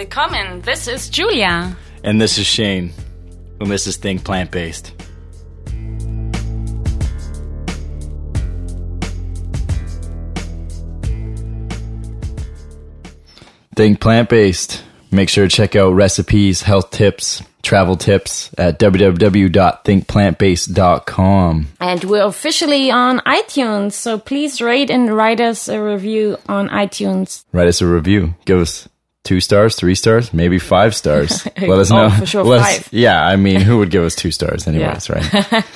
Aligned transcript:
Willkommen, 0.00 0.62
this 0.62 0.88
is 0.88 1.10
Julia. 1.10 1.76
And 2.02 2.18
this 2.18 2.38
is 2.38 2.46
Shane. 2.46 2.94
And 3.60 3.70
this 3.70 3.86
is 3.86 3.98
Think 3.98 4.24
Plant 4.24 4.50
Based. 4.50 4.94
Think 13.76 14.00
Plant 14.00 14.30
Based. 14.30 14.82
Make 15.10 15.28
sure 15.28 15.46
to 15.46 15.54
check 15.54 15.76
out 15.76 15.90
recipes, 15.90 16.62
health 16.62 16.92
tips, 16.92 17.42
travel 17.62 17.98
tips 17.98 18.48
at 18.56 18.78
www.thinkplantbased.com. 18.78 21.66
And 21.78 22.04
we're 22.04 22.24
officially 22.24 22.90
on 22.90 23.18
iTunes, 23.26 23.92
so 23.92 24.18
please 24.18 24.62
rate 24.62 24.88
and 24.88 25.14
write 25.14 25.42
us 25.42 25.68
a 25.68 25.78
review 25.78 26.38
on 26.48 26.70
iTunes. 26.70 27.44
Write 27.52 27.68
us 27.68 27.82
a 27.82 27.86
review. 27.86 28.34
Give 28.46 28.60
us 28.60 28.88
two 29.24 29.40
stars, 29.40 29.74
three 29.76 29.94
stars, 29.94 30.32
maybe 30.32 30.58
five 30.58 30.94
stars. 30.94 31.46
Let 31.60 31.78
us 31.78 31.90
Oh, 31.90 31.96
know. 32.08 32.10
for 32.10 32.26
sure, 32.26 32.44
Let 32.44 32.60
us- 32.60 32.78
five. 32.78 32.88
Yeah, 32.92 33.24
I 33.24 33.36
mean, 33.36 33.60
who 33.60 33.78
would 33.78 33.90
give 33.90 34.02
us 34.04 34.14
two 34.14 34.30
stars 34.38 34.66
anyways, 34.66 35.08
right? 35.10 35.64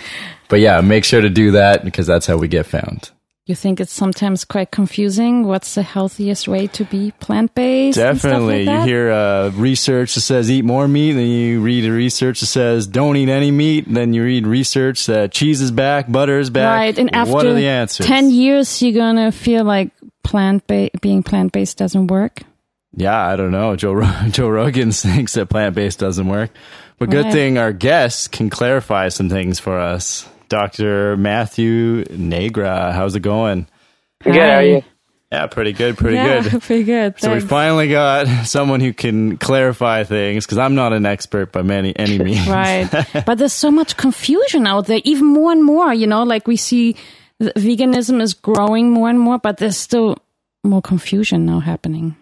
But 0.49 0.61
yeah, 0.61 0.83
make 0.83 1.05
sure 1.05 1.23
to 1.23 1.31
do 1.31 1.53
that 1.53 1.85
because 1.87 2.07
that's 2.07 2.27
how 2.27 2.37
we 2.37 2.49
get 2.49 2.67
found. 2.67 3.11
You 3.47 3.55
think 3.55 3.81
it's 3.81 3.93
sometimes 3.93 4.45
quite 4.45 4.71
confusing? 4.71 5.45
What's 5.47 5.75
the 5.75 5.83
healthiest 5.83 6.47
way 6.49 6.67
to 6.69 6.85
be 6.85 7.13
plant 7.19 7.55
based? 7.55 7.97
Definitely. 7.97 8.63
you 8.65 8.81
hear 8.83 9.11
uh, 9.11 9.51
research 9.55 10.15
that 10.15 10.21
says 10.21 10.51
eat 10.51 10.65
more 10.65 10.87
meat, 10.87 11.13
then 11.13 11.27
you 11.27 11.61
read 11.63 11.87
a 11.87 11.93
research 11.93 12.41
that 12.41 12.47
says 12.47 12.87
don't 12.87 13.17
eat 13.17 13.29
any 13.31 13.51
meat, 13.51 13.87
then 13.89 14.13
you 14.13 14.23
read 14.23 14.47
research 14.47 15.07
that 15.07 15.33
cheese 15.33 15.61
is 15.63 15.71
back, 15.71 16.13
butter 16.13 16.39
is 16.39 16.51
back. 16.51 16.75
Right, 16.79 16.99
and 16.99 17.15
after 17.15 17.33
what 17.33 17.47
are 17.47 17.55
the 17.55 17.67
answers? 17.69 18.07
10 18.07 18.31
years, 18.31 18.83
you're 18.83 18.93
gonna 18.93 19.33
feel 19.33 19.65
like 19.65 19.91
plant 20.23 20.67
ba- 20.67 20.91
being 21.01 21.23
plant 21.23 21.53
based 21.53 21.79
doesn't 21.79 22.07
work. 22.09 22.43
Yeah, 22.97 23.19
I 23.27 23.37
don't 23.37 23.51
know. 23.51 23.77
Joe 23.77 23.93
Ro- 23.93 24.13
Joe 24.31 24.49
Rogan 24.49 24.93
thinks 24.93 25.35
that 25.35 25.49
plant 25.49 25.75
based 25.75 25.99
doesn't 25.99 26.29
work, 26.29 26.51
but 26.99 27.11
good 27.11 27.25
Right. 27.27 27.33
thing 27.33 27.59
our 27.59 27.73
guest 27.73 28.33
can 28.33 28.51
clarify 28.51 29.09
some 29.09 29.29
things 29.29 29.59
for 29.61 29.79
us. 29.79 30.29
Dr. 30.49 31.17
Matthew 31.17 32.05
Nagra, 32.05 32.93
how's 32.93 33.17
it 33.17 33.21
going? 33.21 33.67
Good, 34.23 34.37
how 34.37 34.41
are 34.57 34.63
you? 34.63 34.83
Yeah, 35.33 35.47
pretty 35.49 35.73
good, 35.73 35.97
pretty 35.99 36.17
yeah, 36.17 36.43
good. 36.43 36.63
pretty 36.63 36.85
good. 36.85 37.19
So 37.19 37.33
we 37.35 37.41
finally 37.41 37.89
got 37.89 38.47
someone 38.47 38.79
who 38.79 38.93
can 38.93 39.37
clarify 39.39 40.05
things 40.05 40.47
because 40.47 40.59
I'm 40.59 40.77
not 40.77 40.93
an 40.93 41.07
expert 41.07 41.51
by 41.51 41.63
many 41.63 41.97
any 41.97 42.19
means. 42.21 42.47
right. 42.47 42.89
but 43.27 43.39
there's 43.39 43.53
so 43.53 43.71
much 43.73 43.97
confusion 43.97 44.67
out 44.69 44.87
there, 44.87 45.01
even 45.03 45.27
more 45.27 45.51
and 45.51 45.65
more. 45.65 45.93
You 45.93 46.07
know, 46.07 46.23
like 46.23 46.47
we 46.47 46.57
see 46.57 46.95
veganism 47.43 48.21
is 48.23 48.35
growing 48.35 48.91
more 48.91 49.09
and 49.11 49.19
more, 49.19 49.39
but 49.39 49.57
there's 49.57 49.77
still 49.77 50.19
more 50.63 50.83
confusion 50.83 51.47
now 51.47 51.59
happening. 51.59 52.15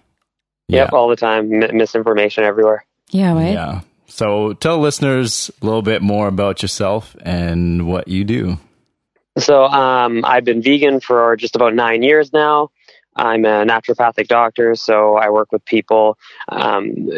Yep, 0.77 0.93
all 0.93 1.09
the 1.09 1.17
time. 1.17 1.63
M- 1.63 1.77
misinformation 1.77 2.45
everywhere. 2.45 2.85
Yeah, 3.11 3.35
right? 3.35 3.53
Yeah. 3.53 3.81
So 4.07 4.53
tell 4.55 4.79
listeners 4.79 5.51
a 5.63 5.65
little 5.65 5.83
bit 5.83 6.03
more 6.03 6.29
about 6.29 6.61
yourself 6.63 7.17
and 7.23 7.87
what 7.87 8.09
you 8.09 8.25
do. 8.25 8.59
So 9.39 9.65
um, 9.65 10.25
I've 10.25 10.45
been 10.45 10.63
vegan 10.63 11.01
for 11.01 11.37
just 11.37 11.57
about 11.57 11.75
nine 11.75 12.03
years 12.03 12.33
now. 12.33 12.71
I'm 13.17 13.45
a 13.45 13.65
naturopathic 13.65 14.29
doctor, 14.29 14.75
so 14.75 15.17
I 15.17 15.29
work 15.31 15.53
with 15.53 15.65
people 15.65 16.19
um, 16.49 17.09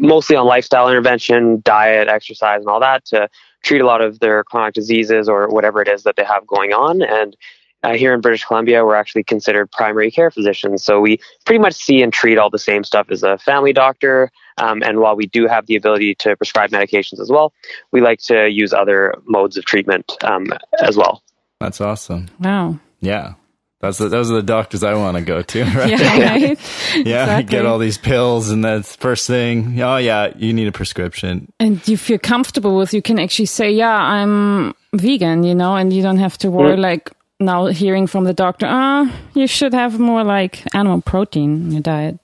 mostly 0.00 0.36
on 0.36 0.46
lifestyle 0.46 0.88
intervention, 0.88 1.60
diet, 1.62 2.08
exercise, 2.08 2.60
and 2.60 2.68
all 2.68 2.80
that 2.80 3.04
to 3.06 3.28
treat 3.62 3.80
a 3.80 3.86
lot 3.86 4.00
of 4.00 4.18
their 4.20 4.44
chronic 4.44 4.74
diseases 4.74 5.28
or 5.28 5.48
whatever 5.48 5.82
it 5.82 5.88
is 5.88 6.04
that 6.04 6.16
they 6.16 6.24
have 6.24 6.46
going 6.46 6.72
on. 6.72 7.02
And 7.02 7.36
uh, 7.82 7.94
here 7.94 8.14
in 8.14 8.20
British 8.20 8.44
Columbia, 8.44 8.84
we're 8.84 8.94
actually 8.94 9.24
considered 9.24 9.70
primary 9.70 10.10
care 10.10 10.30
physicians. 10.30 10.84
So 10.84 11.00
we 11.00 11.18
pretty 11.44 11.58
much 11.60 11.74
see 11.74 12.02
and 12.02 12.12
treat 12.12 12.38
all 12.38 12.50
the 12.50 12.58
same 12.58 12.84
stuff 12.84 13.08
as 13.10 13.22
a 13.22 13.38
family 13.38 13.72
doctor. 13.72 14.30
Um, 14.58 14.82
and 14.82 15.00
while 15.00 15.16
we 15.16 15.26
do 15.26 15.46
have 15.48 15.66
the 15.66 15.76
ability 15.76 16.14
to 16.16 16.36
prescribe 16.36 16.70
medications 16.70 17.20
as 17.20 17.30
well, 17.30 17.52
we 17.90 18.00
like 18.00 18.20
to 18.22 18.48
use 18.48 18.72
other 18.72 19.14
modes 19.26 19.56
of 19.56 19.64
treatment 19.64 20.12
um, 20.22 20.46
as 20.80 20.96
well. 20.96 21.22
That's 21.60 21.80
awesome. 21.80 22.28
Wow. 22.38 22.78
Yeah. 23.00 23.34
That's 23.80 23.98
the, 23.98 24.08
those 24.08 24.30
are 24.30 24.34
the 24.34 24.42
doctors 24.44 24.84
I 24.84 24.94
want 24.94 25.16
to 25.16 25.24
go 25.24 25.42
to, 25.42 25.64
right? 25.74 25.90
Yeah, 25.90 26.18
right? 26.30 26.58
Yeah, 26.94 27.22
Exactly. 27.24 27.50
get 27.50 27.66
all 27.66 27.78
these 27.78 27.98
pills, 27.98 28.50
and 28.50 28.64
that's 28.64 28.94
first 28.94 29.26
thing. 29.26 29.80
Oh, 29.82 29.96
yeah, 29.96 30.32
you 30.36 30.52
need 30.52 30.68
a 30.68 30.72
prescription. 30.72 31.52
and 31.58 31.86
you 31.88 31.96
feel 31.96 32.18
comfortable 32.18 32.76
with, 32.76 32.94
you 32.94 33.02
can 33.02 33.18
actually 33.18 33.46
say, 33.46 33.72
yeah, 33.72 33.96
I'm 33.96 34.74
vegan, 34.94 35.42
you 35.42 35.56
know, 35.56 35.74
and 35.74 35.92
you 35.92 36.00
don't 36.00 36.18
have 36.18 36.38
to 36.38 36.50
worry 36.50 36.76
like 36.76 37.10
now 37.42 37.66
hearing 37.66 38.06
from 38.06 38.24
the 38.24 38.32
doctor, 38.32 38.66
ah, 38.68 39.12
you 39.34 39.46
should 39.46 39.74
have 39.74 39.98
more 39.98 40.24
like 40.24 40.62
animal 40.74 41.02
protein 41.02 41.66
in 41.66 41.72
your 41.72 41.82
diet. 41.82 42.18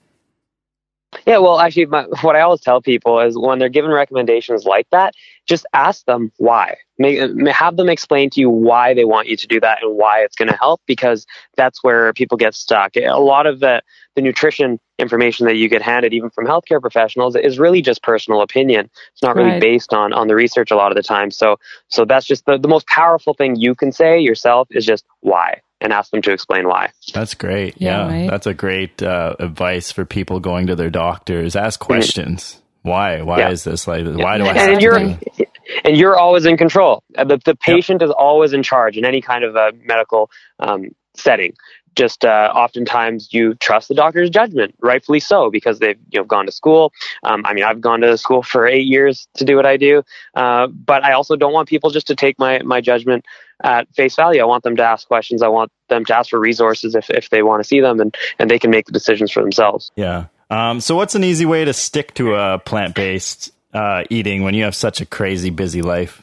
Yeah, 1.25 1.39
well, 1.39 1.59
actually, 1.59 1.87
my, 1.87 2.03
what 2.21 2.35
I 2.35 2.41
always 2.41 2.61
tell 2.61 2.81
people 2.81 3.19
is 3.19 3.37
when 3.37 3.57
they're 3.59 3.69
given 3.69 3.91
recommendations 3.91 4.65
like 4.65 4.87
that, 4.91 5.13
just 5.49 5.65
ask 5.73 6.05
them 6.05 6.31
why. 6.37 6.77
Make, 6.99 7.19
have 7.47 7.75
them 7.75 7.89
explain 7.89 8.29
to 8.31 8.39
you 8.39 8.49
why 8.49 8.93
they 8.93 9.05
want 9.05 9.27
you 9.27 9.35
to 9.37 9.47
do 9.47 9.59
that 9.61 9.79
and 9.81 9.97
why 9.97 10.19
it's 10.19 10.35
going 10.35 10.49
to 10.49 10.55
help, 10.55 10.81
because 10.85 11.25
that's 11.57 11.83
where 11.83 12.13
people 12.13 12.37
get 12.37 12.53
stuck. 12.53 12.95
A 12.95 13.19
lot 13.19 13.47
of 13.47 13.59
the, 13.59 13.81
the 14.15 14.21
nutrition 14.21 14.79
information 14.99 15.47
that 15.47 15.55
you 15.55 15.67
get 15.67 15.81
handed, 15.81 16.13
even 16.13 16.29
from 16.29 16.45
healthcare 16.45 16.79
professionals, 16.79 17.35
is 17.35 17.57
really 17.57 17.81
just 17.81 18.03
personal 18.03 18.41
opinion. 18.41 18.89
It's 19.13 19.23
not 19.23 19.35
really 19.35 19.49
Right. 19.49 19.61
based 19.61 19.93
on 19.93 20.13
on 20.13 20.27
the 20.27 20.35
research 20.35 20.71
a 20.71 20.75
lot 20.75 20.91
of 20.91 20.95
the 20.95 21.03
time. 21.03 21.31
So, 21.31 21.57
so 21.87 22.05
that's 22.05 22.27
just 22.27 22.45
the, 22.45 22.57
the 22.59 22.67
most 22.67 22.85
powerful 22.87 23.33
thing 23.33 23.55
you 23.55 23.73
can 23.73 23.91
say 23.91 24.19
yourself 24.19 24.67
is 24.69 24.85
just 24.85 25.05
why, 25.21 25.61
and 25.81 25.91
ask 25.91 26.11
them 26.11 26.21
to 26.23 26.31
explain 26.31 26.67
why. 26.67 26.91
That's 27.13 27.33
great. 27.33 27.81
Yeah, 27.81 28.05
Yeah, 28.05 28.07
right. 28.07 28.29
that's 28.29 28.45
a 28.45 28.53
great 28.53 29.01
uh, 29.01 29.35
advice 29.39 29.91
for 29.91 30.05
people 30.05 30.39
going 30.39 30.67
to 30.67 30.75
their 30.75 30.91
doctors. 30.91 31.55
Ask 31.55 31.79
questions. 31.79 32.61
Why? 32.81 33.21
Why 33.21 33.39
Yeah. 33.39 33.49
is 33.51 33.63
this 33.63 33.87
like? 33.87 34.05
Why 34.05 34.37
do 34.37 34.45
I 34.45 34.49
and 34.49 34.57
have 34.73 34.81
you're 34.81 34.99
to? 34.99 35.17
do- 35.37 35.45
and 35.85 35.95
you're 35.97 36.17
always 36.17 36.45
in 36.45 36.57
control. 36.57 37.03
Uh, 37.17 37.23
The 37.25 37.37
the 37.43 37.55
patient 37.55 38.01
is 38.01 38.09
always 38.11 38.53
in 38.53 38.63
charge 38.63 38.97
in 38.97 39.05
any 39.05 39.21
kind 39.21 39.43
of 39.43 39.55
a 39.55 39.71
medical 39.85 40.31
um, 40.59 40.85
setting. 41.15 41.53
Just 41.95 42.23
uh, 42.23 42.51
oftentimes 42.55 43.33
you 43.33 43.55
trust 43.55 43.87
the 43.89 43.95
doctor's 43.95 44.29
judgment, 44.29 44.73
rightfully 44.79 45.19
so, 45.19 45.49
because 45.49 45.79
they've 45.79 45.97
you 46.11 46.19
know 46.19 46.23
gone 46.23 46.45
to 46.45 46.51
school. 46.51 46.93
Um, 47.23 47.41
I 47.45 47.53
mean, 47.53 47.63
I've 47.65 47.81
gone 47.81 48.01
to 48.01 48.17
school 48.17 48.41
for 48.43 48.65
eight 48.67 48.85
years 48.87 49.27
to 49.35 49.43
do 49.43 49.55
what 49.57 49.65
I 49.65 49.75
do, 49.75 50.03
uh, 50.35 50.67
but 50.67 51.03
I 51.03 51.11
also 51.13 51.35
don't 51.35 51.51
want 51.51 51.67
people 51.67 51.89
just 51.89 52.07
to 52.07 52.15
take 52.15 52.39
my 52.39 52.59
my 52.59 52.79
judgment 52.79 53.25
at 53.63 53.93
face 53.95 54.15
value. 54.15 54.41
I 54.41 54.45
want 54.45 54.63
them 54.63 54.77
to 54.77 54.83
ask 54.83 55.07
questions. 55.07 55.41
I 55.41 55.49
want 55.49 55.71
them 55.89 56.05
to 56.05 56.15
ask 56.15 56.29
for 56.29 56.39
resources 56.39 56.95
if 56.95 57.09
if 57.09 57.29
they 57.31 57.41
want 57.43 57.61
to 57.61 57.67
see 57.67 57.81
them, 57.81 57.99
and 57.99 58.15
and 58.37 58.49
they 58.49 58.59
can 58.59 58.71
make 58.71 58.85
the 58.85 58.93
decisions 58.93 59.31
for 59.31 59.41
themselves. 59.41 59.91
Yeah. 59.95 60.25
Um, 60.49 60.79
so, 60.79 60.95
what's 60.95 61.15
an 61.15 61.23
easy 61.23 61.45
way 61.45 61.65
to 61.65 61.73
stick 61.73 62.13
to 62.15 62.35
a 62.35 62.59
plant 62.59 62.95
based 62.95 63.51
uh, 63.73 64.03
eating 64.09 64.43
when 64.43 64.53
you 64.53 64.63
have 64.63 64.75
such 64.75 65.01
a 65.01 65.05
crazy 65.05 65.49
busy 65.49 65.81
life? 65.81 66.21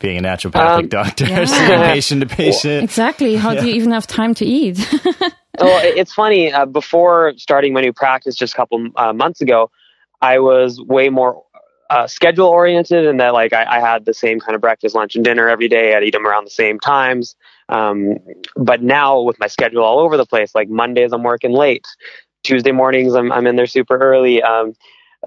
Being 0.00 0.18
a 0.18 0.22
naturopathic 0.22 0.78
Um, 0.78 0.88
doctor, 0.88 1.24
yeah. 1.26 1.44
seeing 1.46 1.80
patient 1.92 2.20
to 2.20 2.26
patient. 2.28 2.84
Exactly. 2.84 3.34
How 3.36 3.54
do 3.54 3.66
you 3.66 3.74
even 3.74 3.90
have 3.90 4.06
time 4.06 4.34
to 4.34 4.44
eat? 4.44 4.78
well, 5.04 5.80
it's 5.82 6.12
funny. 6.12 6.52
Uh, 6.52 6.66
before 6.66 7.32
starting 7.36 7.72
my 7.72 7.80
new 7.80 7.92
practice 7.92 8.36
just 8.36 8.54
a 8.54 8.56
couple 8.56 8.86
uh, 8.96 9.12
months 9.12 9.40
ago, 9.40 9.70
I 10.20 10.38
was 10.38 10.80
way 10.80 11.08
more 11.08 11.42
uh, 11.90 12.06
schedule 12.06 12.46
oriented, 12.46 13.06
and 13.06 13.18
that 13.18 13.32
like 13.32 13.52
I, 13.54 13.78
I 13.78 13.80
had 13.80 14.04
the 14.04 14.14
same 14.14 14.40
kind 14.40 14.54
of 14.54 14.60
breakfast, 14.60 14.94
lunch, 14.94 15.16
and 15.16 15.24
dinner 15.24 15.48
every 15.48 15.68
day. 15.68 15.94
I'd 15.94 16.04
eat 16.04 16.12
them 16.12 16.26
around 16.26 16.44
the 16.46 16.50
same 16.50 16.78
times. 16.78 17.34
Um, 17.70 18.18
but 18.56 18.82
now 18.82 19.22
with 19.22 19.38
my 19.40 19.46
schedule 19.48 19.82
all 19.82 19.98
over 19.98 20.16
the 20.16 20.26
place, 20.26 20.54
like 20.54 20.68
Mondays 20.68 21.12
I'm 21.12 21.22
working 21.22 21.52
late, 21.52 21.86
Tuesday 22.42 22.72
mornings 22.72 23.14
I'm 23.14 23.30
I'm 23.32 23.46
in 23.46 23.56
there 23.56 23.66
super 23.66 23.96
early. 23.98 24.42
Um, 24.42 24.74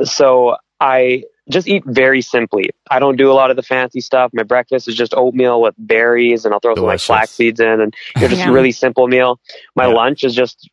so 0.04 0.56
I 0.80 1.24
just 1.50 1.68
eat 1.68 1.84
very 1.86 2.22
simply. 2.22 2.70
I 2.90 3.00
don't 3.00 3.18
do 3.18 3.32
a 3.32 3.34
lot 3.34 3.50
of 3.50 3.56
the 3.56 3.64
fancy 3.64 4.02
stuff. 4.02 4.32
My 4.34 4.44
breakfast 4.44 4.88
is 4.88 4.96
just 4.96 5.14
oatmeal 5.16 5.62
with 5.62 5.76
berries, 5.78 6.46
and 6.46 6.54
I'll 6.54 6.60
throw 6.60 6.76
some 6.76 6.86
like 6.86 7.02
flax 7.02 7.32
seeds 7.32 7.60
in, 7.60 7.82
and 7.82 7.96
you 8.16 8.22
know, 8.22 8.28
just 8.30 8.42
Yeah. 8.42 8.50
a 8.50 8.54
really 8.54 8.72
simple 8.72 9.08
meal. 9.08 9.40
My 9.76 9.86
Yeah. 9.86 9.94
lunch 9.94 10.24
is 10.24 10.34
just 10.34 10.70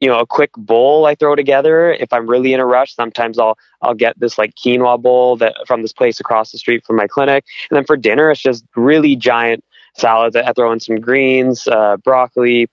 you 0.00 0.08
know 0.08 0.18
a 0.18 0.26
quick 0.26 0.50
bowl 0.56 1.06
I 1.06 1.14
throw 1.14 1.34
together. 1.34 1.92
If 1.92 2.12
I'm 2.12 2.28
really 2.28 2.52
in 2.52 2.60
a 2.60 2.66
rush, 2.66 2.94
sometimes 2.94 3.38
I'll 3.38 3.58
I'll 3.82 3.94
get 3.94 4.18
this 4.20 4.38
like 4.38 4.54
quinoa 4.54 5.00
bowl 5.00 5.36
that 5.38 5.56
from 5.66 5.82
this 5.82 5.92
place 5.92 6.20
across 6.20 6.52
the 6.52 6.58
street 6.58 6.84
from 6.86 6.96
my 6.96 7.06
clinic, 7.06 7.44
and 7.70 7.76
then 7.76 7.84
for 7.84 7.96
dinner 7.96 8.30
it's 8.30 8.40
just 8.40 8.64
really 8.76 9.16
giant 9.16 9.64
salads. 9.96 10.36
I 10.36 10.42
I 10.42 10.52
throw 10.52 10.70
in 10.72 10.80
some 10.80 11.00
greens, 11.00 11.66
uh, 11.66 11.96
broccoli, 12.04 12.68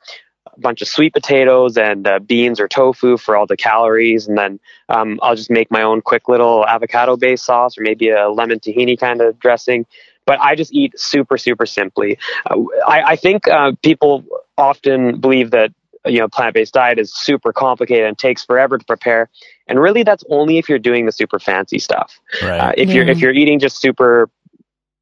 a 0.56 0.60
bunch 0.60 0.82
of 0.82 0.88
sweet 0.88 1.14
potatoes, 1.14 1.78
and 1.78 2.08
uh, 2.08 2.20
beans 2.20 2.60
or 2.60 2.68
tofu 2.68 3.18
for 3.18 3.36
all 3.36 3.46
the 3.46 3.58
calories, 3.58 4.28
and 4.28 4.38
then 4.38 4.60
um, 4.90 5.20
I'll 5.22 5.36
just 5.36 5.50
make 5.50 5.72
my 5.72 5.82
own 5.82 6.02
quick 6.02 6.28
little 6.28 6.66
avocado 6.66 7.18
based 7.18 7.46
sauce 7.46 7.78
or 7.78 7.82
maybe 7.82 8.10
a 8.10 8.30
lemon 8.30 8.60
tahini 8.60 9.00
kind 9.00 9.22
of 9.22 9.40
dressing. 9.40 9.86
But 10.26 10.40
I 10.40 10.56
just 10.56 10.74
eat 10.74 11.00
super, 11.00 11.38
super 11.38 11.66
simply. 11.66 12.18
Uh, 12.50 12.64
I, 12.88 13.02
I 13.02 13.16
think 13.16 13.48
uh, 13.48 13.74
people 13.84 14.26
often 14.58 15.20
believe 15.20 15.52
that 15.52 15.72
you 16.06 16.20
know 16.20 16.28
plant 16.28 16.54
based 16.54 16.74
diet 16.74 17.00
is 17.00 17.14
super 17.14 17.52
complicated 17.52 18.06
and 18.06 18.18
takes 18.18 18.44
forever 18.44 18.78
to 18.78 18.86
prepare, 18.86 19.30
and 19.68 19.80
really 19.80 20.04
that's 20.04 20.24
only 20.30 20.58
if 20.58 20.70
you're 20.70 20.80
doing 20.80 21.06
the 21.06 21.12
super 21.12 21.40
fancy 21.40 21.80
stuff. 21.80 22.20
Right. 22.42 22.60
Uh, 22.60 22.72
if 22.78 22.90
you're 22.92 23.08
if 23.08 23.20
you're 23.20 23.34
eating 23.34 23.60
just 23.60 23.80
super 23.80 24.30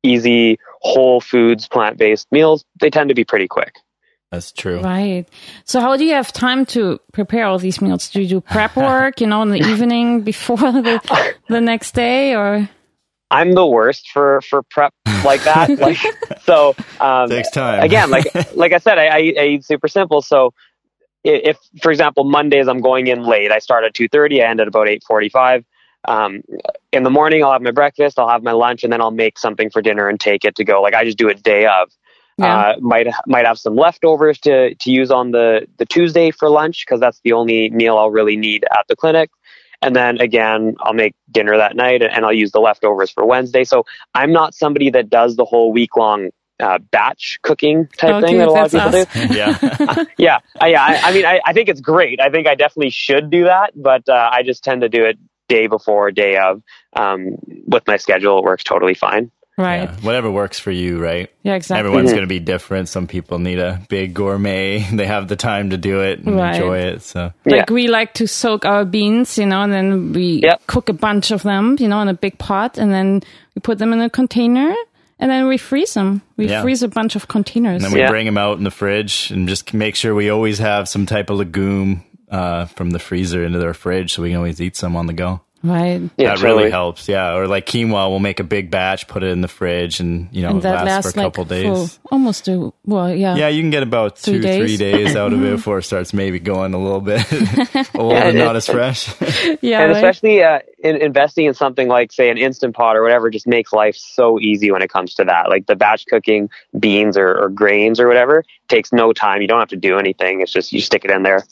easy 0.03 0.59
whole 0.81 1.21
foods 1.21 1.67
plant 1.67 1.97
based 1.97 2.29
meals, 2.31 2.65
they 2.79 2.89
tend 2.89 3.09
to 3.09 3.15
be 3.15 3.23
pretty 3.23 3.47
quick. 3.47 3.75
That's 4.33 4.51
true. 4.51 4.81
Right. 4.81 5.25
So 5.63 5.79
how 5.79 5.95
do 5.95 6.03
you 6.03 6.13
have 6.13 6.33
time 6.33 6.65
to 6.73 6.99
prepare 7.11 7.45
all 7.45 7.59
these 7.59 7.79
meals? 7.81 8.09
Do 8.09 8.19
you 8.19 8.27
do 8.27 8.41
prep 8.41 8.75
work, 8.75 9.21
you 9.21 9.27
know, 9.27 9.43
in 9.43 9.49
the 9.51 9.59
evening 9.71 10.21
before 10.21 10.57
the 10.57 10.99
the 11.49 11.61
next 11.61 11.93
day 11.93 12.33
or 12.35 12.67
I'm 13.29 13.53
the 13.53 13.65
worst 13.65 14.09
for 14.09 14.41
for 14.41 14.63
prep 14.63 14.91
like 15.23 15.43
that. 15.43 15.77
like 15.87 15.97
so, 16.45 16.75
um, 16.99 17.29
Takes 17.29 17.51
time. 17.51 17.83
again, 17.83 18.09
like 18.09 18.25
like 18.55 18.73
I 18.73 18.79
said, 18.79 18.97
I, 18.97 19.05
I, 19.05 19.19
eat- 19.19 19.37
I 19.37 19.45
eat 19.45 19.65
super 19.65 19.87
simple. 19.87 20.23
So 20.23 20.53
i- 21.25 21.29
if, 21.49 21.57
for 21.83 21.91
example, 21.91 22.23
Mondays 22.23 22.67
I'm 22.67 22.81
going 22.81 23.05
in 23.07 23.23
late, 23.23 23.51
I 23.51 23.59
start 23.59 23.83
at 23.83 23.93
two 23.93 24.07
thirty, 24.07 24.41
I 24.41 24.49
end 24.49 24.61
at 24.61 24.67
about 24.67 24.89
eight 24.89 25.03
forty 25.03 25.29
five. 25.29 25.63
Um, 26.05 26.41
in 26.91 27.03
the 27.03 27.09
morning, 27.11 27.43
I'll 27.43 27.51
have 27.53 27.61
my 27.61 27.71
breakfast, 27.71 28.17
I'll 28.17 28.29
have 28.29 28.41
my 28.43 28.51
lunch, 28.51 28.83
and 28.83 28.91
then 28.91 28.99
I'll 28.99 29.11
make 29.11 29.37
something 29.37 29.69
for 29.69 29.81
dinner 29.83 30.09
and 30.09 30.19
take 30.19 30.43
it 30.43 30.55
to 30.55 30.63
go. 30.65 30.81
Like 30.81 30.95
I 30.95 31.05
just 31.05 31.19
do 31.19 31.29
it 31.29 31.43
day 31.43 31.65
of. 31.67 31.91
Yeah. 32.37 32.57
Uh, 32.57 32.75
might 32.79 33.07
might 33.27 33.45
have 33.45 33.59
some 33.59 33.75
leftovers 33.75 34.39
to 34.39 34.73
to 34.75 34.91
use 34.91 35.11
on 35.11 35.31
the 35.31 35.67
the 35.77 35.85
Tuesday 35.85 36.31
for 36.31 36.49
lunch 36.49 36.85
because 36.85 36.99
that's 36.99 37.19
the 37.23 37.33
only 37.33 37.69
meal 37.69 37.97
I'll 37.97 38.11
really 38.11 38.35
need 38.37 38.65
at 38.71 38.85
the 38.87 38.95
clinic. 38.95 39.29
And 39.83 39.95
then 39.95 40.19
again, 40.21 40.75
I'll 40.79 40.93
make 40.93 41.13
dinner 41.31 41.57
that 41.57 41.75
night 41.75 42.01
and 42.01 42.25
I'll 42.25 42.33
use 42.33 42.51
the 42.51 42.59
leftovers 42.61 43.11
for 43.11 43.25
Wednesday. 43.25 43.65
So 43.65 43.85
I'm 44.15 44.31
not 44.31 44.55
somebody 44.55 44.89
that 44.91 45.09
does 45.09 45.35
the 45.35 45.45
whole 45.45 45.71
week 45.73 45.97
long 45.97 46.29
uh, 46.59 46.77
batch 46.91 47.37
cooking 47.41 47.87
type 47.97 48.23
thing 48.23 48.35
Okay, 48.35 48.37
that 48.37 48.47
a 48.47 48.51
lot 48.51 48.65
of 48.65 48.71
that's 48.71 49.13
people 49.13 49.27
do. 49.27 49.35
yeah. 49.35 50.05
Yeah, 50.17 50.39
uh, 50.61 50.67
yeah. 50.67 50.83
I, 50.83 51.09
I 51.09 51.13
mean, 51.13 51.25
I, 51.25 51.41
I 51.45 51.53
think 51.53 51.67
it's 51.67 51.81
great. 51.81 52.21
I 52.21 52.29
think 52.29 52.47
I 52.47 52.55
definitely 52.55 52.91
should 52.91 53.29
do 53.29 53.43
that, 53.45 53.73
but 53.75 54.07
uh, 54.07 54.29
I 54.31 54.43
just 54.43 54.63
tend 54.63 54.81
to 54.81 54.89
do 54.89 55.03
it 55.03 55.17
day 55.49 55.67
before, 55.67 56.11
day 56.11 56.37
of. 56.37 56.61
Um, 56.95 57.35
with 57.67 57.85
my 57.87 57.97
schedule, 57.97 58.37
it 58.39 58.43
works 58.45 58.63
totally 58.63 58.93
fine. 58.93 59.31
Right? 59.57 59.83
Yeah. 59.89 59.95
Whatever 60.01 60.31
works 60.31 60.59
for 60.59 60.71
you, 60.71 60.99
right? 61.01 61.29
Yeah, 61.43 61.55
exactly. 61.55 61.79
Everyone's 61.79 62.11
going 62.11 62.23
to 62.23 62.27
be 62.27 62.39
different. 62.39 62.89
Some 62.89 63.07
people 63.07 63.39
need 63.39 63.59
a 63.59 63.81
big 63.89 64.13
gourmet. 64.13 64.85
They 64.93 65.05
have 65.05 65.27
the 65.27 65.35
time 65.35 65.69
to 65.71 65.77
do 65.77 66.01
it 66.01 66.19
and 66.19 66.35
Right. 66.35 66.55
enjoy 66.55 66.77
it. 66.79 67.01
So 67.03 67.31
Like 67.45 67.69
yeah. 67.69 67.73
we 67.73 67.87
like 67.87 68.13
to 68.15 68.27
soak 68.27 68.65
our 68.65 68.85
beans, 68.85 69.37
you 69.37 69.45
know, 69.45 69.61
and 69.61 69.71
then 69.73 70.13
we 70.13 70.41
Yep. 70.43 70.61
cook 70.67 70.89
a 70.89 70.93
bunch 70.93 71.31
of 71.31 71.43
them, 71.43 71.75
you 71.79 71.87
know, 71.87 72.01
in 72.01 72.07
a 72.07 72.13
big 72.13 72.37
pot, 72.37 72.77
and 72.77 72.91
then 72.91 73.21
we 73.55 73.59
put 73.61 73.77
them 73.77 73.93
in 73.93 74.01
a 74.01 74.09
container, 74.09 74.73
and 75.19 75.29
then 75.31 75.47
we 75.47 75.57
freeze 75.57 75.93
them. 75.93 76.21
We 76.37 76.47
Yeah. 76.47 76.61
freeze 76.61 76.83
a 76.83 76.87
bunch 76.87 77.15
of 77.15 77.27
containers. 77.27 77.75
And 77.75 77.85
then 77.85 77.91
we 77.93 77.99
Yeah. 77.99 78.09
bring 78.09 78.25
them 78.25 78.37
out 78.37 78.57
in 78.57 78.63
the 78.63 78.71
fridge 78.71 79.31
and 79.31 79.47
just 79.47 79.73
make 79.73 79.95
sure 79.95 80.15
we 80.15 80.29
always 80.29 80.59
have 80.59 80.87
some 80.89 81.05
type 81.05 81.29
of 81.29 81.37
legume 81.37 82.03
uh, 82.31 82.65
from 82.65 82.89
the 82.89 82.97
freezer 82.99 83.43
into 83.45 83.59
their 83.59 83.75
fridge 83.75 84.13
so 84.13 84.23
we 84.23 84.29
can 84.29 84.37
always 84.37 84.59
eat 84.59 84.75
some 84.75 84.95
on 84.95 85.05
the 85.05 85.13
go. 85.13 85.41
Right. 85.63 86.01
Yeah, 86.17 86.29
that 86.29 86.37
totally. 86.37 86.43
really 86.43 86.71
helps. 86.71 87.07
Yeah. 87.07 87.35
Or 87.35 87.47
like 87.47 87.65
quinoa, 87.65 88.09
we'll 88.09 88.19
make 88.19 88.39
a 88.39 88.43
big 88.43 88.69
batch, 88.69 89.07
put 89.07 89.23
it 89.23 89.27
in 89.31 89.41
the 89.41 89.47
fridge, 89.47 89.99
and, 89.99 90.27
you 90.31 90.41
know, 90.41 90.49
and 90.49 90.59
it 90.59 90.63
that 90.63 90.85
lasts, 90.85 90.87
lasts 90.87 91.11
for 91.13 91.19
a 91.19 91.23
like 91.23 91.33
couple 91.33 91.45
days. 91.45 91.93
for 91.97 91.99
almost 92.11 92.47
a 92.47 92.73
well, 92.85 93.13
yeah. 93.13 93.35
Yeah, 93.35 93.47
you 93.47 93.61
can 93.61 93.69
get 93.69 93.83
about 93.83 94.17
two, 94.17 94.39
days. 94.39 94.77
days 94.77 95.15
out 95.15 95.33
of 95.33 95.43
it 95.43 95.51
before 95.55 95.79
it 95.79 95.83
starts 95.83 96.13
maybe 96.13 96.39
going 96.39 96.73
a 96.73 96.79
little 96.79 97.01
bit 97.01 97.21
old 97.95 98.11
Yeah, 98.13 98.27
and 98.27 98.37
not 98.37 98.55
as 98.55 98.67
fresh. 98.67 99.07
yeah, 99.61 99.81
and 99.81 99.91
right? 99.91 99.95
especially 99.95 100.43
uh, 100.43 100.59
in 100.83 100.97
investing 100.97 101.45
in 101.45 101.53
something 101.53 101.87
like, 101.87 102.11
say, 102.11 102.29
an 102.29 102.37
instant 102.37 102.75
pot 102.75 102.95
or 102.97 103.01
whatever, 103.01 103.29
just 103.29 103.47
makes 103.47 103.71
life 103.71 103.95
so 103.95 104.39
easy 104.39 104.71
when 104.71 104.81
it 104.81 104.89
comes 104.89 105.15
to 105.15 105.23
that. 105.25 105.49
Like 105.49 105.65
the 105.65 105.75
batch 105.75 106.05
cooking 106.07 106.49
beans 106.77 107.17
or, 107.17 107.41
or 107.41 107.49
grains 107.49 107.99
or 107.99 108.07
whatever 108.07 108.43
takes 108.67 108.91
no 108.91 109.13
time. 109.13 109.41
You 109.41 109.47
don't 109.47 109.59
have 109.59 109.69
to 109.69 109.75
do 109.77 109.97
anything. 109.97 110.41
It's 110.41 110.51
just 110.51 110.73
you 110.73 110.81
stick 110.81 111.05
it 111.05 111.11
in 111.11 111.23
there, 111.23 111.43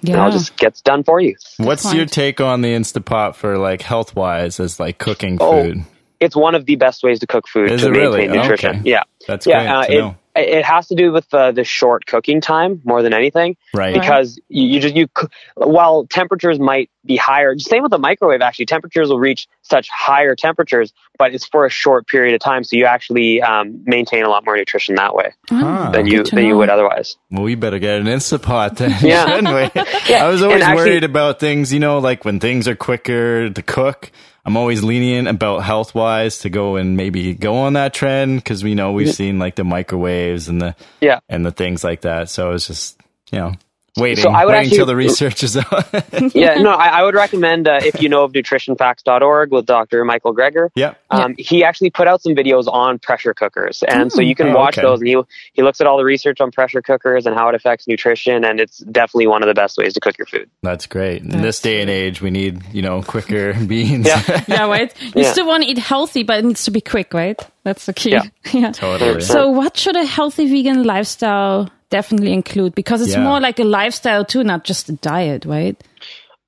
and 0.00 0.10
it 0.10 0.12
yeah. 0.12 0.24
all 0.24 0.30
just 0.30 0.56
gets 0.56 0.80
done 0.80 1.04
for 1.04 1.20
you. 1.20 1.36
What's 1.58 1.92
your 1.92 2.06
take 2.06 2.40
on 2.40 2.60
the 2.62 2.72
Instapot 2.74 3.34
for 3.34 3.58
like 3.58 3.82
health 3.82 4.14
wise 4.16 4.60
as 4.60 4.78
like 4.80 4.98
cooking 4.98 5.38
Oh, 5.40 5.62
food? 5.62 5.84
It's 6.20 6.36
one 6.36 6.54
of 6.54 6.66
the 6.66 6.76
best 6.76 7.02
ways 7.02 7.18
to 7.20 7.26
cook 7.26 7.48
food 7.48 7.70
Is 7.70 7.80
to 7.82 7.88
it 7.88 7.90
maintain 7.92 8.30
really? 8.30 8.38
nutrition. 8.38 8.80
Okay. 8.80 8.90
Yeah, 8.90 9.02
That's 9.26 9.46
yeah. 9.46 9.60
great 9.62 9.68
Uh, 9.68 9.86
to 9.86 9.92
it, 9.92 9.98
know. 9.98 10.16
It 10.36 10.64
has 10.64 10.88
to 10.88 10.94
do 10.94 11.10
with 11.12 11.32
uh, 11.34 11.50
the 11.52 11.64
short 11.64 12.06
cooking 12.06 12.40
time 12.40 12.80
more 12.84 13.02
than 13.02 13.12
anything. 13.12 13.56
Right. 13.74 13.94
because 13.94 14.38
you, 14.48 14.66
you 14.66 14.80
just 14.80 14.94
you 14.94 15.08
c- 15.18 15.26
while 15.54 16.06
temperatures 16.06 16.58
might 16.58 16.90
be 17.04 17.16
higher 17.16 17.58
same 17.58 17.82
with 17.82 17.90
the 17.90 17.98
microwave 17.98 18.42
actually 18.42 18.66
temperatures 18.66 19.08
will 19.08 19.18
reach 19.18 19.48
such 19.62 19.88
higher 19.88 20.34
temperatures 20.36 20.92
but 21.18 21.32
it's 21.34 21.46
for 21.46 21.64
a 21.64 21.70
short 21.70 22.06
period 22.06 22.34
of 22.34 22.40
time 22.40 22.62
so 22.62 22.76
you 22.76 22.84
actually 22.84 23.40
um, 23.40 23.82
maintain 23.86 24.22
a 24.24 24.28
lot 24.28 24.44
more 24.44 24.56
nutrition 24.56 24.96
that 24.96 25.14
way 25.14 25.32
Huh. 25.48 25.90
than 25.92 26.06
you 26.06 26.24
than 26.24 26.44
you 26.44 26.56
would 26.58 26.68
otherwise 26.68 27.16
Well, 27.30 27.42
we 27.44 27.54
better 27.54 27.78
get 27.78 28.00
an 28.00 28.06
Instapot 28.06 28.76
then, 28.76 28.90
Yeah. 29.02 29.26
shouldn't 29.26 29.48
we? 29.74 29.82
Yeah, 30.08 30.26
I 30.26 30.28
was 30.28 30.42
always 30.42 30.62
actually- 30.62 30.76
worried 30.90 31.04
about 31.04 31.40
things, 31.40 31.72
you 31.72 31.80
know, 31.80 31.98
like 31.98 32.24
when 32.24 32.38
things 32.40 32.68
are 32.68 32.76
quicker 32.76 33.48
to 33.50 33.62
cook. 33.62 34.10
I'm 34.44 34.56
always 34.56 34.82
lenient 34.82 35.28
about 35.28 35.58
health 35.58 35.94
wise 35.94 36.38
to 36.38 36.50
go 36.50 36.76
and 36.76 36.96
maybe 36.96 37.34
go 37.34 37.56
on 37.56 37.74
that 37.74 37.92
trend 37.92 38.36
because 38.36 38.64
we 38.64 38.74
know 38.74 38.92
we've 38.92 39.14
seen 39.14 39.38
like 39.38 39.56
the 39.56 39.64
microwaves 39.64 40.48
and 40.48 40.60
the 40.60 40.74
yeah 41.00 41.20
and 41.28 41.44
the 41.44 41.50
things 41.52 41.84
like 41.84 42.02
that. 42.02 42.30
So 42.30 42.52
it's 42.52 42.66
just 42.66 43.00
you 43.32 43.38
know 43.38 43.52
waiting, 43.96 44.22
So 44.22 44.30
I 44.30 44.44
would 44.44 44.52
waiting 44.52 44.72
actually- 44.72 44.86
the 44.86 44.96
research 44.96 45.42
is 45.42 45.56
out. 45.56 45.88
yeah 46.34 46.54
no 46.54 46.70
I, 46.70 47.00
I 47.00 47.02
would 47.02 47.14
recommend 47.14 47.68
uh, 47.68 47.80
if 47.82 48.00
you 48.02 48.08
know 48.08 48.24
of 48.24 48.32
nutritionfacts.org 48.32 49.50
with 49.50 49.66
dr 49.66 50.04
michael 50.04 50.34
greger 50.34 50.68
yep. 50.74 51.00
um, 51.10 51.34
he 51.38 51.64
actually 51.64 51.90
put 51.90 52.06
out 52.08 52.22
some 52.22 52.34
videos 52.34 52.66
on 52.66 52.98
pressure 52.98 53.34
cookers 53.34 53.82
and 53.86 54.12
so 54.12 54.20
you 54.20 54.34
can 54.34 54.48
Oh, 54.48 54.54
watch 54.56 54.78
okay. 54.78 54.86
those 54.86 55.00
and 55.00 55.08
he, 55.08 55.16
he 55.52 55.62
looks 55.62 55.80
at 55.80 55.86
all 55.86 55.96
the 55.98 56.04
research 56.04 56.40
on 56.40 56.50
pressure 56.50 56.82
cookers 56.82 57.26
and 57.26 57.34
how 57.34 57.48
it 57.48 57.54
affects 57.54 57.86
nutrition 57.86 58.44
and 58.44 58.60
it's 58.60 58.78
definitely 58.78 59.26
one 59.26 59.42
of 59.42 59.46
the 59.48 59.54
best 59.54 59.76
ways 59.78 59.94
to 59.94 60.00
cook 60.00 60.16
your 60.18 60.26
food 60.26 60.50
That's 60.62 60.86
great. 60.86 61.22
In 61.22 61.28
That's 61.30 61.42
this 61.42 61.60
day 61.60 61.80
and 61.80 61.90
age, 61.90 62.20
we 62.22 62.30
need 62.30 62.62
you 62.72 62.82
know 62.82 63.02
quicker 63.02 63.52
beans. 63.66 64.06
Yeah. 64.06 64.44
yeah, 64.48 64.66
right. 64.66 64.92
You 65.02 65.22
Yeah. 65.22 65.32
still 65.32 65.46
want 65.46 65.62
to 65.64 65.68
eat 65.68 65.78
healthy, 65.78 66.22
but 66.22 66.38
it 66.38 66.44
needs 66.44 66.64
to 66.64 66.70
be 66.70 66.80
quick, 66.80 67.12
right? 67.14 67.38
That's 67.64 67.86
the 67.86 67.92
key. 67.92 68.10
Yeah. 68.10 68.22
yeah. 68.52 68.72
totally. 68.72 69.20
So, 69.20 69.48
what 69.50 69.76
should 69.76 69.96
a 69.96 70.04
healthy 70.04 70.48
vegan 70.48 70.84
lifestyle 70.84 71.68
definitely 71.90 72.32
include? 72.32 72.74
Because 72.74 73.02
it's 73.02 73.12
Yeah. 73.14 73.22
more 73.24 73.40
like 73.40 73.58
a 73.58 73.64
lifestyle 73.64 74.24
too, 74.24 74.44
not 74.44 74.64
just 74.64 74.88
a 74.88 74.92
diet, 74.92 75.44
right? 75.44 75.76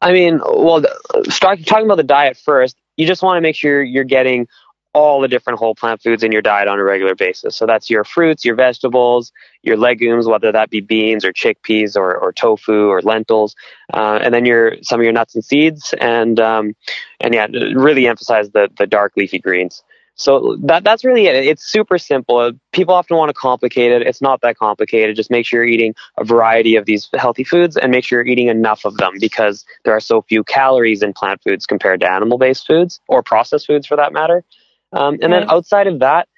I 0.00 0.12
mean, 0.12 0.40
well, 0.40 0.82
th- 0.82 1.32
start 1.32 1.64
talking 1.64 1.84
about 1.84 1.96
the 1.96 2.02
diet 2.02 2.36
first. 2.36 2.76
You 2.96 3.06
just 3.06 3.22
want 3.22 3.36
to 3.36 3.40
make 3.40 3.54
sure 3.56 3.82
you're 3.82 4.04
getting 4.04 4.48
all 4.94 5.20
the 5.22 5.28
different 5.28 5.58
whole 5.58 5.74
plant 5.74 6.02
foods 6.02 6.22
in 6.22 6.32
your 6.32 6.42
diet 6.42 6.68
on 6.68 6.78
a 6.78 6.84
regular 6.84 7.14
basis. 7.14 7.56
So 7.56 7.64
that's 7.66 7.88
your 7.88 8.04
fruits, 8.04 8.44
your 8.44 8.54
vegetables, 8.54 9.32
your 9.62 9.76
legumes, 9.76 10.26
whether 10.26 10.52
that 10.52 10.68
be 10.68 10.80
beans 10.80 11.24
or 11.24 11.32
chickpeas 11.32 11.96
or, 11.96 12.14
or 12.14 12.32
tofu 12.32 12.88
or 12.88 13.00
lentils, 13.00 13.54
uh, 13.94 14.18
and 14.22 14.34
then 14.34 14.44
your 14.44 14.76
some 14.82 15.00
of 15.00 15.04
your 15.04 15.12
nuts 15.12 15.34
and 15.34 15.44
seeds, 15.44 15.94
and 15.98 16.38
um, 16.40 16.74
and 17.20 17.32
yeah, 17.32 17.46
really 17.74 18.06
emphasize 18.06 18.50
the 18.50 18.68
the 18.76 18.86
dark 18.86 19.14
leafy 19.16 19.38
greens. 19.38 19.82
So 20.22 20.56
that 20.62 20.84
that's 20.84 21.04
really 21.04 21.26
it. 21.26 21.34
It's 21.34 21.64
super 21.64 21.98
simple. 21.98 22.52
People 22.72 22.94
often 22.94 23.16
want 23.16 23.28
to 23.28 23.34
complicate 23.34 23.90
it. 23.90 24.02
It's 24.02 24.22
not 24.22 24.40
that 24.42 24.56
complicated. 24.56 25.16
Just 25.16 25.30
make 25.30 25.44
sure 25.44 25.64
you're 25.64 25.72
eating 25.72 25.94
a 26.18 26.24
variety 26.24 26.76
of 26.76 26.86
these 26.86 27.08
healthy 27.14 27.44
foods 27.44 27.76
and 27.76 27.90
make 27.90 28.04
sure 28.04 28.20
you're 28.20 28.32
eating 28.32 28.48
enough 28.48 28.84
of 28.84 28.96
them 28.98 29.14
because 29.18 29.64
there 29.84 29.94
are 29.94 30.00
so 30.00 30.22
few 30.22 30.44
calories 30.44 31.02
in 31.02 31.12
plant 31.12 31.42
foods 31.42 31.66
compared 31.66 32.00
to 32.00 32.10
animal-based 32.10 32.66
foods 32.66 33.00
or 33.08 33.22
processed 33.22 33.66
foods 33.66 33.86
for 33.86 33.96
that 33.96 34.12
matter. 34.12 34.44
Um, 34.92 35.18
and 35.22 35.32
then 35.32 35.50
outside 35.50 35.86
of 35.86 35.98
that, 36.00 36.28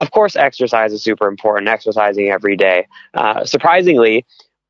of 0.00 0.10
course, 0.10 0.36
exercise 0.36 0.92
is 0.92 1.02
super 1.02 1.26
important. 1.28 1.68
Exercising 1.68 2.30
every 2.30 2.56
day. 2.56 2.86
Uh, 3.12 3.44
surprisingly, 3.44 4.24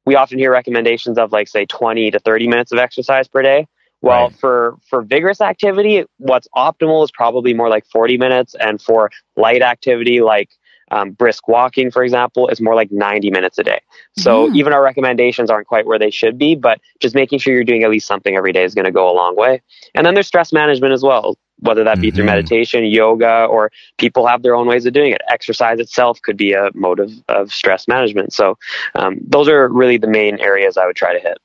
we 0.04 0.16
often 0.16 0.38
hear 0.38 0.50
recommendations 0.50 1.16
of 1.16 1.32
like 1.32 1.48
say 1.48 1.64
20 1.64 2.10
to 2.10 2.18
30 2.18 2.48
minutes 2.48 2.72
of 2.72 2.78
exercise 2.78 3.28
per 3.28 3.42
day. 3.42 3.66
Well, 4.04 4.28
Right. 4.28 4.36
for 4.38 4.76
for 4.90 5.00
vigorous 5.02 5.40
activity, 5.40 6.04
what's 6.18 6.46
optimal 6.54 7.02
is 7.04 7.10
probably 7.10 7.54
more 7.54 7.70
like 7.70 7.86
40 7.86 8.18
minutes, 8.18 8.54
and 8.60 8.80
for 8.80 9.10
light 9.36 9.62
activity 9.62 10.20
like 10.20 10.50
um, 10.90 11.12
brisk 11.12 11.48
walking, 11.48 11.90
for 11.90 12.04
example, 12.04 12.46
is 12.48 12.60
more 12.60 12.74
like 12.74 12.92
90 12.92 13.30
minutes 13.30 13.58
a 13.58 13.64
day. 13.64 13.80
So 14.12 14.50
even 14.52 14.74
our 14.74 14.82
recommendations 14.82 15.50
aren't 15.50 15.66
quite 15.66 15.86
where 15.86 15.98
they 15.98 16.10
should 16.10 16.36
be, 16.38 16.54
but 16.54 16.78
just 17.00 17.14
making 17.14 17.38
sure 17.38 17.54
you're 17.54 17.64
doing 17.64 17.82
at 17.82 17.90
least 17.90 18.06
something 18.06 18.36
every 18.36 18.52
day 18.52 18.62
is 18.64 18.74
going 18.74 18.84
to 18.84 18.92
go 18.92 19.08
a 19.10 19.14
long 19.14 19.34
way. 19.34 19.62
And 19.94 20.06
then 20.06 20.12
there's 20.14 20.26
stress 20.26 20.52
management 20.52 20.92
as 20.92 21.02
well, 21.02 21.36
whether 21.60 21.82
that 21.84 22.00
be 22.00 22.10
through 22.10 22.24
Mhm. 22.24 22.34
meditation, 22.34 22.84
yoga, 22.84 23.46
or 23.46 23.72
people 23.96 24.26
have 24.26 24.42
their 24.42 24.54
own 24.54 24.66
ways 24.66 24.84
of 24.84 24.92
doing 24.92 25.12
it. 25.12 25.22
Exercise 25.30 25.80
itself 25.80 26.20
could 26.22 26.36
be 26.36 26.52
a 26.52 26.70
mode 26.74 27.00
of, 27.00 27.10
of 27.28 27.50
stress 27.52 27.88
management. 27.88 28.32
So 28.34 28.58
um, 28.94 29.16
those 29.26 29.48
are 29.48 29.68
really 29.68 29.96
the 29.96 30.06
main 30.08 30.38
areas 30.38 30.76
I 30.76 30.86
would 30.86 30.96
try 30.96 31.14
to 31.14 31.18
hit. 31.20 31.38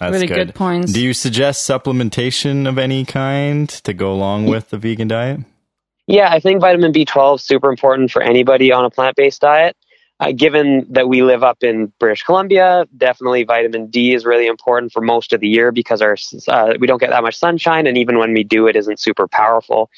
That's 0.00 0.14
really 0.14 0.26
good. 0.26 0.54
points. 0.54 0.92
Do 0.92 1.02
you 1.02 1.12
suggest 1.12 1.68
supplementation 1.68 2.66
of 2.66 2.78
any 2.78 3.04
kind 3.04 3.68
to 3.68 3.92
go 3.92 4.12
along 4.12 4.46
with 4.46 4.70
the 4.70 4.78
vegan 4.78 5.08
diet? 5.08 5.40
Yeah, 6.06 6.30
I 6.30 6.40
think 6.40 6.60
vitamin 6.60 6.92
B12 6.92 7.36
is 7.36 7.42
super 7.42 7.70
important 7.70 8.10
for 8.10 8.22
anybody 8.22 8.72
on 8.72 8.84
a 8.84 8.90
plant 8.90 9.14
based 9.14 9.42
diet. 9.42 9.76
Uh, 10.18 10.32
given 10.32 10.86
that 10.90 11.08
we 11.08 11.22
live 11.22 11.42
up 11.42 11.62
in 11.62 11.92
British 11.98 12.22
Columbia, 12.22 12.86
definitely 12.96 13.44
vitamin 13.44 13.88
D 13.88 14.14
is 14.14 14.24
really 14.24 14.46
important 14.46 14.90
for 14.90 15.00
most 15.02 15.32
of 15.32 15.40
the 15.40 15.48
year 15.48 15.70
because 15.70 16.02
our 16.02 16.16
uh, 16.48 16.74
we 16.80 16.86
don't 16.86 16.98
get 16.98 17.10
that 17.10 17.22
much 17.22 17.36
sunshine, 17.36 17.86
and 17.86 17.96
even 17.96 18.18
when 18.18 18.32
we 18.32 18.42
do, 18.42 18.66
it 18.66 18.76
isn't 18.76 18.98
super 18.98 19.28
powerful. 19.28 19.90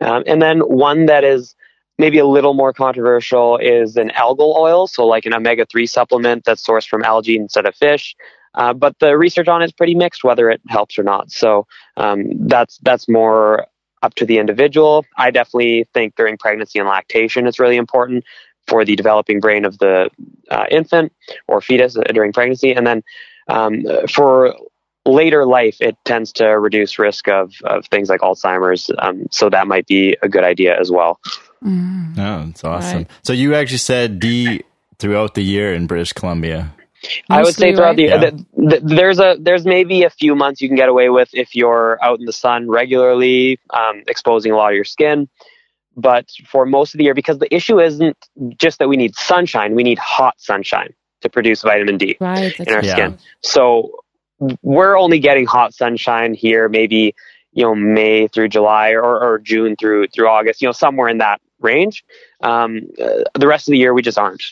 Um, 0.00 0.22
and 0.26 0.40
then 0.40 0.60
one 0.60 1.06
that 1.06 1.24
is 1.24 1.54
maybe 1.98 2.18
a 2.18 2.26
little 2.26 2.54
more 2.54 2.72
controversial 2.72 3.58
is 3.58 3.96
an 3.96 4.10
algal 4.10 4.56
oil, 4.56 4.86
so 4.86 5.06
like 5.06 5.26
an 5.26 5.34
omega 5.34 5.66
three 5.66 5.86
supplement 5.86 6.44
that's 6.44 6.66
sourced 6.66 6.88
from 6.88 7.04
algae 7.04 7.36
instead 7.36 7.66
of 7.66 7.74
fish. 7.74 8.14
Uh, 8.54 8.72
but 8.72 8.98
the 8.98 9.16
research 9.16 9.48
on 9.48 9.62
it 9.62 9.66
is 9.66 9.72
pretty 9.72 9.94
mixed, 9.94 10.24
whether 10.24 10.50
it 10.50 10.60
helps 10.68 10.98
or 10.98 11.02
not. 11.02 11.30
So 11.30 11.66
um, 11.96 12.24
that's 12.48 12.78
that's 12.78 13.08
more 13.08 13.66
up 14.02 14.14
to 14.14 14.24
the 14.24 14.38
individual. 14.38 15.04
I 15.16 15.30
definitely 15.30 15.86
think 15.94 16.16
during 16.16 16.36
pregnancy 16.36 16.78
and 16.78 16.88
lactation, 16.88 17.46
it's 17.46 17.60
really 17.60 17.76
important 17.76 18.24
for 18.66 18.84
the 18.84 18.96
developing 18.96 19.40
brain 19.40 19.64
of 19.64 19.78
the 19.78 20.10
uh, 20.50 20.64
infant 20.70 21.12
or 21.48 21.60
fetus 21.60 21.96
during 22.12 22.32
pregnancy, 22.32 22.72
and 22.72 22.86
then 22.86 23.02
um, 23.48 23.84
for 24.08 24.54
later 25.06 25.46
life, 25.46 25.76
it 25.80 25.96
tends 26.04 26.32
to 26.32 26.46
reduce 26.46 26.98
risk 26.98 27.28
of, 27.28 27.54
of 27.64 27.86
things 27.86 28.08
like 28.08 28.20
Alzheimer's. 28.20 28.90
Um, 28.98 29.26
so 29.30 29.50
that 29.50 29.66
might 29.66 29.86
be 29.86 30.16
a 30.22 30.28
good 30.28 30.44
idea 30.44 30.78
as 30.78 30.90
well. 30.90 31.20
Oh, 31.64 32.44
that's 32.46 32.64
awesome. 32.64 32.98
Right. 32.98 33.10
So 33.24 33.32
you 33.32 33.54
actually 33.54 33.78
said 33.78 34.20
D 34.20 34.62
throughout 34.98 35.34
the 35.34 35.42
year 35.42 35.74
in 35.74 35.86
British 35.86 36.12
Columbia. 36.12 36.74
I 37.28 37.42
would 37.42 37.54
say 37.54 37.74
throughout 37.74 37.88
right? 37.88 37.96
the, 37.96 38.02
Yeah. 38.04 38.18
the, 38.18 38.46
the 38.56 38.80
there's 38.82 39.18
a 39.18 39.36
there's 39.40 39.64
maybe 39.64 40.02
a 40.04 40.10
few 40.10 40.34
months 40.34 40.60
you 40.60 40.68
can 40.68 40.76
get 40.76 40.88
away 40.88 41.08
with 41.08 41.30
if 41.32 41.54
you're 41.54 41.98
out 42.02 42.18
in 42.20 42.26
the 42.26 42.32
sun 42.32 42.68
regularly, 42.68 43.58
um, 43.70 44.02
exposing 44.06 44.52
a 44.52 44.56
lot 44.56 44.70
of 44.70 44.74
your 44.76 44.84
skin. 44.84 45.28
But 45.96 46.30
for 46.46 46.66
most 46.66 46.94
of 46.94 46.98
the 46.98 47.04
year, 47.04 47.14
because 47.14 47.38
the 47.38 47.52
issue 47.54 47.80
isn't 47.80 48.16
just 48.56 48.78
that 48.78 48.88
we 48.88 48.96
need 48.96 49.14
sunshine, 49.16 49.74
we 49.74 49.82
need 49.82 49.98
hot 49.98 50.34
sunshine 50.38 50.94
to 51.22 51.28
produce 51.28 51.62
vitamin 51.62 51.98
D 51.98 52.16
Right. 52.20 52.58
in 52.60 52.72
our 52.72 52.82
Yeah. 52.82 52.92
skin. 52.92 53.18
So 53.42 54.02
we're 54.62 54.98
only 54.98 55.18
getting 55.18 55.46
hot 55.46 55.74
sunshine 55.74 56.34
here, 56.34 56.68
maybe 56.68 57.14
you 57.52 57.64
know 57.64 57.74
May 57.74 58.28
through 58.28 58.48
July 58.48 58.90
or, 58.90 59.20
or 59.20 59.38
June 59.38 59.76
through 59.76 60.08
through 60.08 60.28
August, 60.28 60.62
you 60.62 60.68
know 60.68 60.72
somewhere 60.72 61.08
in 61.08 61.18
that 61.18 61.40
range. 61.60 62.04
Um, 62.42 62.82
uh, 63.02 63.24
the 63.38 63.46
rest 63.46 63.68
of 63.68 63.72
the 63.72 63.78
year 63.78 63.92
we 63.92 64.02
just 64.02 64.18
aren't. 64.18 64.42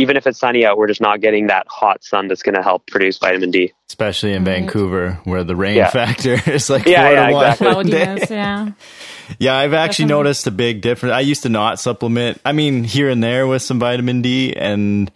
Even 0.00 0.16
if 0.16 0.26
it's 0.26 0.38
sunny 0.38 0.64
out, 0.64 0.76
we're 0.78 0.86
just 0.88 1.00
not 1.00 1.20
getting 1.20 1.46
that 1.48 1.66
hot 1.68 2.02
sun 2.02 2.28
that's 2.28 2.42
going 2.42 2.54
to 2.54 2.62
help 2.62 2.86
produce 2.86 3.18
vitamin 3.18 3.50
D. 3.50 3.72
Especially 3.88 4.32
in 4.32 4.44
Right. 4.44 4.60
Vancouver, 4.60 5.20
where 5.24 5.44
the 5.44 5.54
rain 5.56 5.76
Yeah. 5.76 5.90
factor 5.90 6.34
is 6.50 6.68
like 6.70 6.86
Yeah, 6.86 7.02
four 7.04 7.12
yeah, 7.12 7.26
to 7.26 7.32
one. 7.32 7.44
exactly. 7.44 7.66
Cloudiness, 7.66 8.30
yeah. 8.30 8.70
Yeah, 9.38 9.54
I've 9.56 9.74
actually 9.74 10.06
Definitely. 10.06 10.22
noticed 10.24 10.46
a 10.48 10.50
big 10.50 10.80
difference. 10.80 11.12
I 11.14 11.20
used 11.20 11.44
to 11.44 11.48
not 11.48 11.78
supplement. 11.78 12.40
I 12.44 12.50
mean, 12.50 12.82
here 12.82 13.08
and 13.08 13.22
there 13.22 13.46
with 13.46 13.62
some 13.62 13.78
vitamin 13.78 14.22
D, 14.22 14.52
and 14.56 15.08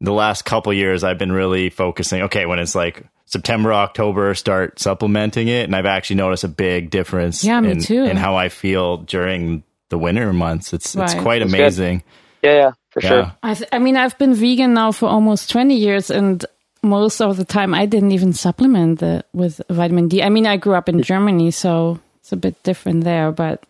the 0.00 0.12
last 0.12 0.44
couple 0.44 0.72
years, 0.72 1.04
I've 1.04 1.18
been 1.18 1.30
really 1.30 1.70
focusing. 1.70 2.22
Okay, 2.22 2.46
when 2.46 2.58
it's 2.58 2.74
like 2.74 3.04
September, 3.26 3.72
October, 3.72 4.34
start 4.34 4.80
supplementing 4.80 5.46
it, 5.46 5.64
and 5.66 5.76
I've 5.76 5.86
actually 5.86 6.16
noticed 6.16 6.42
a 6.42 6.48
big 6.48 6.90
difference. 6.90 7.44
Yeah, 7.44 7.60
me 7.60 7.70
in, 7.70 7.80
too. 7.80 8.02
In 8.02 8.16
how 8.16 8.34
I 8.34 8.48
feel 8.48 8.96
during 8.96 9.62
the 9.88 9.98
winter 9.98 10.32
months, 10.32 10.72
it's 10.72 10.96
it's 10.96 11.14
quite 11.14 11.38
That's 11.38 11.52
good. 11.52 11.60
amazing. 11.60 12.02
Yeah, 12.42 12.52
yeah, 12.54 12.70
for 12.90 13.00
Yeah. 13.02 13.08
sure. 13.08 13.32
I, 13.42 13.54
th- 13.54 13.68
I 13.72 13.78
mean, 13.78 13.96
I've 13.96 14.16
been 14.18 14.34
vegan 14.34 14.74
now 14.74 14.92
for 14.92 15.08
almost 15.08 15.50
20 15.50 15.74
years, 15.74 16.10
and 16.10 16.44
most 16.82 17.20
of 17.20 17.36
the 17.36 17.44
time 17.44 17.74
I 17.74 17.86
didn't 17.86 18.12
even 18.12 18.32
supplement 18.32 19.00
the, 19.00 19.24
with 19.32 19.60
vitamin 19.68 20.08
D. 20.08 20.22
I 20.22 20.28
mean, 20.28 20.46
I 20.46 20.56
grew 20.56 20.74
up 20.74 20.88
in 20.88 21.02
Germany, 21.02 21.50
so 21.50 22.00
it's 22.20 22.32
a 22.32 22.36
bit 22.36 22.60
different 22.62 23.04
there, 23.04 23.32
but 23.32 23.62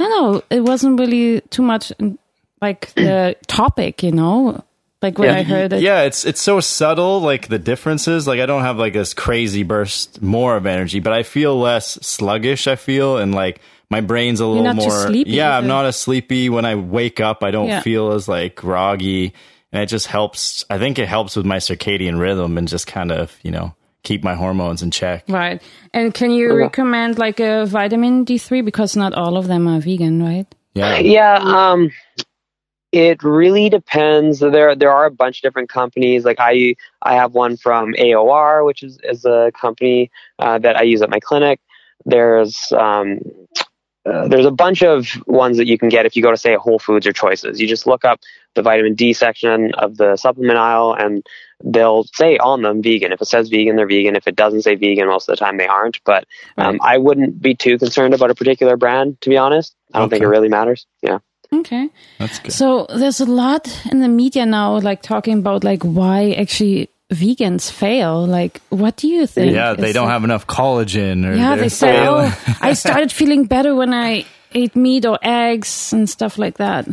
I 0.00 0.04
don't 0.04 0.10
know, 0.10 0.42
it 0.50 0.60
wasn't 0.60 0.98
really 1.00 1.40
too 1.50 1.62
much 1.62 1.92
like 2.60 2.92
the 2.94 3.36
topic, 3.46 4.02
you 4.02 4.12
know? 4.12 4.62
Like 5.02 5.18
when 5.18 5.28
Yeah. 5.28 5.36
I 5.36 5.42
heard 5.42 5.72
it. 5.74 5.82
Yeah, 5.82 6.02
it's 6.02 6.24
it's 6.24 6.40
so 6.40 6.58
subtle, 6.58 7.20
like 7.20 7.48
the 7.48 7.58
differences. 7.58 8.26
Like 8.26 8.40
I 8.40 8.46
don't 8.46 8.62
have 8.62 8.78
like 8.78 8.94
this 8.94 9.12
crazy 9.14 9.62
burst 9.62 10.22
more 10.22 10.56
of 10.56 10.64
energy, 10.66 11.00
but 11.00 11.12
I 11.12 11.22
feel 11.22 11.56
less 11.60 11.98
sluggish. 12.04 12.66
I 12.66 12.76
feel 12.76 13.18
and 13.18 13.34
like 13.34 13.60
my 13.90 14.00
brain's 14.00 14.40
a 14.40 14.46
little 14.46 14.64
not 14.64 14.76
more. 14.76 14.90
sleepy 15.06 15.30
yeah, 15.30 15.50
I'm 15.56 15.64
either. 15.64 15.68
not 15.68 15.84
as 15.86 15.96
sleepy 15.96 16.48
when 16.48 16.64
I 16.64 16.74
wake 16.74 17.20
up. 17.20 17.42
I 17.42 17.50
don't 17.50 17.68
Yeah. 17.68 17.80
feel 17.80 18.12
as 18.12 18.28
like 18.28 18.56
groggy, 18.56 19.32
and 19.72 19.82
it 19.82 19.86
just 19.86 20.06
helps. 20.08 20.64
I 20.70 20.78
think 20.78 20.98
it 20.98 21.08
helps 21.08 21.36
with 21.36 21.46
my 21.46 21.58
circadian 21.58 22.18
rhythm 22.20 22.58
and 22.58 22.66
just 22.68 22.86
kind 22.86 23.12
of 23.12 23.36
you 23.42 23.50
know 23.50 23.74
keep 24.02 24.22
my 24.22 24.34
hormones 24.34 24.82
in 24.82 24.90
check. 24.90 25.24
Right. 25.28 25.60
And 25.92 26.14
can 26.14 26.30
you 26.30 26.48
Okay. 26.50 26.56
recommend 26.62 27.18
like 27.18 27.40
a 27.40 27.66
vitamin 27.66 28.24
D3? 28.24 28.64
Because 28.64 28.96
not 28.96 29.14
all 29.14 29.36
of 29.36 29.46
them 29.48 29.66
are 29.66 29.80
vegan, 29.80 30.22
right? 30.22 30.46
Yeah, 30.74 30.98
Yeah, 30.98 31.38
um, 31.38 31.90
it 32.92 33.22
really 33.22 33.68
depends. 33.68 34.38
There, 34.40 34.74
there 34.76 34.92
are 34.92 35.06
a 35.06 35.10
bunch 35.10 35.38
of 35.38 35.42
different 35.42 35.68
companies. 35.70 36.24
Like 36.24 36.36
I, 36.38 36.76
I 37.02 37.14
have 37.14 37.34
one 37.34 37.56
from 37.56 37.94
AOR, 37.94 38.64
which 38.64 38.82
is 38.82 38.98
is 39.02 39.24
a 39.24 39.50
company 39.60 40.10
uh, 40.38 40.58
that 40.58 40.76
I 40.76 40.82
use 40.82 41.02
at 41.02 41.10
my 41.10 41.18
clinic. 41.20 41.60
There's 42.04 42.72
um, 42.72 43.18
uh, 44.06 44.28
there's 44.28 44.46
a 44.46 44.50
bunch 44.50 44.82
of 44.82 45.08
ones 45.26 45.56
that 45.56 45.66
you 45.66 45.76
can 45.78 45.88
get 45.88 46.06
if 46.06 46.16
you 46.16 46.22
go 46.22 46.30
to 46.30 46.36
say 46.36 46.54
Whole 46.54 46.78
Foods 46.78 47.06
or 47.06 47.12
Choices. 47.12 47.60
You 47.60 47.66
just 47.66 47.86
look 47.86 48.04
up 48.04 48.20
the 48.54 48.62
vitamin 48.62 48.94
D 48.94 49.12
section 49.12 49.74
of 49.74 49.96
the 49.96 50.16
supplement 50.16 50.58
aisle, 50.58 50.94
and 50.98 51.26
they'll 51.64 52.04
say 52.14 52.38
on 52.38 52.62
them 52.62 52.82
vegan. 52.82 53.12
If 53.12 53.20
it 53.20 53.26
says 53.26 53.48
vegan, 53.48 53.76
they're 53.76 53.86
vegan. 53.86 54.14
If 54.14 54.28
it 54.28 54.36
doesn't 54.36 54.62
say 54.62 54.76
vegan, 54.76 55.08
most 55.08 55.28
of 55.28 55.36
the 55.36 55.44
time 55.44 55.56
they 55.56 55.66
aren't. 55.66 56.02
But 56.04 56.26
um, 56.56 56.78
I 56.82 56.98
wouldn't 56.98 57.40
be 57.40 57.54
too 57.54 57.78
concerned 57.78 58.14
about 58.14 58.30
a 58.30 58.34
particular 58.34 58.76
brand, 58.76 59.20
to 59.22 59.30
be 59.30 59.36
honest. 59.36 59.74
I 59.92 59.98
don't 59.98 60.08
think 60.08 60.22
it 60.22 60.28
really 60.28 60.48
matters. 60.48 60.86
Yeah. 61.02 61.18
Okay. 61.52 61.88
that's 62.18 62.38
good. 62.38 62.52
So 62.52 62.86
there's 62.88 63.20
a 63.20 63.26
lot 63.26 63.68
in 63.90 64.00
the 64.00 64.08
media 64.08 64.46
now, 64.46 64.78
like 64.78 65.02
talking 65.02 65.38
about 65.38 65.64
like 65.64 65.82
why 65.82 66.32
actually 66.32 66.90
vegans 67.12 67.70
fail. 67.70 68.26
Like, 68.26 68.60
what 68.70 68.96
do 68.96 69.08
you 69.08 69.26
think? 69.26 69.52
Yeah, 69.52 69.74
they 69.74 69.88
is 69.88 69.94
don't 69.94 70.08
it- 70.08 70.12
have 70.12 70.24
enough 70.24 70.46
collagen. 70.46 71.26
Or 71.26 71.34
Yeah, 71.34 71.50
they're 71.54 71.64
they 71.64 71.68
say, 71.68 71.92
failing. 71.92 72.32
oh, 72.32 72.56
I 72.60 72.72
started 72.74 73.12
feeling 73.20 73.44
better 73.44 73.74
when 73.74 73.92
I 73.94 74.26
ate 74.54 74.74
meat 74.76 75.04
or 75.06 75.18
eggs 75.22 75.92
and 75.92 76.08
stuff 76.08 76.38
like 76.38 76.58
that. 76.58 76.86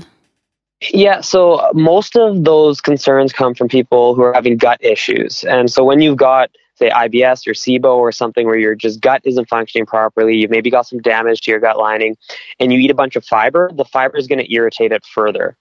Yeah, 0.91 1.21
so 1.21 1.71
most 1.73 2.17
of 2.17 2.43
those 2.43 2.81
concerns 2.81 3.31
come 3.31 3.53
from 3.55 3.69
people 3.69 4.15
who 4.15 4.21
are 4.21 4.33
having 4.33 4.57
gut 4.57 4.79
issues. 4.83 5.45
And 5.45 5.71
so 5.71 5.85
when 5.85 6.01
you've 6.01 6.17
got, 6.17 6.49
say, 6.75 6.89
IBS 6.89 7.47
or 7.47 7.53
SIBO 7.53 7.95
or 7.95 8.11
something 8.11 8.45
where 8.45 8.57
your 8.57 8.75
just 8.75 8.99
gut 8.99 9.21
isn't 9.23 9.47
functioning 9.47 9.85
properly, 9.85 10.35
you've 10.35 10.51
maybe 10.51 10.69
got 10.69 10.85
some 10.85 10.99
damage 10.99 11.39
to 11.41 11.51
your 11.51 11.61
gut 11.61 11.77
lining, 11.77 12.17
and 12.59 12.73
you 12.73 12.79
eat 12.79 12.91
a 12.91 12.95
bunch 12.95 13.15
of 13.15 13.23
fiber, 13.23 13.71
the 13.73 13.85
fiber 13.85 14.17
is 14.17 14.27
going 14.27 14.39
to 14.39 14.53
irritate 14.53 14.91
it 14.91 15.05
further. 15.05 15.55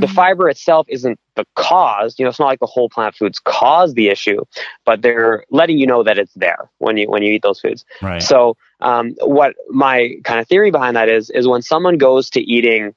The 0.00 0.08
fiber 0.08 0.48
itself 0.48 0.86
isn't 0.88 1.18
the 1.36 1.46
cause. 1.54 2.18
You 2.18 2.24
know, 2.24 2.28
it's 2.28 2.38
not 2.38 2.46
like 2.46 2.60
the 2.60 2.66
whole 2.66 2.88
plant 2.88 3.14
foods 3.14 3.38
cause 3.38 3.94
the 3.94 4.08
issue, 4.08 4.44
but 4.84 5.02
they're 5.02 5.44
letting 5.50 5.78
you 5.78 5.86
know 5.86 6.02
that 6.02 6.18
it's 6.18 6.34
there 6.34 6.70
when 6.78 6.96
you 6.96 7.08
when 7.08 7.22
you 7.22 7.32
eat 7.32 7.42
those 7.42 7.60
foods. 7.60 7.84
right. 8.02 8.22
So, 8.22 8.56
um, 8.80 9.14
what 9.20 9.54
my 9.68 10.16
kind 10.24 10.40
of 10.40 10.48
theory 10.48 10.70
behind 10.70 10.96
that 10.96 11.08
is, 11.08 11.30
is 11.30 11.46
when 11.46 11.62
someone 11.62 11.98
goes 11.98 12.30
to 12.30 12.40
eating 12.40 12.94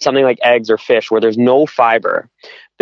something 0.00 0.24
like 0.24 0.38
eggs 0.42 0.70
or 0.70 0.78
fish 0.78 1.10
where 1.10 1.20
there's 1.20 1.38
no 1.38 1.66
fiber, 1.66 2.28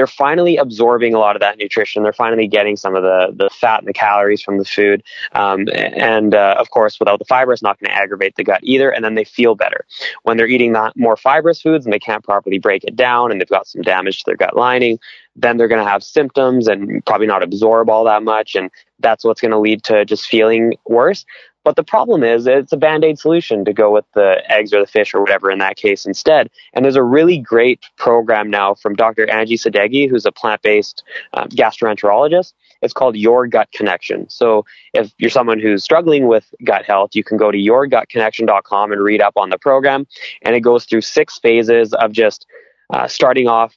they're 0.01 0.07
finally 0.07 0.57
absorbing 0.57 1.13
a 1.13 1.19
lot 1.19 1.37
of 1.37 1.41
that 1.41 1.59
nutrition. 1.59 2.03
They're 2.03 2.15
finally 2.15 2.49
getting 2.49 2.75
some 2.75 2.97
of 2.97 3.03
the, 3.03 3.35
the 3.37 3.51
fat 3.51 3.81
and 3.81 3.87
the 3.87 3.93
calories 3.93 4.41
from 4.41 4.57
the 4.57 4.65
food. 4.65 5.03
Um, 5.33 5.69
and 5.75 6.35
uh, 6.35 6.55
of 6.59 6.71
course, 6.71 6.99
without 6.99 7.19
the 7.19 7.27
fiber, 7.27 7.53
it's 7.53 7.63
not 7.63 7.79
going 7.79 7.91
to 7.91 7.95
aggravate 7.95 8.35
the 8.37 8.43
gut 8.43 8.61
either. 8.63 8.89
And 8.89 9.05
then 9.05 9.15
they 9.15 9.25
feel 9.25 9.55
better. 9.55 9.85
When 10.23 10.39
they're 10.39 10.47
eating 10.47 10.73
that 10.73 10.97
more 10.97 11.19
fibrous 11.19 11.61
foods 11.61 11.85
and 11.85 11.93
they 11.93 11.99
can't 11.99 12.25
properly 12.25 12.59
break 12.59 12.83
it 12.85 12.97
down 12.97 13.31
and 13.31 13.39
they've 13.39 13.47
got 13.47 13.67
some 13.67 13.83
damage 13.83 14.21
to 14.21 14.25
their 14.25 14.39
gut 14.39 14.57
lining, 14.57 14.99
then 15.37 15.59
they're 15.59 15.69
going 15.69 15.85
to 15.85 15.91
have 15.91 16.03
symptoms 16.03 16.67
and 16.67 17.05
probably 17.05 17.27
not 17.27 17.43
absorb 17.43 17.91
all 17.91 18.05
that 18.05 18.23
much. 18.23 18.55
And 18.55 18.71
that's 19.01 19.23
what's 19.23 19.43
going 19.43 19.51
to 19.51 19.59
lead 19.59 19.85
to 19.85 20.07
just 20.07 20.29
feeling 20.29 20.79
worse. 20.87 21.27
But 21.65 21.77
the 21.77 21.85
problem 21.85 22.23
is 22.23 22.47
it's 22.47 22.73
a 22.73 22.77
band-aid 22.77 23.19
solution 23.19 23.65
to 23.67 23.73
go 23.73 23.93
with 23.93 24.07
the 24.15 24.43
eggs 24.51 24.73
or 24.73 24.81
the 24.81 24.87
fish 24.87 25.13
or 25.13 25.21
whatever 25.21 25.51
in 25.51 25.59
that 25.59 25.77
case 25.77 26.07
instead. 26.07 26.51
And 26.73 26.85
there's 26.85 26.97
a 26.97 27.03
really 27.03 27.39
great 27.39 27.85
program 27.97 28.49
now 28.51 28.75
from 28.75 28.95
Dr. 28.95 29.29
Angie 29.31 29.59
Sadeghi, 29.59 30.09
who's 30.09 30.25
a 30.25 30.33
plant-based 30.33 31.05
um, 31.35 31.49
gastroenterologist. 31.49 32.55
It's 32.83 32.95
called 32.95 33.17
Your 33.17 33.47
Gut 33.47 33.71
Connection. 33.73 34.29
So 34.31 34.65
if 34.95 35.13
you're 35.19 35.31
someone 35.31 35.61
who's 35.61 35.85
struggling 35.85 36.29
with 36.29 36.53
gut 36.65 36.87
health, 36.87 37.11
you 37.13 37.23
can 37.23 37.37
go 37.37 37.51
to 37.51 37.59
yourgutconnection.com 37.59 38.93
and 38.93 39.03
read 39.03 39.21
up 39.21 39.35
on 39.37 39.51
the 39.51 39.59
program. 39.59 40.07
And 40.43 40.55
it 40.55 40.61
goes 40.61 40.87
through 40.87 41.03
six 41.03 41.39
phases 41.39 41.93
of 41.93 42.13
just 42.13 42.47
uh, 42.89 43.07
starting 43.07 43.49
off 43.49 43.77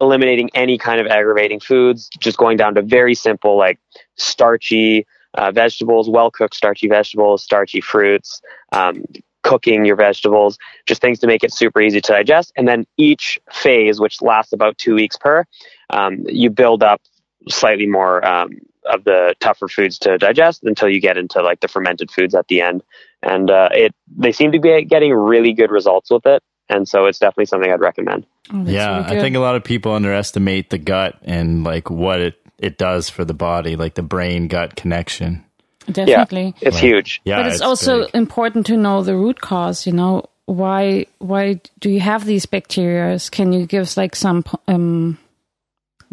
eliminating 0.00 0.48
any 0.54 0.78
kind 0.78 1.00
of 1.00 1.06
aggravating 1.06 1.58
foods, 1.60 2.08
just 2.20 2.38
going 2.38 2.56
down 2.56 2.74
to 2.74 2.82
very 2.82 3.14
simple, 3.14 3.56
like 3.56 3.78
starchy 4.16 5.04
uh, 5.34 5.50
vegetables, 5.52 6.08
well 6.08 6.30
cooked 6.30 6.54
starchy 6.54 6.88
vegetables, 6.88 7.42
starchy 7.42 7.80
fruits, 7.80 8.40
um, 8.72 9.04
cooking 9.42 9.84
your 9.84 9.96
vegetables, 9.96 10.58
just 10.86 11.00
things 11.00 11.18
to 11.20 11.26
make 11.26 11.44
it 11.44 11.52
super 11.52 11.80
easy 11.80 12.00
to 12.00 12.12
digest. 12.12 12.52
And 12.56 12.66
then 12.68 12.86
each 12.96 13.38
phase, 13.50 14.00
which 14.00 14.20
lasts 14.20 14.52
about 14.52 14.76
two 14.78 14.94
weeks 14.94 15.16
per, 15.16 15.44
um, 15.90 16.24
you 16.26 16.50
build 16.50 16.82
up 16.82 17.00
slightly 17.48 17.86
more 17.86 18.26
um, 18.26 18.58
of 18.84 19.04
the 19.04 19.34
tougher 19.40 19.68
foods 19.68 19.98
to 20.00 20.18
digest 20.18 20.64
until 20.64 20.88
you 20.88 21.00
get 21.00 21.16
into 21.16 21.42
like 21.42 21.60
the 21.60 21.68
fermented 21.68 22.10
foods 22.10 22.34
at 22.34 22.48
the 22.48 22.60
end. 22.60 22.82
And 23.22 23.50
uh, 23.50 23.68
it 23.72 23.94
they 24.16 24.32
seem 24.32 24.52
to 24.52 24.60
be 24.60 24.84
getting 24.84 25.12
really 25.12 25.52
good 25.52 25.70
results 25.70 26.10
with 26.10 26.26
it. 26.26 26.42
And 26.68 26.86
so 26.86 27.06
it's 27.06 27.18
definitely 27.18 27.46
something 27.46 27.72
I'd 27.72 27.80
recommend. 27.80 28.26
Oh, 28.52 28.64
yeah, 28.66 28.98
really 28.98 29.18
I 29.18 29.20
think 29.20 29.36
a 29.36 29.40
lot 29.40 29.56
of 29.56 29.64
people 29.64 29.92
underestimate 29.92 30.68
the 30.68 30.78
gut 30.78 31.18
and 31.22 31.64
like 31.64 31.90
what 31.90 32.20
it 32.20 32.34
it 32.58 32.78
does 32.78 33.08
for 33.08 33.24
the 33.24 33.34
body, 33.34 33.76
like 33.76 33.94
the 33.94 34.02
brain 34.02 34.48
gut 34.48 34.76
connection. 34.76 35.44
definitely. 35.86 36.54
It's 36.60 36.76
Right. 36.76 36.84
huge. 36.84 37.20
Yeah, 37.24 37.42
but 37.42 37.52
it's, 37.52 37.62
also 37.62 38.04
big. 38.04 38.14
important 38.14 38.66
to 38.66 38.76
know 38.76 39.02
the 39.02 39.16
root 39.16 39.40
cause. 39.40 39.86
You 39.86 39.92
know 39.94 40.26
why? 40.44 41.06
Why 41.18 41.60
do 41.80 41.88
you 41.88 42.00
have 42.00 42.24
these 42.26 42.44
bacteria? 42.46 43.18
Can 43.30 43.52
you 43.52 43.64
give 43.66 43.82
us 43.82 43.96
like 43.96 44.14
some 44.14 44.44
um, 44.66 45.18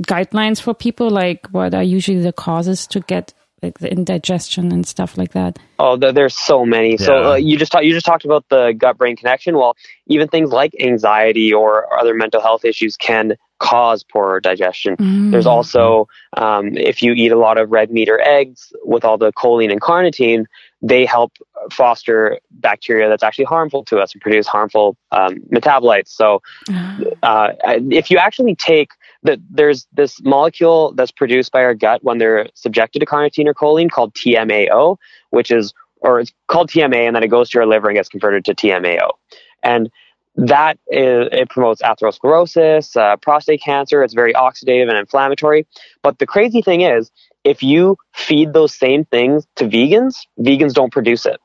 guidelines 0.01 0.61
for 0.61 0.73
people? 0.73 1.09
Like 1.09 1.47
what 1.51 1.73
are 1.73 1.83
usually 1.83 2.21
the 2.21 2.33
causes 2.33 2.87
to 2.87 2.99
get 3.01 3.33
like 3.61 3.79
the 3.79 3.91
indigestion 3.91 4.71
and 4.71 4.85
stuff 4.85 5.17
like 5.17 5.31
that? 5.33 5.57
Oh, 5.79 5.97
there, 5.97 6.11
there's 6.11 6.37
so 6.37 6.65
many. 6.65 6.97
So 6.97 7.31
uh, 7.31 7.35
you 7.35 7.57
just 7.57 7.71
talk, 7.71 7.83
you 7.83 7.93
just 7.93 8.05
talked 8.05 8.25
about 8.25 8.45
the 8.49 8.73
gut 8.77 8.97
brain 8.97 9.15
connection. 9.15 9.55
Well, 9.57 9.75
even 10.07 10.27
things 10.27 10.51
like 10.51 10.73
anxiety 10.79 11.53
or 11.53 11.97
other 11.99 12.13
mental 12.13 12.41
health 12.41 12.63
issues 12.65 12.95
can 12.97 13.37
cause 13.59 14.03
poor 14.03 14.39
digestion. 14.39 14.97
Mm. 14.97 15.31
There's 15.31 15.45
also 15.45 16.07
um, 16.37 16.75
if 16.77 17.01
you 17.01 17.13
eat 17.13 17.31
a 17.31 17.37
lot 17.37 17.57
of 17.57 17.71
red 17.71 17.91
meat 17.91 18.09
or 18.09 18.19
eggs 18.19 18.73
with 18.83 19.05
all 19.05 19.17
the 19.17 19.31
choline 19.33 19.71
and 19.71 19.81
carnitine, 19.81 20.45
they 20.81 21.05
help 21.05 21.33
foster 21.71 22.39
bacteria 22.51 23.09
that's 23.09 23.23
actually 23.23 23.45
harmful 23.45 23.83
to 23.85 23.97
us 23.97 24.13
and 24.13 24.21
produce 24.21 24.45
harmful 24.45 24.97
um, 25.11 25.39
metabolites. 25.51 26.09
So 26.09 26.41
Ah. 26.69 26.99
uh, 27.23 27.51
if 27.89 28.11
you 28.11 28.17
actually 28.17 28.55
take 28.55 28.91
the, 29.23 29.41
there's 29.49 29.87
this 29.93 30.21
molecule 30.23 30.93
that's 30.93 31.11
produced 31.11 31.51
by 31.51 31.63
our 31.63 31.73
gut 31.73 32.03
when 32.03 32.17
they're 32.17 32.47
subjected 32.53 32.99
to 32.99 33.05
carnitine 33.05 33.47
or 33.47 33.53
choline 33.53 33.89
called 33.89 34.13
TMAO, 34.13 34.97
which 35.31 35.49
is, 35.49 35.73
or 36.01 36.19
it's 36.19 36.31
called 36.47 36.69
TMA, 36.69 37.07
and 37.07 37.15
then 37.15 37.23
it 37.23 37.29
goes 37.29 37.49
to 37.49 37.57
your 37.57 37.65
liver 37.65 37.87
and 37.87 37.95
gets 37.95 38.09
converted 38.09 38.45
to 38.45 38.53
TMAO. 38.53 39.09
And 39.63 39.89
that 40.37 40.77
is, 40.87 41.29
it 41.31 41.49
promotes 41.49 41.81
atherosclerosis, 41.81 42.97
uh, 42.97 43.15
prostate 43.17 43.61
cancer. 43.61 44.03
It's 44.03 44.13
very 44.13 44.33
oxidative 44.33 44.89
and 44.89 44.97
inflammatory. 44.97 45.65
But 46.01 46.19
the 46.19 46.25
crazy 46.25 46.61
thing 46.61 46.81
is, 46.81 47.11
if 47.43 47.63
you 47.63 47.97
feed 48.13 48.53
those 48.53 48.73
same 48.73 49.05
things 49.05 49.47
to 49.55 49.65
vegans, 49.65 50.25
vegans 50.39 50.73
don't 50.73 50.91
produce 50.91 51.25
it. 51.25 51.39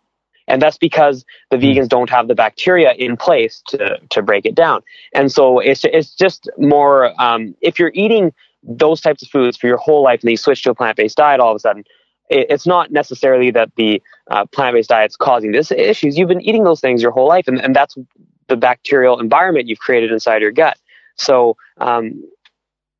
And 0.48 0.60
that's 0.60 0.78
because 0.78 1.24
the 1.50 1.56
vegans 1.56 1.88
don't 1.88 2.10
have 2.10 2.26
the 2.26 2.34
bacteria 2.34 2.92
in 2.92 3.16
place 3.16 3.62
to, 3.68 3.98
to 4.10 4.22
break 4.22 4.44
it 4.44 4.56
down. 4.56 4.82
And 5.14 5.30
so 5.30 5.60
it's, 5.60 5.84
it's 5.84 6.14
just 6.14 6.50
more, 6.58 7.12
um, 7.22 7.54
if 7.60 7.78
you're 7.78 7.92
eating 7.94 8.32
those 8.62 9.00
types 9.00 9.22
of 9.22 9.28
foods 9.28 9.56
for 9.56 9.68
your 9.68 9.76
whole 9.76 10.02
life 10.02 10.20
and 10.20 10.28
then 10.28 10.32
you 10.32 10.36
switch 10.36 10.62
to 10.62 10.70
a 10.70 10.74
plant 10.74 10.96
based 10.96 11.16
diet 11.16 11.38
all 11.38 11.52
of 11.52 11.56
a 11.56 11.60
sudden, 11.60 11.84
it, 12.28 12.46
it's 12.50 12.66
not 12.66 12.90
necessarily 12.90 13.50
that 13.52 13.70
the 13.76 14.02
uh, 14.30 14.44
plant 14.46 14.74
based 14.74 14.88
diet's 14.88 15.16
causing 15.16 15.52
this 15.52 15.70
issues. 15.70 16.18
You've 16.18 16.28
been 16.28 16.40
eating 16.40 16.64
those 16.64 16.80
things 16.80 17.02
your 17.02 17.12
whole 17.12 17.28
life, 17.28 17.46
and, 17.46 17.60
and 17.60 17.76
that's 17.76 17.96
the 18.50 18.56
bacterial 18.56 19.18
environment 19.18 19.66
you've 19.68 19.78
created 19.78 20.12
inside 20.12 20.42
your 20.42 20.52
gut. 20.52 20.76
So 21.16 21.56
um, 21.78 22.22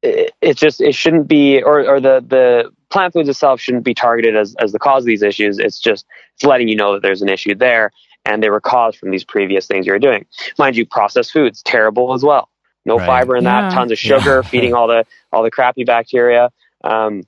it, 0.03 0.33
it 0.41 0.57
just 0.57 0.81
it 0.81 0.95
shouldn't 0.95 1.29
be, 1.29 1.63
or, 1.63 1.87
or 1.87 2.01
the 2.01 2.25
the 2.27 2.71
plant 2.91 3.13
foods 3.13 3.29
itself 3.29 3.61
shouldn't 3.61 3.85
be 3.85 3.95
targeted 3.95 4.35
as 4.37 4.55
as 4.59 4.73
the 4.73 4.79
cause 4.79 5.03
of 5.03 5.07
these 5.07 5.23
issues. 5.23 5.59
It's 5.59 5.79
just 5.79 6.07
it's 6.35 6.45
letting 6.45 6.69
you 6.69 6.77
know 6.77 6.95
that 6.95 7.03
there's 7.03 7.23
an 7.23 7.29
issue 7.29 7.55
there, 7.55 7.91
and 8.25 8.43
they 8.43 8.51
were 8.51 8.61
caused 8.61 8.99
from 8.99 9.11
these 9.11 9.25
previous 9.25 9.67
things 9.67 9.87
you 9.87 9.93
were 9.93 9.99
doing. 9.99 10.25
Mind 10.59 10.77
you, 10.77 10.87
processed 10.87 11.33
foods 11.33 11.63
terrible 11.63 12.15
as 12.15 12.23
well. 12.25 12.49
No 12.87 12.97
Right. 12.97 13.07
fiber 13.07 13.37
in 13.37 13.45
that, 13.45 13.65
Yeah. 13.65 13.69
tons 13.69 13.93
of 13.93 13.99
sugar, 13.99 14.43
Yeah. 14.43 14.49
feeding 14.51 14.75
all 14.75 14.89
the 14.89 15.05
all 15.33 15.43
the 15.43 15.51
crappy 15.51 15.85
bacteria, 15.85 16.51
um, 16.83 17.23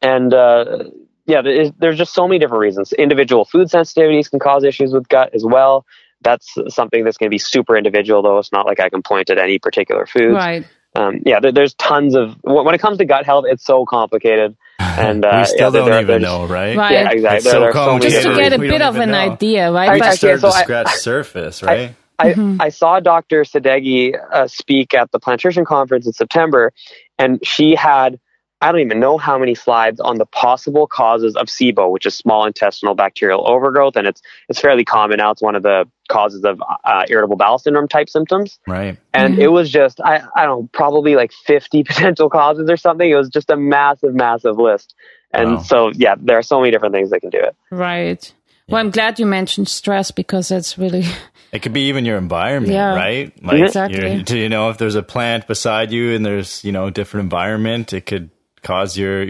and 0.00 0.32
uh, 0.34 0.84
yeah, 1.26 1.42
there 1.42 1.52
is- 1.54 1.72
there's 1.78 1.98
just 1.98 2.14
so 2.14 2.26
many 2.26 2.38
different 2.38 2.60
reasons. 2.62 2.92
Individual 2.94 3.44
food 3.44 3.68
sensitivities 3.68 4.30
can 4.30 4.38
cause 4.38 4.64
issues 4.64 4.92
with 4.92 5.08
gut 5.08 5.30
as 5.34 5.44
well. 5.44 5.84
That's 6.22 6.54
something 6.68 7.04
that's 7.04 7.16
going 7.16 7.28
to 7.28 7.34
be 7.34 7.38
super 7.38 7.76
individual, 7.76 8.22
though. 8.22 8.38
It's 8.38 8.52
not 8.52 8.66
like 8.66 8.80
I 8.80 8.88
can 8.88 9.02
point 9.02 9.30
at 9.30 9.38
any 9.38 9.58
particular 9.58 10.06
food. 10.06 10.32
Right. 10.34 10.66
Um, 10.94 11.20
yeah, 11.24 11.40
there, 11.40 11.52
there's 11.52 11.72
tons 11.74 12.14
of 12.14 12.36
when 12.42 12.64
when 12.66 12.74
it 12.74 12.80
comes 12.80 12.98
to 12.98 13.04
gut 13.06 13.24
health, 13.24 13.46
it's 13.48 13.64
so 13.64 13.84
complicated. 13.84 14.56
And, 14.78 15.24
uh, 15.24 15.38
we 15.38 15.44
still 15.46 15.72
yeah, 15.72 15.78
don't 15.80 15.88
there- 15.90 16.00
even 16.02 16.06
there's- 16.06 16.22
know, 16.22 16.44
right? 16.46 16.76
Right. 16.76 16.92
Yeah, 16.92 17.10
exactly. 17.10 17.36
It's 17.36 17.44
There, 17.44 17.52
so 17.54 17.60
there 17.60 17.72
so 17.72 17.98
Just 18.00 18.22
to 18.26 18.34
get 18.34 18.52
a 18.52 18.58
bit 18.58 18.82
of 18.82 18.96
an 18.96 19.10
know. 19.12 19.18
idea, 19.18 19.72
right? 19.72 19.92
We 19.92 19.94
I- 19.94 19.98
just 20.10 20.22
okay, 20.24 20.36
started 20.36 20.40
so 20.42 20.50
to 20.50 20.54
I- 20.54 20.62
scratch 20.62 20.88
surface, 20.96 21.62
right? 21.62 21.94
I, 22.18 22.32
Mhm. 22.34 22.56
I 22.60 22.68
saw 22.68 23.00
Dr. 23.00 23.42
Sadeghi 23.44 24.14
uh, 24.32 24.46
speak 24.48 24.92
at 24.92 25.10
the 25.10 25.18
Plantation 25.18 25.64
Conference 25.64 26.06
in 26.06 26.12
September, 26.12 26.72
and 27.18 27.40
she 27.44 27.74
had, 27.74 28.20
I 28.62 28.72
don't 28.72 28.80
even 28.80 29.00
know 29.00 29.18
how 29.18 29.38
many 29.38 29.54
slides 29.54 30.00
on 30.00 30.16
the 30.18 30.24
possible 30.26 30.86
causes 30.86 31.34
of 31.36 31.48
SIBO, 31.48 31.90
which 31.90 32.06
is 32.06 32.14
small 32.14 32.46
intestinal 32.46 32.94
bacterial 32.94 33.46
overgrowth, 33.46 33.96
and 33.96 34.06
it's 34.06 34.22
it's 34.48 34.60
fairly 34.60 34.84
common 34.84 35.18
now. 35.18 35.32
It's 35.32 35.42
one 35.42 35.56
of 35.56 35.62
the 35.62 35.86
causes 36.08 36.44
of 36.44 36.62
uh, 36.84 37.04
irritable 37.08 37.36
bowel 37.36 37.58
syndrome 37.58 37.88
type 37.88 38.08
symptoms. 38.08 38.58
right. 38.66 38.98
And 39.14 39.34
Mhm. 39.34 39.38
it 39.42 39.48
was 39.48 39.70
just, 39.70 40.00
I, 40.00 40.22
I 40.36 40.44
don't 40.44 40.62
know, 40.62 40.68
probably 40.72 41.14
like 41.16 41.32
50 41.46 41.84
potential 41.90 42.28
causes 42.30 42.68
or 42.70 42.76
something. 42.76 43.08
It 43.10 43.14
was 43.14 43.30
just 43.30 43.48
a 43.50 43.56
massive, 43.56 44.14
massive 44.14 44.58
list. 44.58 44.94
And 45.32 45.52
Wow. 45.56 45.62
so, 45.62 45.90
yeah, 45.94 46.14
there 46.20 46.36
are 46.38 46.42
so 46.42 46.60
many 46.60 46.70
different 46.70 46.94
things 46.94 47.10
that 47.10 47.20
can 47.20 47.30
do 47.30 47.38
it. 47.38 47.56
Right. 47.70 48.32
Well, 48.68 48.80
I'm 48.80 48.90
glad 48.90 49.18
you 49.18 49.26
mentioned 49.26 49.68
stress 49.68 50.10
because 50.10 50.48
that's 50.48 50.76
really 50.78 51.04
It 51.52 51.60
could 51.62 51.72
be 51.72 51.82
even 51.88 52.04
your 52.04 52.16
environment, 52.18 52.72
Yeah. 52.74 52.94
right? 52.94 53.32
Like, 53.42 53.60
Exactly. 53.62 53.98
you're- 54.00 54.22
do 54.22 54.38
you 54.38 54.48
know 54.50 54.68
if 54.70 54.76
there's 54.78 54.94
a 54.96 55.02
plant 55.02 55.46
beside 55.46 55.92
you 55.92 56.14
and 56.14 56.24
there's 56.24 56.62
you 56.64 56.72
know 56.72 56.90
different 56.90 57.24
environment, 57.24 57.92
it 57.92 58.06
could 58.06 58.30
cause 58.62 58.96
your 58.96 59.28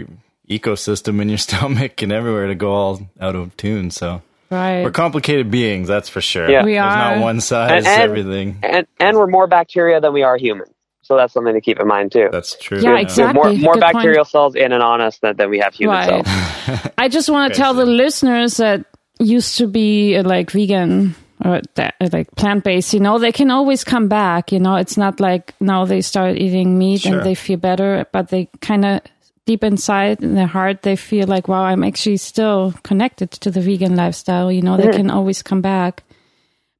ecosystem 0.49 1.21
in 1.21 1.29
your 1.29 1.37
stomach 1.49 2.01
and 2.01 2.11
everywhere 2.11 2.47
to 2.47 2.55
go 2.55 2.71
all 2.73 3.01
out 3.19 3.35
of 3.35 3.55
tune. 3.57 3.91
So 3.91 4.21
right. 4.49 4.83
we're 4.83 4.91
complicated 4.91 5.49
beings, 5.51 5.87
that's 5.87 6.09
for 6.09 6.21
sure. 6.21 6.49
Yeah. 6.49 6.63
We 6.63 6.73
There's 6.73 6.83
are. 6.85 7.15
not 7.15 7.21
one 7.23 7.41
size 7.41 7.71
And- 7.71 7.87
and- 7.87 8.01
everything. 8.01 8.59
And, 8.63 8.87
and 8.99 9.17
we're 9.17 9.27
more 9.27 9.47
bacteria 9.47 9.99
than 10.01 10.13
we 10.13 10.23
are 10.23 10.37
human. 10.37 10.67
So 11.01 11.17
that's 11.17 11.33
something 11.33 11.53
to 11.53 11.59
keep 11.59 11.81
in 11.81 11.87
mind 11.87 12.13
too. 12.13 12.29
That's 12.31 12.55
true. 12.57 12.77
Yeah, 12.79 12.91
We 12.91 12.95
have 12.99 13.01
exactly. 13.07 13.33
More, 13.33 13.53
more 13.53 13.73
Good 13.73 13.81
point. 13.83 13.93
bacterial 13.93 14.23
cells 14.25 14.55
in 14.55 14.71
and 14.71 14.81
on 14.81 15.01
us 15.01 15.17
than, 15.19 15.35
than 15.35 15.49
we 15.49 15.59
have 15.59 15.73
human 15.73 15.97
Right. 15.97 16.25
cells. 16.25 16.91
I 16.97 17.09
just 17.09 17.29
want 17.29 17.53
to 17.53 17.57
tell 17.59 17.73
the 17.73 17.85
listeners 17.85 18.55
that 18.57 18.85
used 19.19 19.57
to 19.57 19.67
be 19.67 20.15
uh, 20.15 20.23
like 20.23 20.51
vegan 20.51 21.13
or 21.43 21.59
that, 21.75 21.95
uh, 21.99 22.07
like 22.13 22.31
plant 22.37 22.63
based, 22.63 22.93
you 22.93 23.01
know, 23.01 23.19
they 23.19 23.33
can 23.33 23.51
always 23.51 23.83
come 23.83 24.07
back. 24.07 24.53
You 24.53 24.59
know, 24.59 24.75
it's 24.77 24.95
not 24.95 25.19
like 25.19 25.53
now 25.59 25.83
they 25.83 25.99
start 25.99 26.37
eating 26.37 26.77
meat 26.77 27.01
Sure. 27.01 27.17
and 27.17 27.25
they 27.25 27.35
feel 27.35 27.57
better, 27.57 28.05
but 28.13 28.29
they 28.29 28.47
kind 28.61 28.85
of 28.85 29.01
deep 29.45 29.63
inside 29.63 30.21
in 30.21 30.35
their 30.35 30.47
heart, 30.47 30.81
they 30.83 30.95
feel 30.95 31.27
like, 31.27 31.47
wow, 31.47 31.63
I'm 31.63 31.83
actually 31.83 32.17
still 32.17 32.73
connected 32.83 33.31
to 33.31 33.51
the 33.51 33.61
vegan 33.61 33.95
lifestyle. 33.95 34.51
You 34.51 34.61
know, 34.61 34.77
they 34.77 34.89
can 34.89 35.09
always 35.09 35.43
come 35.43 35.61
back. 35.61 36.03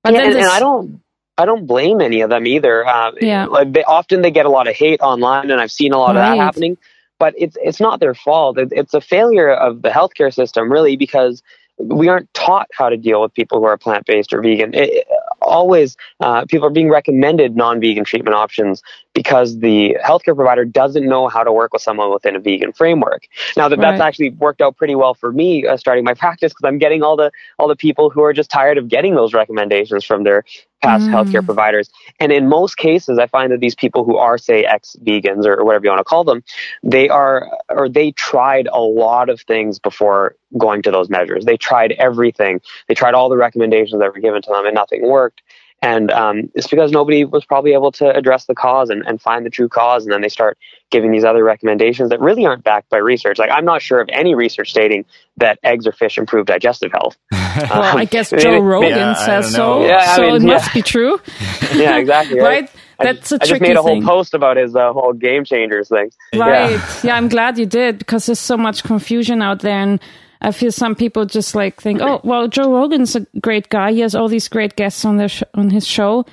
But 0.03 0.13
Yeah, 0.13 0.19
then 0.19 0.31
and, 0.31 0.39
and 0.41 0.49
I 0.49 0.59
don't, 0.59 1.01
I 1.37 1.45
don't 1.45 1.65
blame 1.65 2.01
any 2.01 2.21
of 2.21 2.29
them 2.29 2.45
either. 2.47 2.85
Uh, 2.85 3.11
Yeah. 3.19 3.45
like 3.45 3.73
they 3.73 3.83
often 3.83 4.21
they 4.21 4.31
get 4.31 4.45
a 4.45 4.49
lot 4.49 4.67
of 4.67 4.75
hate 4.75 5.01
online, 5.01 5.51
and 5.51 5.59
I've 5.59 5.71
seen 5.71 5.93
a 5.93 5.97
lot 5.97 6.15
of 6.15 6.21
that 6.21 6.37
happening. 6.37 6.77
But 7.19 7.35
it's 7.37 7.57
it's 7.61 7.79
not 7.79 7.99
their 7.99 8.13
fault. 8.13 8.57
It, 8.57 8.69
it's 8.71 8.93
a 8.93 9.01
failure 9.01 9.51
of 9.51 9.81
the 9.81 9.89
healthcare 9.89 10.33
system, 10.33 10.71
really, 10.71 10.97
because 10.97 11.41
we 11.77 12.07
aren't 12.07 12.33
taught 12.33 12.67
how 12.73 12.89
to 12.89 12.97
deal 12.97 13.21
with 13.21 13.33
people 13.33 13.59
who 13.59 13.65
are 13.65 13.77
plant 13.77 14.05
based 14.05 14.33
or 14.33 14.41
vegan. 14.41 14.73
It, 14.73 15.07
always, 15.41 15.95
uh, 16.19 16.45
people 16.45 16.67
are 16.67 16.71
being 16.71 16.89
recommended 16.89 17.55
non 17.55 17.79
vegan 17.79 18.03
treatment 18.03 18.35
options 18.35 18.81
because 19.13 19.59
the 19.59 19.97
healthcare 20.03 20.35
provider 20.35 20.65
doesn't 20.65 21.05
know 21.07 21.27
how 21.27 21.43
to 21.43 21.51
work 21.51 21.73
with 21.73 21.81
someone 21.81 22.11
within 22.11 22.35
a 22.35 22.39
vegan 22.39 22.73
framework. 22.73 23.27
Now 23.55 23.69
that 23.69 23.79
that's 23.79 23.99
actually 23.99 24.31
worked 24.31 24.61
out 24.61 24.75
pretty 24.77 24.95
well 24.95 25.13
for 25.13 25.31
me 25.31 25.65
uh, 25.65 25.77
starting 25.77 26.03
my 26.03 26.13
practice 26.23 26.51
because 26.53 26.67
I'm 26.67 26.77
getting 26.79 27.03
all 27.03 27.15
the 27.15 27.31
all 27.59 27.67
the 27.67 27.75
people 27.75 28.09
who 28.09 28.21
are 28.23 28.33
just 28.33 28.49
tired 28.49 28.77
of 28.77 28.87
getting 28.87 29.15
those 29.15 29.33
recommendations 29.33 30.03
from 30.03 30.23
their 30.23 30.43
past 30.81 31.09
Mm. 31.09 31.13
healthcare 31.13 31.43
providers. 31.43 31.89
And 32.19 32.31
in 32.31 32.47
most 32.47 32.77
cases, 32.77 33.17
I 33.17 33.27
find 33.27 33.51
that 33.51 33.59
these 33.59 33.75
people 33.75 34.03
who 34.03 34.17
are, 34.17 34.37
say, 34.37 34.65
ex 34.65 34.95
vegans 35.03 35.45
or 35.45 35.63
whatever 35.63 35.85
you 35.85 35.89
want 35.91 35.99
to 35.99 36.03
call 36.03 36.23
them, 36.23 36.43
they 36.83 37.09
are, 37.09 37.49
or 37.69 37.87
they 37.89 38.11
tried 38.11 38.67
a 38.71 38.81
lot 38.81 39.29
of 39.29 39.41
things 39.41 39.79
before 39.79 40.35
going 40.57 40.81
to 40.83 40.91
those 40.91 41.09
measures. 41.09 41.45
They 41.45 41.57
tried 41.57 41.93
everything. 41.93 42.61
They 42.87 42.93
tried 42.93 43.13
all 43.13 43.29
the 43.29 43.37
recommendations 43.37 43.99
that 43.99 44.13
were 44.13 44.19
given 44.19 44.41
to 44.43 44.49
them 44.49 44.65
and 44.65 44.75
nothing 44.75 45.07
worked. 45.07 45.41
And 45.83 46.11
um, 46.11 46.49
it's 46.55 46.67
because 46.67 46.91
nobody 46.93 47.25
was 47.25 47.43
probably 47.43 47.73
able 47.73 47.91
to 47.93 48.09
address 48.09 48.45
the 48.45 48.55
cause 48.55 48.89
and, 48.89 49.03
and 49.05 49.21
find 49.21 49.45
the 49.45 49.49
true 49.49 49.67
cause. 49.67 50.03
And 50.05 50.13
then 50.13 50.21
they 50.21 50.29
start 50.29 50.57
giving 50.91 51.11
these 51.11 51.25
other 51.25 51.43
recommendations 51.43 52.09
that 52.11 52.21
really 52.21 52.45
aren't 52.45 52.63
backed 52.63 52.89
by 52.89 52.99
research. 52.99 53.37
Like, 53.37 53.49
I'm 53.51 53.65
not 53.65 53.81
sure 53.81 53.99
of 53.99 54.07
any 54.13 54.33
research 54.33 54.69
stating 54.69 55.03
that 55.37 55.59
eggs 55.61 55.85
or 55.85 55.91
fish 55.91 56.17
improve 56.17 56.45
digestive 56.45 56.93
health. 56.93 57.17
well, 57.31 57.97
I 57.97 58.05
guess 58.05 58.31
maybe- 58.31 58.43
Joe 58.43 58.59
Rogan 58.61 58.91
Yeah, 58.91 59.13
says 59.25 59.53
so. 59.53 59.85
Yeah, 59.85 60.15
so 60.15 60.21
mean, 60.21 60.35
it 60.35 60.41
yeah. 60.43 60.47
must 60.53 60.73
be 60.73 60.81
true, 60.81 61.19
yeah, 61.75 61.97
exactly. 61.97 62.39
right? 62.39 62.69
I 62.99 63.03
That's 63.05 63.29
just, 63.29 63.31
a 63.31 63.35
I 63.35 63.37
just 63.39 63.49
tricky 63.49 63.67
made 63.67 63.75
a 63.75 63.81
whole 63.81 63.95
thing. 63.95 64.03
post 64.05 64.33
about 64.33 64.55
his 64.55 64.73
uh, 64.75 64.93
whole 64.93 65.11
game 65.11 65.43
changers 65.43 65.89
thing. 65.89 66.11
Right. 66.33 66.79
Yeah. 67.03 67.17
I'm 67.17 67.27
glad 67.27 67.57
you 67.57 67.65
did 67.65 67.97
because 67.97 68.27
there's 68.27 68.39
so 68.39 68.55
much 68.55 68.83
confusion 68.83 69.41
out 69.41 69.59
there. 69.59 69.79
And 69.79 69.99
I 70.43 70.51
feel 70.51 70.71
some 70.71 70.95
people 70.95 71.25
just 71.25 71.55
like 71.55 71.81
think, 71.81 72.01
oh, 72.01 72.19
well, 72.23 72.47
Joe 72.47 72.71
Rogan's 72.71 73.15
a 73.15 73.25
great 73.39 73.69
guy. 73.69 73.91
He 73.93 74.01
has 74.01 74.13
all 74.15 74.27
these 74.27 74.47
great 74.49 74.75
guests 74.75 75.05
on 75.05 75.17
their 75.17 75.29
sh- 75.29 75.43
on 75.53 75.69
his 75.69 75.87
show. 75.87 76.25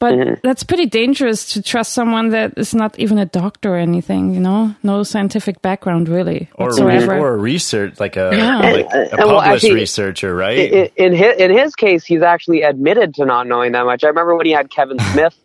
But 0.00 0.14
Mm-hmm. 0.14 0.34
that's 0.42 0.64
pretty 0.64 0.86
dangerous 0.86 1.54
to 1.54 1.62
trust 1.62 1.92
someone 1.92 2.28
that 2.30 2.58
is 2.58 2.74
not 2.74 2.98
even 2.98 3.16
a 3.16 3.24
doctor 3.24 3.74
or 3.74 3.78
anything, 3.78 4.34
you 4.34 4.40
know? 4.40 4.74
No 4.82 5.02
scientific 5.04 5.62
background, 5.62 6.08
really. 6.08 6.50
or, 6.56 6.66
whatsoever. 6.66 7.16
or 7.16 7.38
research, 7.38 7.98
like 8.00 8.16
a, 8.16 8.30
Yeah. 8.36 8.58
like 8.58 8.86
And- 8.90 8.92
a 8.92 9.10
and 9.12 9.18
well, 9.30 9.40
published 9.40 9.64
actually, 9.64 9.74
researcher, 9.80 10.34
right? 10.34 10.58
In, 10.58 10.88
in 10.96 11.12
his 11.14 11.36
in 11.38 11.50
his 11.56 11.74
case, 11.76 12.04
he's 12.04 12.22
actually 12.22 12.62
admitted 12.62 13.14
to 13.14 13.24
not 13.24 13.46
knowing 13.46 13.72
that 13.72 13.86
much. 13.86 14.04
I 14.04 14.08
remember 14.08 14.34
when 14.36 14.44
he 14.46 14.52
had 14.52 14.68
Kevin 14.68 14.98
Smith 15.12 15.36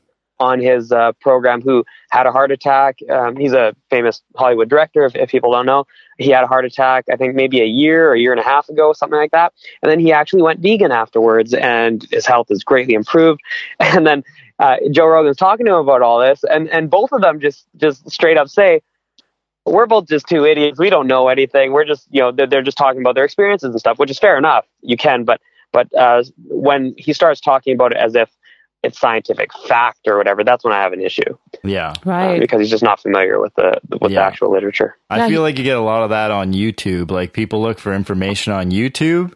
on 0.42 0.60
his 0.60 0.92
uh, 0.92 1.12
program, 1.22 1.62
who 1.62 1.86
had 2.12 2.26
a 2.26 2.32
heart 2.32 2.52
attack. 2.52 2.98
Um, 3.10 3.36
he's 3.38 3.54
a 3.54 3.76
famous 3.90 4.22
Hollywood 4.36 4.68
director. 4.68 5.06
If, 5.06 5.16
if 5.16 5.30
people 5.30 5.52
don't 5.52 5.66
know, 5.68 5.86
he 6.20 6.30
had 6.30 6.44
a 6.44 6.48
heart 6.48 6.66
attack. 6.66 7.06
I 7.12 7.16
think 7.16 7.34
maybe 7.34 7.62
a 7.62 7.66
year 7.66 8.10
or 8.10 8.14
a 8.14 8.20
year 8.20 8.32
and 8.32 8.40
a 8.40 8.44
half 8.44 8.70
ago, 8.70 8.94
something 8.94 9.18
like 9.18 9.32
that. 9.32 9.54
And 9.82 9.92
then 9.92 10.00
he 10.00 10.12
actually 10.14 10.44
went 10.44 10.60
vegan 10.60 10.92
afterwards, 10.92 11.54
and 11.54 12.06
his 12.12 12.26
health 12.28 12.48
is 12.52 12.64
greatly 12.64 12.94
improved. 12.94 13.42
And 13.80 14.06
then 14.06 14.24
uh, 14.60 14.76
Joe 14.92 15.08
Rogan's 15.08 15.38
talking 15.38 15.66
to 15.66 15.72
him 15.74 15.80
about 15.80 16.02
all 16.02 16.20
this, 16.20 16.44
and 16.44 16.70
and 16.70 16.90
both 16.90 17.12
of 17.14 17.22
them 17.22 17.40
just 17.40 17.66
just 17.78 18.12
straight 18.12 18.38
up 18.38 18.50
say. 18.50 18.82
we're 19.66 19.86
both 19.88 20.08
just 20.08 20.28
two 20.28 20.46
idiots. 20.46 20.80
We 20.80 20.90
don't 20.90 21.08
know 21.08 21.28
anything. 21.28 21.72
We're 21.72 21.86
just, 21.86 22.08
you 22.10 22.22
know, 22.22 22.32
they're, 22.32 22.48
they're 22.48 22.64
just 22.64 22.78
talking 22.78 23.02
about 23.02 23.16
their 23.16 23.26
experiences 23.26 23.72
and 23.72 23.80
stuff, 23.80 24.00
which 24.00 24.12
is 24.12 24.20
fair 24.20 24.38
enough. 24.38 24.66
You 24.82 24.98
can, 24.98 25.24
but 25.26 25.42
but 25.72 25.94
uh, 25.96 26.24
when 26.48 26.96
he 26.98 27.14
starts 27.14 27.40
talking 27.40 27.76
about 27.76 27.92
it 27.92 27.98
as 27.98 28.16
if 28.16 28.30
it's 28.84 29.00
scientific 29.00 29.52
fact 29.68 30.00
or 30.08 30.18
whatever, 30.18 30.44
that's 30.44 30.64
when 30.64 30.74
I 30.74 30.82
have 30.82 30.94
an 30.94 31.02
issue. 31.02 31.38
Yeah. 31.64 31.90
uh, 31.92 31.94
Right. 32.06 32.40
because 32.40 32.60
he's 32.62 32.70
just 32.70 32.84
not 32.84 33.02
familiar 33.02 33.40
with 33.40 33.54
the 33.56 33.80
with 34.00 34.12
the 34.12 34.22
actual 34.22 34.52
literature. 34.52 34.98
I 35.10 35.18
Yeah, 35.18 35.28
feel 35.28 35.42
like 35.42 35.58
you 35.58 35.64
get 35.64 35.78
a 35.78 35.82
lot 35.82 36.04
of 36.04 36.12
that 36.12 36.32
on 36.32 36.54
YouTube. 36.54 37.12
Like 37.12 37.34
people 37.34 37.62
look 37.62 37.80
for 37.80 37.94
information 37.94 38.54
on 38.54 38.72
YouTube 38.72 39.34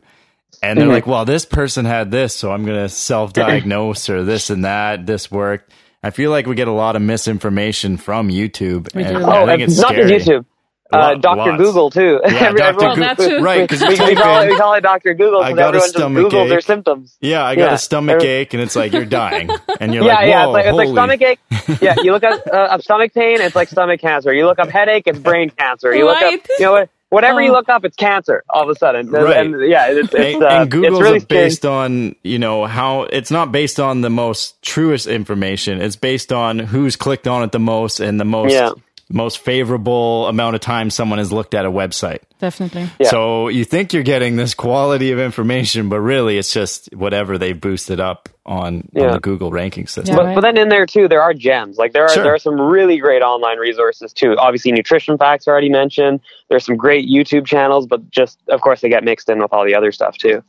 and 0.62 0.80
they're 0.80 0.88
Mhm. 0.88 0.92
like, 0.94 1.08
well, 1.08 1.26
this 1.26 1.46
person 1.46 1.84
had 1.86 2.10
this, 2.12 2.34
so 2.36 2.52
I'm 2.52 2.64
going 2.66 2.78
to 2.78 2.88
self 2.90 3.34
diagnose 3.34 4.10
or 4.10 4.24
this 4.24 4.50
and 4.50 4.64
that. 4.66 5.06
This 5.06 5.30
worked. 5.30 5.72
I 6.06 6.10
feel 6.10 6.32
like 6.32 6.48
we 6.48 6.56
get 6.56 6.68
a 6.68 6.72
lot 6.74 6.96
of 6.96 7.02
misinformation 7.02 7.98
from 7.98 8.30
YouTube. 8.30 8.94
We 8.96 9.04
and 9.04 9.18
do. 9.18 9.24
I 9.26 9.42
Oh, 9.42 9.46
think 9.46 9.62
it's 9.62 9.78
not 9.80 9.92
scary. 9.92 10.10
just 10.10 10.28
YouTube. 10.28 10.46
Uh, 10.94 11.16
Dr. 11.16 11.38
lots. 11.52 11.58
Google 11.58 11.90
too. 11.90 12.22
Yeah, 12.26 12.52
Dr. 12.52 12.74
Google. 12.96 13.16
Google. 13.16 13.42
Right, 13.42 13.68
because 13.68 13.82
we, 13.82 13.90
we, 14.06 14.16
call 14.16 14.42
it, 14.42 14.50
we 14.50 14.58
call 14.58 14.74
it 14.76 14.82
Dr. 14.82 15.14
Google 15.14 15.42
I 15.42 15.50
got 15.54 15.60
a 15.60 15.64
everyone 15.68 15.74
just 15.82 15.90
stomach 15.96 16.26
Googles 16.32 16.50
their 16.50 16.62
symptoms. 16.62 17.18
Yeah, 17.22 17.44
I 17.44 17.56
got 17.56 17.68
Yeah. 17.70 17.74
a 17.74 17.78
stomach 17.78 18.22
ache, 18.24 18.54
and 18.54 18.62
it's 18.62 18.76
like 18.76 18.92
you're 18.94 19.06
dying, 19.06 19.50
and 19.80 19.94
you're 19.94 20.04
yeah, 20.06 20.14
like, 20.16 20.28
yeah. 20.28 20.46
whoa, 20.46 20.56
It's 20.56 20.66
like, 20.66 20.66
it's 20.66 20.76
like 20.76 20.88
stomach 20.90 21.22
ache. 21.22 21.40
Yeah, 21.82 21.96
you 22.02 22.12
look 22.12 22.24
up, 22.24 22.42
uh, 22.48 22.56
up 22.56 22.82
stomach 22.82 23.14
pain, 23.14 23.42
it's 23.42 23.56
like 23.56 23.70
stomach 23.70 24.00
cancer. 24.02 24.34
You 24.34 24.46
look 24.46 24.60
up 24.60 24.70
headache, 24.70 25.04
it's 25.08 25.20
brain 25.20 25.50
cancer. 25.50 25.96
You 25.96 26.06
look 26.06 26.22
Right. 26.22 26.40
up, 26.40 26.48
you 26.60 26.66
know, 26.66 26.72
what- 26.74 26.90
whatever 27.10 27.42
you 27.42 27.52
Oh. 27.52 27.54
look 27.54 27.70
up, 27.70 27.86
it's 27.86 27.96
cancer. 27.96 28.44
All 28.50 28.64
of 28.64 28.70
a 28.70 28.76
sudden, 28.76 29.10
Right. 29.10 29.38
and 29.38 29.62
yeah, 29.70 29.88
it's, 29.92 30.14
it's, 30.14 30.36
and, 30.36 30.44
uh, 30.44 30.48
and 30.48 30.72
Google's 30.72 30.94
it's 30.94 31.02
really 31.02 31.20
scary. 31.20 31.44
based 31.46 31.66
on 31.66 32.16
you 32.24 32.40
know 32.40 32.66
how 32.66 33.04
it's 33.04 33.30
not 33.32 33.52
based 33.52 33.80
on 33.80 34.02
the 34.02 34.10
most 34.10 34.60
truest 34.64 35.06
information. 35.08 35.80
It's 35.82 35.96
based 35.96 36.34
on 36.34 36.58
who's 36.60 36.96
clicked 36.96 37.28
on 37.28 37.44
it 37.44 37.52
the 37.52 37.60
most 37.60 38.00
and 38.00 38.20
the 38.20 38.26
most 38.26 38.52
Yeah. 38.54 38.72
Most 39.14 39.38
favorable 39.40 40.28
amount 40.28 40.56
of 40.56 40.62
time 40.62 40.90
someone 40.90 41.20
has 41.20 41.32
looked 41.32 41.54
at 41.54 41.66
a 41.66 41.72
website. 41.72 42.20
Definitely. 42.40 42.90
Yeah. 43.00 43.10
So 43.10 43.48
you 43.48 43.64
think 43.64 43.94
you're 43.94 44.02
getting 44.04 44.36
this 44.36 44.56
quality 44.56 45.12
of 45.12 45.20
information, 45.20 45.88
but 45.88 46.00
really 46.02 46.38
it's 46.38 46.52
just 46.52 46.90
whatever 46.96 47.38
they've 47.38 47.60
boosted 47.60 48.00
up 48.00 48.28
on, 48.46 48.90
on 48.98 49.12
the 49.14 49.20
Google 49.22 49.52
ranking 49.52 49.86
system. 49.88 50.14
Yeah. 50.14 50.16
But, 50.18 50.26
right. 50.26 50.36
but 50.36 50.42
then 50.42 50.58
in 50.58 50.70
there 50.70 50.86
too, 50.88 51.08
there 51.08 51.22
are 51.22 51.34
gems. 51.34 51.78
Like 51.78 51.94
there 51.94 52.04
are 52.04 52.10
Sure. 52.10 52.24
there 52.24 52.34
are 52.34 52.40
some 52.40 52.60
really 52.60 52.98
great 52.98 53.22
online 53.22 53.60
resources 53.60 54.12
too. 54.14 54.36
Obviously, 54.38 54.72
nutrition 54.72 55.18
facts 55.18 55.48
already 55.48 55.70
mentioned. 55.70 56.20
There's 56.50 56.66
some 56.66 56.76
great 56.76 57.08
YouTube 57.08 57.46
channels, 57.46 57.86
but 57.88 58.10
just 58.10 58.40
of 58.50 58.62
course 58.62 58.82
they 58.82 58.90
get 58.90 59.04
mixed 59.04 59.30
in 59.30 59.40
with 59.40 59.54
all 59.54 59.64
the 59.64 59.76
other 59.76 59.92
stuff 59.92 60.18
too. 60.18 60.44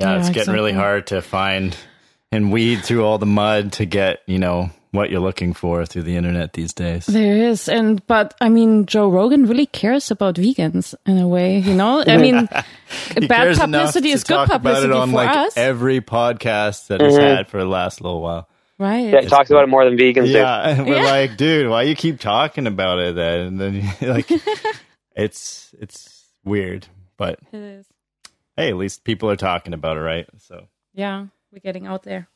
Yeah, 0.00 0.14
Yeah, 0.14 0.18
it's 0.18 0.30
getting 0.30 0.52
really 0.52 0.72
hard 0.72 1.06
to 1.08 1.22
find 1.22 1.76
and 2.32 2.52
weed 2.52 2.84
through 2.84 3.04
all 3.04 3.18
the 3.18 3.26
mud 3.26 3.72
to 3.74 3.86
get, 3.86 4.20
you 4.26 4.38
know, 4.38 4.70
what 4.92 5.10
you're 5.10 5.20
looking 5.20 5.52
for 5.52 5.84
through 5.84 6.02
the 6.04 6.16
internet 6.16 6.52
these 6.54 6.72
days. 6.72 7.06
There 7.06 7.36
is, 7.36 7.68
and 7.68 8.04
but 8.06 8.34
I 8.40 8.48
mean, 8.48 8.86
Joe 8.86 9.08
Rogan 9.10 9.46
really 9.46 9.66
cares 9.66 10.10
about 10.10 10.36
vegans 10.36 10.94
in 11.06 11.18
a 11.18 11.28
way, 11.28 11.58
you 11.58 11.74
know. 11.74 12.02
I 12.06 12.16
mean, 12.16 12.46
bad 13.28 13.56
publicity 13.56 14.10
is 14.10 14.24
good 14.24 14.48
publicity 14.48 14.92
on 14.92 15.10
for 15.10 15.16
like 15.16 15.36
us, 15.36 15.56
every 15.56 16.00
podcast 16.00 16.86
that 16.88 17.00
he's 17.02 17.14
Mhm. 17.18 17.36
had 17.36 17.48
for 17.48 17.58
the 17.58 17.66
last 17.68 18.00
little 18.00 18.22
while. 18.22 18.48
right? 18.78 19.10
Yeah, 19.10 19.18
it 19.20 19.28
talks 19.28 19.50
about 19.50 19.64
it 19.64 19.68
more 19.68 19.84
than 19.84 19.98
vegans 19.98 20.26
do. 20.26 20.30
Yeah, 20.38 20.60
and 20.68 20.86
we're 20.86 20.96
Yeah. 21.02 21.10
like, 21.10 21.36
dude, 21.36 21.68
why 21.68 21.82
you 21.82 21.94
keep 21.96 22.20
talking 22.20 22.66
about 22.66 22.98
it 23.00 23.14
then? 23.16 23.40
And 23.40 23.60
then 23.60 23.92
like 24.14 24.30
it's 25.16 25.74
it's 25.80 26.24
weird, 26.44 26.86
but 27.16 27.40
It 27.52 27.58
is. 27.58 27.86
hey, 28.56 28.68
at 28.70 28.76
least 28.76 29.04
people 29.04 29.28
are 29.30 29.36
talking 29.36 29.74
about 29.74 29.96
it, 29.96 30.00
right? 30.00 30.26
So 30.38 30.66
Yeah, 30.94 31.26
we're 31.52 31.58
getting 31.60 31.86
out 31.86 32.04
there. 32.04 32.28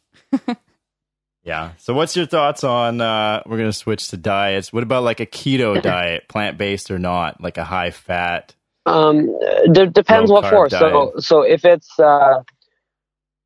Yeah. 1.45 1.73
So 1.79 1.95
what's 1.95 2.17
your 2.17 2.27
thoughts 2.27 2.65
on 2.65 3.01
uh 3.01 3.43
we're 3.47 3.59
gonna 3.59 3.73
switch 3.73 4.09
to 4.09 4.17
diets. 4.17 4.73
What 4.73 4.83
about 4.83 5.03
like 5.03 5.21
a 5.21 5.27
keto 5.27 5.81
diet, 5.93 6.29
plant 6.29 6.59
based 6.59 6.91
or 6.91 6.99
not, 6.99 7.41
like 7.41 7.59
a 7.59 7.65
high 7.65 7.91
fat? 7.91 8.55
Um, 8.87 9.39
d- 9.71 9.87
depends 9.87 10.31
what 10.31 10.45
for. 10.51 10.67
carb 10.69 10.71
So, 10.71 11.13
so 11.21 11.43
if 11.43 11.65
it's, 11.65 11.99
uh, 12.01 12.43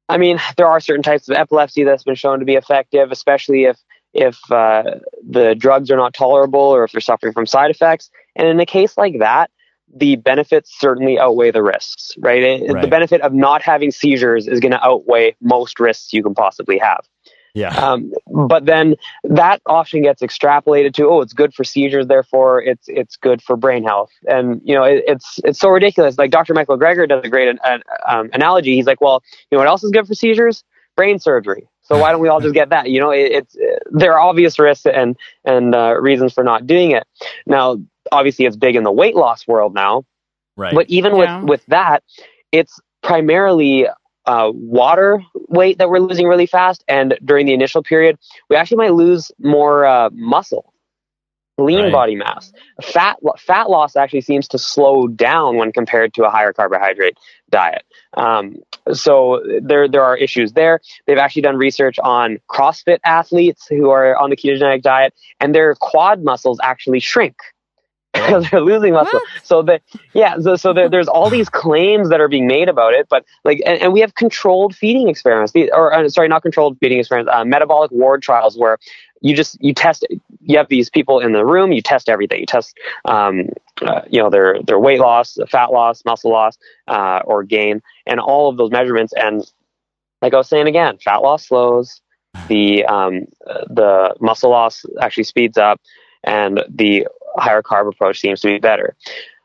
I 0.08 0.16
mean, 0.18 0.38
there 0.56 0.66
are 0.66 0.80
certain 0.80 1.02
types 1.02 1.28
of 1.28 1.36
epilepsy 1.36 1.84
that's 1.84 2.04
been 2.04 2.14
shown 2.14 2.38
to 2.38 2.44
be 2.44 2.54
effective, 2.54 3.10
especially 3.12 3.64
if 3.64 3.76
if 4.14 4.38
uh, 4.50 4.82
the 5.28 5.54
drugs 5.54 5.90
are 5.90 5.96
not 5.96 6.14
tolerable 6.14 6.60
or 6.60 6.84
if 6.84 6.92
they're 6.92 7.02
suffering 7.02 7.34
from 7.34 7.44
side 7.44 7.70
effects. 7.70 8.10
And 8.34 8.48
in 8.48 8.58
a 8.60 8.64
case 8.66 8.96
like 8.96 9.18
that, 9.18 9.50
the 9.94 10.16
benefits 10.16 10.74
certainly 10.78 11.18
outweigh 11.18 11.50
the 11.50 11.62
risks. 11.62 12.12
Right? 12.18 12.42
It- 12.42 12.72
Right. 12.72 12.80
The 12.82 12.88
benefit 12.88 13.20
of 13.20 13.34
not 13.34 13.60
having 13.62 13.90
seizures 13.90 14.46
is 14.48 14.58
going 14.60 14.72
to 14.72 14.82
outweigh 14.82 15.36
most 15.42 15.78
risks 15.80 16.14
you 16.14 16.22
can 16.22 16.34
possibly 16.34 16.78
have. 16.78 17.00
Yeah. 17.56 17.70
Um, 17.70 18.12
but 18.48 18.66
then 18.66 18.96
that 19.24 19.62
often 19.64 20.02
gets 20.02 20.20
extrapolated 20.20 20.92
to, 20.94 21.08
oh, 21.08 21.22
it's 21.22 21.32
good 21.32 21.54
for 21.54 21.64
seizures, 21.64 22.06
therefore 22.06 22.62
it's 22.62 22.84
it's 22.86 23.16
good 23.16 23.40
for 23.40 23.56
brain 23.56 23.82
health. 23.82 24.10
And 24.28 24.60
you 24.62 24.74
know, 24.74 24.84
it, 24.84 25.04
it's 25.06 25.40
it's 25.42 25.58
so 25.58 25.70
ridiculous. 25.70 26.18
Like 26.18 26.30
Dr. 26.30 26.52
Michael 26.52 26.78
Greger 26.78 27.08
does 27.08 27.24
a 27.24 27.30
great 27.30 27.58
uh, 27.64 27.78
um, 28.06 28.28
analogy. 28.34 28.76
He's 28.76 28.84
like, 28.86 29.00
well, 29.00 29.22
you 29.50 29.56
know 29.56 29.60
what 29.60 29.68
else 29.68 29.82
is 29.82 29.90
good 29.90 30.06
for 30.06 30.14
seizures? 30.14 30.62
Brain 30.96 31.18
surgery. 31.18 31.66
So 31.80 31.98
why 31.98 32.12
don't 32.12 32.20
we 32.20 32.28
all 32.28 32.40
just 32.40 32.52
get 32.52 32.68
that? 32.70 32.90
You 32.90 33.00
know, 33.00 33.10
it, 33.10 33.32
it's 33.32 33.56
there 33.90 34.12
are 34.12 34.20
obvious 34.20 34.58
risks 34.58 34.84
and 34.84 35.16
and 35.46 35.74
uh, 35.74 35.94
reasons 35.98 36.34
for 36.34 36.44
not 36.44 36.66
doing 36.66 36.90
it. 36.90 37.04
Now, 37.46 37.78
obviously, 38.12 38.44
it's 38.44 38.56
big 38.56 38.76
in 38.76 38.82
the 38.82 38.92
weight 38.92 39.14
loss 39.16 39.48
world 39.48 39.72
now. 39.72 40.04
Right. 40.58 40.74
But 40.74 40.90
even 40.90 41.16
Yeah. 41.16 41.40
with 41.40 41.48
with 41.48 41.66
that, 41.68 42.02
it's 42.52 42.78
primarily 43.02 43.86
uh, 44.26 44.50
water 44.54 45.22
weight 45.48 45.78
that 45.78 45.88
we're 45.88 46.00
losing 46.00 46.26
really 46.26 46.46
fast, 46.46 46.84
and 46.88 47.18
during 47.24 47.46
the 47.46 47.54
initial 47.54 47.82
period, 47.82 48.18
we 48.50 48.56
actually 48.56 48.78
might 48.78 48.92
lose 48.94 49.30
more 49.38 49.86
uh, 49.86 50.10
muscle, 50.12 50.72
lean 51.58 51.84
Right. 51.84 51.92
body 51.92 52.16
mass. 52.16 52.52
Fat 52.82 53.16
fat 53.38 53.70
loss 53.70 53.96
actually 53.96 54.20
seems 54.22 54.48
to 54.48 54.58
slow 54.58 55.06
down 55.08 55.56
when 55.56 55.72
compared 55.72 56.12
to 56.14 56.24
a 56.24 56.30
higher 56.30 56.52
carbohydrate 56.52 57.16
diet. 57.50 57.84
Um, 58.16 58.56
so 58.92 59.42
there 59.62 59.88
there 59.88 60.02
are 60.04 60.16
issues 60.16 60.52
there. 60.52 60.80
They've 61.06 61.18
actually 61.18 61.42
done 61.42 61.56
research 61.56 61.98
on 62.00 62.38
CrossFit 62.50 62.98
athletes 63.04 63.66
who 63.68 63.90
are 63.90 64.16
on 64.16 64.30
the 64.30 64.36
ketogenic 64.36 64.82
diet, 64.82 65.14
and 65.40 65.54
their 65.54 65.74
quad 65.76 66.22
muscles 66.22 66.58
actually 66.62 67.00
shrink 67.00 67.36
because 68.26 68.50
they're 68.50 68.60
losing 68.60 68.92
muscle. 68.92 69.20
So 69.42 69.62
the 69.62 69.80
yeah, 70.12 70.38
so, 70.38 70.56
so 70.56 70.72
there, 70.72 70.88
there's 70.88 71.08
all 71.08 71.30
these 71.30 71.48
claims 71.48 72.08
that 72.10 72.20
are 72.20 72.28
being 72.28 72.46
made 72.46 72.68
about 72.68 72.94
it, 72.94 73.06
but 73.08 73.24
like, 73.44 73.60
and, 73.66 73.80
and 73.80 73.92
we 73.92 74.00
have 74.00 74.14
controlled 74.14 74.74
feeding 74.74 75.08
experiments, 75.08 75.52
or 75.72 75.92
uh, 75.92 76.08
sorry, 76.08 76.28
not 76.28 76.42
controlled 76.42 76.78
feeding 76.78 76.98
experiments, 76.98 77.30
uh, 77.32 77.44
metabolic 77.44 77.90
ward 77.90 78.22
trials 78.22 78.56
where 78.56 78.78
you 79.20 79.34
just 79.34 79.56
you 79.62 79.72
test, 79.72 80.06
you 80.40 80.56
have 80.56 80.68
these 80.68 80.90
people 80.90 81.20
in 81.20 81.32
the 81.32 81.44
room, 81.44 81.72
you 81.72 81.82
test 81.82 82.08
everything, 82.08 82.40
you 82.40 82.46
test, 82.46 82.76
um, 83.04 83.48
uh, 83.82 84.02
you 84.08 84.22
know, 84.22 84.30
their 84.30 84.62
their 84.62 84.78
weight 84.78 85.00
loss, 85.00 85.38
fat 85.48 85.72
loss, 85.72 86.04
muscle 86.04 86.30
loss, 86.30 86.58
uh, 86.88 87.20
or 87.24 87.42
gain, 87.42 87.82
and 88.06 88.20
all 88.20 88.48
of 88.48 88.56
those 88.56 88.70
measurements, 88.70 89.12
and 89.14 89.50
like 90.22 90.34
I 90.34 90.38
was 90.38 90.48
saying 90.48 90.66
again, 90.66 90.98
fat 90.98 91.18
loss 91.18 91.48
slows, 91.48 92.00
the 92.48 92.84
um, 92.86 93.26
uh, 93.46 93.64
the 93.68 94.14
muscle 94.20 94.50
loss 94.50 94.84
actually 95.00 95.24
speeds 95.24 95.58
up, 95.58 95.80
and 96.24 96.62
the 96.68 97.06
higher 97.38 97.62
carb 97.62 97.88
approach 97.88 98.20
seems 98.20 98.40
to 98.40 98.48
be 98.48 98.58
better. 98.58 98.96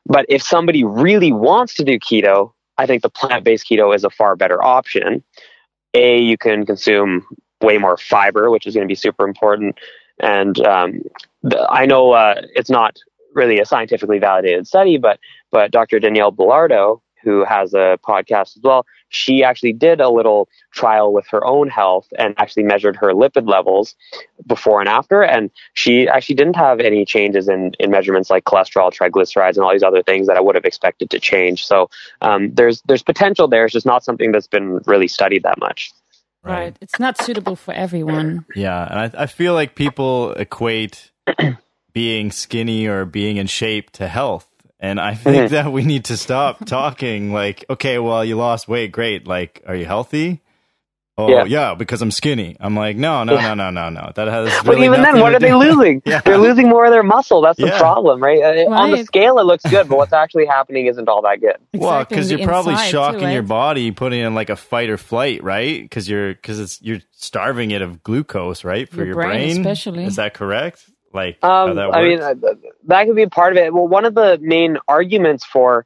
But 0.06 0.25
if 0.30 0.41
somebody 0.41 0.84
really 0.84 1.32
wants 1.32 1.73
to 1.75 1.84
do 1.84 1.99
keto, 1.99 2.51
I 2.77 2.86
think 2.86 3.01
the 3.01 3.10
plant 3.10 3.43
based 3.43 3.67
keto 3.69 3.95
is 3.95 4.04
a 4.04 4.10
far 4.10 4.36
better 4.36 4.63
option. 4.63 5.23
A, 5.93 6.19
you 6.19 6.38
can 6.38 6.65
consume 6.65 7.25
way 7.62 7.77
more 7.77 7.97
fiber, 7.97 8.49
which 8.49 8.65
is 8.65 8.73
going 8.73 8.88
to 8.88 8.91
be 8.91 8.95
super 8.95 9.27
important. 9.27 9.77
And 10.19 10.60
um, 10.65 11.01
the, 11.43 11.67
I 11.69 11.86
know 11.86 12.12
uh, 12.12 12.41
it's 12.56 12.69
not 12.69 12.97
really 13.34 13.60
a 13.60 13.65
scientifically 13.65 14.19
validated 14.19 14.67
study, 14.67 14.97
but 14.97 15.19
but 15.51 15.71
Dr. 15.71 15.99
Danielle 15.99 16.32
Belardo, 16.32 17.01
who 17.23 17.43
has 17.45 17.73
a 17.73 17.99
podcast 18.08 18.58
as 18.58 18.62
well, 18.63 18.86
she 19.12 19.43
actually 19.43 19.74
did 19.74 20.00
a 20.00 20.10
little 20.10 20.47
trial 20.71 21.13
with 21.13 21.28
her 21.28 21.45
own 21.45 21.67
health 21.67 22.08
and 22.17 22.34
actually 22.38 22.63
measured 22.63 22.95
her 22.95 23.13
lipid 23.13 23.47
levels 23.47 23.93
before 24.47 24.80
and 24.80 24.88
after. 24.88 25.21
And 25.21 25.52
she 25.74 26.08
actually 26.08 26.36
didn't 26.36 26.56
have 26.56 26.80
any 26.80 27.04
changes 27.04 27.50
in, 27.50 27.74
in 27.78 27.91
measurements 27.91 28.30
like 28.30 28.45
cholesterol, 28.45 28.91
triglycerides, 28.91 29.56
and 29.56 29.60
all 29.60 29.74
these 29.74 29.84
other 29.84 30.02
things 30.02 30.28
that 30.28 30.38
I 30.38 30.39
would 30.39 30.56
have 30.56 30.63
expected 30.63 31.10
to 31.10 31.19
change. 31.19 31.65
So 31.65 31.89
um, 32.21 32.54
there's 32.54 32.82
there's 32.84 33.04
potential 33.04 33.50
there. 33.50 33.65
It's 33.65 33.74
just 33.74 33.86
not 33.86 34.04
something 34.06 34.32
that's 34.32 34.47
been 34.47 34.80
really 34.86 35.10
studied 35.10 35.43
that 35.43 35.60
much. 35.60 35.91
Right. 36.43 36.76
It's 36.82 37.00
not 37.00 37.21
suitable 37.21 37.56
for 37.56 37.74
everyone. 37.74 38.45
Yeah, 38.56 38.88
and 38.89 39.15
I, 39.15 39.24
I 39.24 39.26
feel 39.28 39.54
like 39.54 39.76
people 39.76 40.32
equate 40.32 41.12
being 41.93 42.32
skinny 42.32 42.88
or 42.88 43.06
being 43.06 43.38
in 43.38 43.47
shape 43.47 43.91
to 43.91 44.08
health. 44.08 44.47
And 44.84 45.00
I 45.00 45.13
think 45.13 45.38
Mm-hmm. 45.46 45.54
that 45.54 45.72
we 45.72 45.84
need 45.86 46.06
to 46.06 46.17
stop 46.17 46.65
talking 46.65 47.32
like, 47.32 47.63
okay, 47.70 48.00
well, 48.00 48.26
you 48.26 48.36
lost 48.36 48.67
weight, 48.67 48.91
great. 48.91 49.28
Like, 49.28 49.62
are 49.67 49.76
you 49.76 49.86
healthy? 49.86 50.41
Oh, 51.17 51.30
Yeah. 51.30 51.44
yeah, 51.44 51.76
because 51.76 52.02
I'm 52.02 52.10
skinny. 52.10 52.56
I'm 52.60 52.76
like, 52.76 52.96
no, 52.98 53.24
no, 53.24 53.36
no, 53.36 53.54
no, 53.54 53.70
no, 53.70 53.89
no. 53.89 54.12
That 54.15 54.28
has 54.28 54.63
But 54.63 54.80
even 54.80 55.04
then, 55.04 55.20
what 55.20 55.36
are 55.36 55.39
they 55.39 55.50
do- 55.50 55.58
losing? 55.58 56.02
Yeah. 56.06 56.22
They're 56.22 56.38
losing 56.39 56.67
more 56.67 56.86
of 56.86 56.91
their 56.91 57.04
muscle. 57.04 57.41
That's 57.41 57.60
the 57.60 57.67
Yeah. 57.67 57.78
problem, 57.78 58.24
right? 58.24 58.41
Uh, 58.41 58.72
On 58.72 58.89
the 58.89 59.04
scale, 59.04 59.38
it 59.38 59.44
looks 59.44 59.63
good, 59.65 59.88
but 59.88 59.98
what's 59.98 60.13
actually 60.13 60.48
happening 60.48 60.88
isn't 60.88 61.08
all 61.08 61.22
that 61.24 61.41
good. 61.41 61.58
Well, 61.76 62.04
because 62.04 62.32
you're 62.32 62.48
probably 62.48 62.72
inside, 62.74 62.86
too, 62.86 62.91
shocking 62.91 63.30
your 63.30 63.44
body, 63.44 63.91
putting 63.91 64.22
in 64.22 64.34
like 64.34 64.50
a 64.50 64.56
fight 64.56 64.89
or 64.89 64.98
flight, 64.98 65.44
right? 65.44 65.80
Because 65.84 66.10
you're 66.10 66.34
because 66.34 66.60
it's 66.60 66.82
you're 66.82 67.02
starving 67.12 67.70
it 67.70 67.84
of 67.84 68.02
glucose, 68.02 68.63
right, 68.63 68.89
for 68.89 68.98
Your 68.98 69.06
your, 69.08 69.15
brain 69.15 69.30
brain. 69.30 69.60
especially. 69.60 70.06
Is 70.06 70.15
that 70.15 70.34
correct? 70.34 70.89
Like, 71.13 71.43
Um, 71.43 71.78
I 71.78 72.04
mean, 72.04 72.21
uh, 72.21 72.36
that 72.88 73.06
could 73.06 73.15
be 73.15 73.26
part 73.28 73.54
of 73.54 73.58
it. 73.58 73.74
Well, 73.74 73.88
one 73.88 74.06
of 74.06 74.15
the 74.15 74.38
main 74.41 74.78
arguments 74.88 75.45
for 75.45 75.86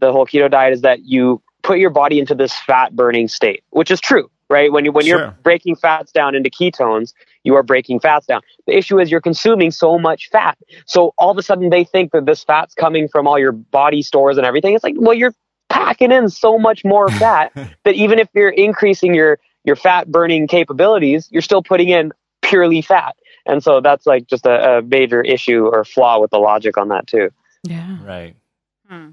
the 0.00 0.12
whole 0.12 0.26
keto 0.26 0.50
diet 0.50 0.74
is 0.74 0.80
that 0.82 1.04
you 1.04 1.42
put 1.62 1.78
your 1.78 1.90
body 1.90 2.18
into 2.18 2.34
this 2.34 2.52
fat 2.54 2.94
burning 2.94 3.28
state, 3.28 3.64
which 3.70 3.90
is 3.90 4.00
true, 4.00 4.30
right? 4.50 4.70
When 4.70 4.84
you 4.84 4.92
when 4.92 5.04
Sure. 5.06 5.18
you're 5.18 5.30
breaking 5.42 5.76
fats 5.76 6.12
down 6.12 6.34
into 6.34 6.50
ketones, 6.50 7.12
you 7.44 7.54
are 7.56 7.62
breaking 7.62 8.00
fats 8.00 8.26
down. 8.26 8.42
The 8.66 8.76
issue 8.76 8.98
is 9.00 9.10
you're 9.10 9.20
consuming 9.20 9.70
so 9.70 9.98
much 9.98 10.28
fat. 10.30 10.58
So 10.86 11.12
all 11.18 11.30
of 11.30 11.38
a 11.38 11.42
sudden 11.42 11.70
they 11.70 11.84
think 11.84 12.12
that 12.12 12.26
this 12.26 12.44
fat's 12.44 12.74
coming 12.74 13.08
from 13.08 13.26
all 13.26 13.38
your 13.38 13.52
body 13.52 14.02
stores 14.02 14.36
and 14.36 14.46
everything. 14.46 14.74
It's 14.74 14.84
like, 14.84 14.94
well, 14.98 15.14
you're 15.14 15.34
packing 15.68 16.12
in 16.12 16.28
so 16.28 16.58
much 16.58 16.84
more 16.84 17.08
fat 17.18 17.52
that 17.84 17.94
even 17.94 18.18
if 18.18 18.28
you're 18.34 18.50
increasing 18.50 19.14
your 19.14 19.38
your 19.64 19.76
fat 19.76 20.08
burning 20.10 20.46
capabilities, 20.46 21.28
you're 21.32 21.42
still 21.42 21.62
putting 21.62 21.88
in 21.88 22.12
purely 22.42 22.82
fat. 22.82 23.16
And 23.46 23.62
so 23.62 23.80
that's 23.80 24.06
like 24.06 24.26
just 24.26 24.46
a, 24.46 24.78
a 24.78 24.82
major 24.82 25.20
issue 25.22 25.66
or 25.66 25.84
flaw 25.84 26.20
with 26.20 26.30
the 26.30 26.38
logic 26.38 26.76
on 26.78 26.88
that 26.88 27.06
too. 27.06 27.30
Yeah. 27.62 27.98
right. 28.04 28.36
Hmm. 28.88 29.10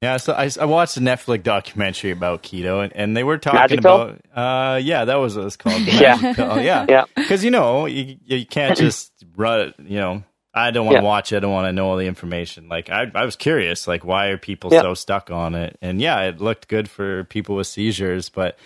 Yeah, 0.00 0.18
so 0.18 0.32
I, 0.32 0.48
I 0.60 0.64
watched 0.66 0.96
a 0.96 1.00
Netflix 1.00 1.42
documentary 1.42 2.12
about 2.12 2.44
keto, 2.44 2.84
and, 2.84 2.92
and 2.94 3.16
they 3.16 3.24
were 3.24 3.36
talking 3.36 3.58
Magic 3.58 3.80
about, 3.80 4.20
uh, 4.32 4.76
yeah, 4.80 5.04
that 5.06 5.16
was 5.16 5.36
what 5.36 5.46
it's 5.46 5.56
called. 5.56 5.82
the 5.84 5.90
Yeah. 6.00 6.34
Pill, 6.34 6.60
yeah, 6.62 6.86
Yeah. 6.88 7.04
because 7.16 7.42
you 7.44 7.50
know 7.50 7.86
you 7.86 8.16
you 8.24 8.46
can't 8.46 8.76
just 8.84 9.12
run, 9.36 9.74
you 9.78 9.96
know. 9.98 10.22
I 10.54 10.70
don't 10.70 10.86
want 10.86 10.96
to 10.96 11.02
Yeah. 11.02 11.06
watch 11.08 11.32
it. 11.32 11.36
I 11.36 11.40
don't 11.40 11.52
want 11.52 11.66
to 11.66 11.72
know 11.72 11.88
all 11.90 11.96
the 11.96 12.06
information. 12.06 12.68
Like 12.68 12.90
I, 12.90 13.10
I 13.14 13.24
was 13.24 13.34
curious, 13.36 13.86
like 13.88 14.04
why 14.04 14.26
are 14.28 14.38
people 14.38 14.72
Yeah. 14.72 14.82
so 14.82 14.94
stuck 14.94 15.30
on 15.32 15.54
it? 15.56 15.76
And 15.82 16.00
yeah, 16.00 16.20
it 16.22 16.40
looked 16.40 16.68
good 16.68 16.88
for 16.88 17.24
people 17.24 17.56
with 17.56 17.66
seizures, 17.66 18.28
but 18.28 18.56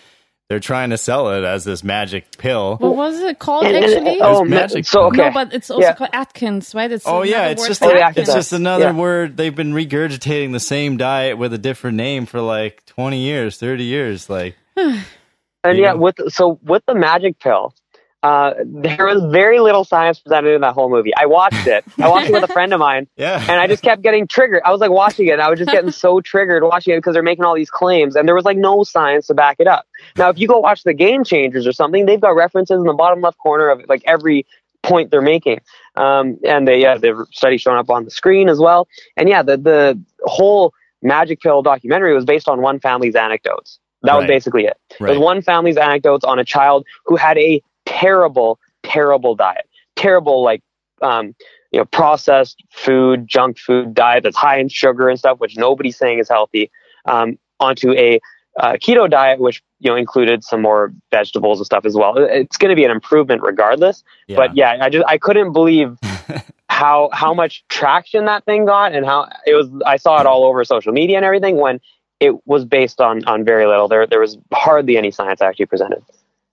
they're 0.49 0.59
trying 0.59 0.89
to 0.91 0.97
sell 0.97 1.31
it 1.31 1.43
as 1.43 1.63
this 1.63 1.83
magic 1.83 2.37
pill. 2.37 2.75
What 2.77 2.95
was 2.95 3.19
it 3.19 3.39
called 3.39 3.65
And- 3.65 3.75
and- 3.77 3.85
actually? 4.07 4.21
oh, 4.21 4.43
magic 4.43 4.85
so 4.85 5.03
okay. 5.05 5.17
No, 5.17 5.31
but 5.31 5.53
it's 5.53 5.71
also 5.71 5.81
Yeah. 5.81 5.93
called 5.93 6.09
Atkins, 6.13 6.75
right? 6.75 6.91
It's 6.91 7.05
Oh 7.07 7.23
yeah, 7.23 7.47
it's 7.47 7.65
just 7.67 7.81
for 7.81 7.95
Atkins. 7.95 8.27
it's 8.27 8.35
just 8.35 8.53
another 8.53 8.85
Yeah. 8.85 8.91
word. 8.93 9.37
They've 9.37 9.55
been 9.55 9.73
regurgitating 9.73 10.51
the 10.51 10.59
same 10.59 10.97
diet 10.97 11.37
with 11.37 11.53
a 11.53 11.57
different 11.57 11.97
name 11.97 12.25
for 12.25 12.41
like 12.41 12.85
twenty 12.85 13.19
years, 13.19 13.57
thirty 13.57 13.85
years. 13.85 14.29
Like 14.29 14.55
And 15.65 15.77
Yeah. 15.77 15.83
yeah, 15.85 15.93
with 15.93 16.15
so 16.27 16.59
with 16.63 16.83
the 16.87 16.93
magic 16.95 17.39
pill, 17.39 17.73
uh, 18.23 18.53
there 18.63 19.05
was 19.05 19.21
very 19.33 19.59
little 19.59 19.83
science 19.83 20.17
presented 20.17 20.55
in 20.55 20.61
that 20.61 20.73
whole 20.73 20.89
movie. 20.89 21.11
I 21.13 21.25
watched 21.25 21.67
it. 21.67 21.83
I 21.99 22.07
watched 22.07 22.29
it 22.29 22.33
with 22.33 22.43
a 22.43 22.53
friend 22.53 22.73
of 22.73 22.79
mine, 22.79 23.09
yeah, 23.17 23.39
and 23.41 23.59
I 23.59 23.67
just 23.67 23.83
kept 23.83 24.01
getting 24.01 24.27
triggered. 24.27 24.61
I 24.63 24.71
was 24.71 24.79
like 24.79 24.91
watching 24.91 25.27
it, 25.27 25.33
and 25.33 25.41
I 25.41 25.49
was 25.49 25.59
just 25.59 25.71
getting 25.71 25.91
so 25.91 26.21
triggered 26.21 26.63
watching 26.63 26.93
it 26.93 26.99
because 26.99 27.15
they're 27.15 27.21
making 27.21 27.43
all 27.43 27.53
these 27.53 27.69
claims, 27.69 28.15
and 28.15 28.25
there 28.25 28.33
was 28.33 28.45
like 28.45 28.55
no 28.55 28.85
science 28.85 29.27
to 29.27 29.33
back 29.33 29.57
it 29.59 29.67
up. 29.67 29.85
Now, 30.17 30.29
if 30.29 30.39
you 30.39 30.47
go 30.47 30.59
watch 30.59 30.83
the 30.83 30.93
Game 30.93 31.25
Changers 31.25 31.67
or 31.67 31.73
something, 31.73 32.05
they've 32.05 32.21
got 32.21 32.29
references 32.29 32.77
in 32.79 32.85
the 32.85 32.93
bottom 32.93 33.19
left 33.19 33.37
corner 33.39 33.69
of 33.69 33.81
like 33.89 34.03
every 34.05 34.47
point 34.83 35.11
they're 35.11 35.21
making, 35.21 35.59
um, 35.97 36.39
and 36.45 36.65
they 36.65 36.79
yeah, 36.79 36.97
the 36.97 37.25
study 37.33 37.57
showing 37.57 37.77
up 37.77 37.89
on 37.89 38.05
the 38.05 38.11
screen 38.11 38.47
as 38.47 38.57
well. 38.57 38.87
And 39.17 39.27
yeah, 39.27 39.43
the 39.43 39.57
the 39.57 40.01
whole 40.23 40.73
magic 41.01 41.41
pill 41.41 41.61
documentary 41.61 42.13
was 42.15 42.23
based 42.23 42.47
on 42.47 42.61
one 42.61 42.79
family's 42.79 43.15
anecdotes. 43.15 43.79
That 44.03 44.17
was 44.17 44.27
basically 44.27 44.65
it. 44.65 44.77
It 44.99 45.01
was 45.01 45.17
one 45.17 45.41
family's 45.41 45.77
anecdotes 45.77 46.25
on 46.25 46.37
a 46.39 46.45
child 46.45 46.85
who 47.05 47.15
had 47.15 47.37
a 47.37 47.61
terrible, 47.85 48.59
terrible 48.83 49.35
diet. 49.35 49.67
Terrible, 49.95 50.43
like, 50.43 50.61
um, 51.01 51.35
you 51.71 51.79
know, 51.79 51.85
processed 51.85 52.63
food, 52.71 53.27
junk 53.27 53.57
food 53.57 53.93
diet 53.93 54.23
that's 54.23 54.37
high 54.37 54.59
in 54.59 54.69
sugar 54.69 55.09
and 55.09 55.17
stuff, 55.17 55.39
which 55.39 55.57
nobody's 55.57 55.97
saying 55.97 56.19
is 56.19 56.29
healthy, 56.29 56.71
um, 57.05 57.37
onto 57.59 57.91
a 57.93 58.19
uh, 58.59 58.73
keto 58.73 59.09
diet, 59.09 59.39
which, 59.39 59.63
you 59.79 59.89
know, 59.89 59.95
included 59.95 60.43
some 60.43 60.61
more 60.61 60.93
vegetables 61.11 61.59
and 61.59 61.65
stuff 61.65 61.85
as 61.85 61.95
well. 61.95 62.13
It's 62.17 62.57
going 62.57 62.69
to 62.69 62.75
be 62.75 62.85
an 62.85 62.91
improvement 62.91 63.41
regardless. 63.41 64.03
Yeah. 64.27 64.37
But 64.37 64.55
yeah, 64.55 64.77
I 64.79 64.89
just, 64.89 65.05
I 65.07 65.17
couldn't 65.17 65.53
believe 65.53 65.97
how, 66.69 67.09
how 67.11 67.33
much 67.33 67.63
traction 67.69 68.25
that 68.25 68.45
thing 68.45 68.65
got 68.65 68.93
and 68.93 69.05
how 69.05 69.29
it 69.45 69.55
was, 69.55 69.69
I 69.85 69.97
saw 69.97 70.19
it 70.19 70.27
all 70.27 70.43
over 70.43 70.63
social 70.63 70.93
media 70.93 71.17
and 71.17 71.25
everything 71.25 71.57
when 71.57 71.79
it 72.19 72.45
was 72.47 72.65
based 72.65 73.01
on, 73.01 73.25
on 73.25 73.43
very 73.43 73.65
little. 73.65 73.87
There, 73.87 74.05
there 74.05 74.19
was 74.19 74.37
hardly 74.53 74.97
any 74.97 75.11
science 75.11 75.41
actually 75.41 75.65
presented. 75.65 76.03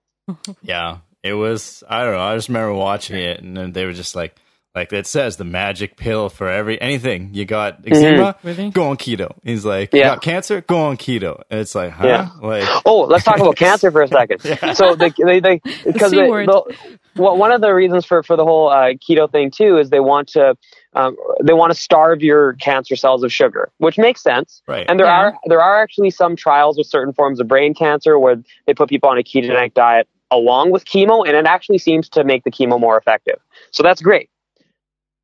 yeah, 0.62 0.98
it 1.22 1.34
was. 1.34 1.82
I 1.88 2.04
don't 2.04 2.14
know. 2.14 2.20
I 2.20 2.34
just 2.36 2.48
remember 2.48 2.74
watching 2.74 3.16
it, 3.18 3.40
and 3.42 3.56
then 3.56 3.72
they 3.72 3.84
were 3.84 3.92
just 3.92 4.14
like, 4.16 4.34
like 4.74 4.92
it 4.92 5.06
says, 5.06 5.36
the 5.36 5.44
magic 5.44 5.96
pill 5.96 6.28
for 6.28 6.48
every 6.48 6.80
anything. 6.80 7.30
You 7.34 7.44
got 7.44 7.86
eczema, 7.86 8.36
Really? 8.42 8.70
go 8.70 8.88
on 8.90 8.96
keto. 8.96 9.34
He's 9.42 9.64
like, 9.64 9.92
you 9.92 10.00
Yeah. 10.00 10.06
got 10.10 10.22
cancer, 10.22 10.60
go 10.62 10.78
on 10.86 10.96
keto. 10.96 11.42
And 11.50 11.60
it's 11.60 11.74
like, 11.74 11.90
huh? 11.90 12.06
Yeah. 12.06 12.28
Like, 12.40 12.68
Oh, 12.86 13.00
let's 13.00 13.24
talk 13.24 13.38
about 13.38 13.56
cancer 13.66 13.90
for 13.90 14.02
a 14.02 14.08
second. 14.08 14.40
So 14.76 14.94
the 14.94 15.12
they, 15.24 15.40
they 15.40 15.60
because 15.84 16.10
C 16.12 16.16
they, 16.18 16.28
word. 16.28 16.48
the, 16.48 16.76
well, 17.16 17.36
one 17.36 17.50
of 17.52 17.60
the 17.60 17.72
reasons 17.74 18.06
for 18.06 18.22
for 18.22 18.36
the 18.36 18.44
whole 18.44 18.68
uh, 18.70 18.92
keto 18.94 19.30
thing 19.30 19.50
too 19.50 19.76
is 19.78 19.90
they 19.90 20.00
want 20.00 20.28
to 20.28 20.56
um, 20.94 21.16
they 21.42 21.52
want 21.52 21.72
to 21.72 21.78
starve 21.78 22.22
your 22.22 22.54
cancer 22.54 22.96
cells 22.96 23.22
of 23.24 23.32
sugar, 23.32 23.70
which 23.78 23.98
makes 23.98 24.22
sense. 24.22 24.62
right. 24.68 24.86
And 24.88 24.98
there 24.98 25.06
Yeah. 25.06 25.18
are 25.20 25.34
there 25.46 25.60
are 25.60 25.82
actually 25.82 26.10
some 26.10 26.36
trials 26.36 26.78
with 26.78 26.86
certain 26.86 27.12
forms 27.12 27.40
of 27.40 27.48
brain 27.48 27.74
cancer 27.74 28.18
where 28.18 28.36
they 28.66 28.74
put 28.74 28.88
people 28.88 29.08
on 29.10 29.18
a 29.18 29.22
ketogenic 29.22 29.74
diet 29.74 30.08
along 30.30 30.70
with 30.70 30.84
chemo, 30.84 31.26
and 31.26 31.36
it 31.36 31.46
actually 31.46 31.78
seems 31.78 32.08
to 32.10 32.24
make 32.24 32.44
the 32.44 32.50
chemo 32.50 32.78
more 32.78 32.96
effective. 32.96 33.38
So 33.70 33.82
that's 33.82 34.00
great. 34.00 34.30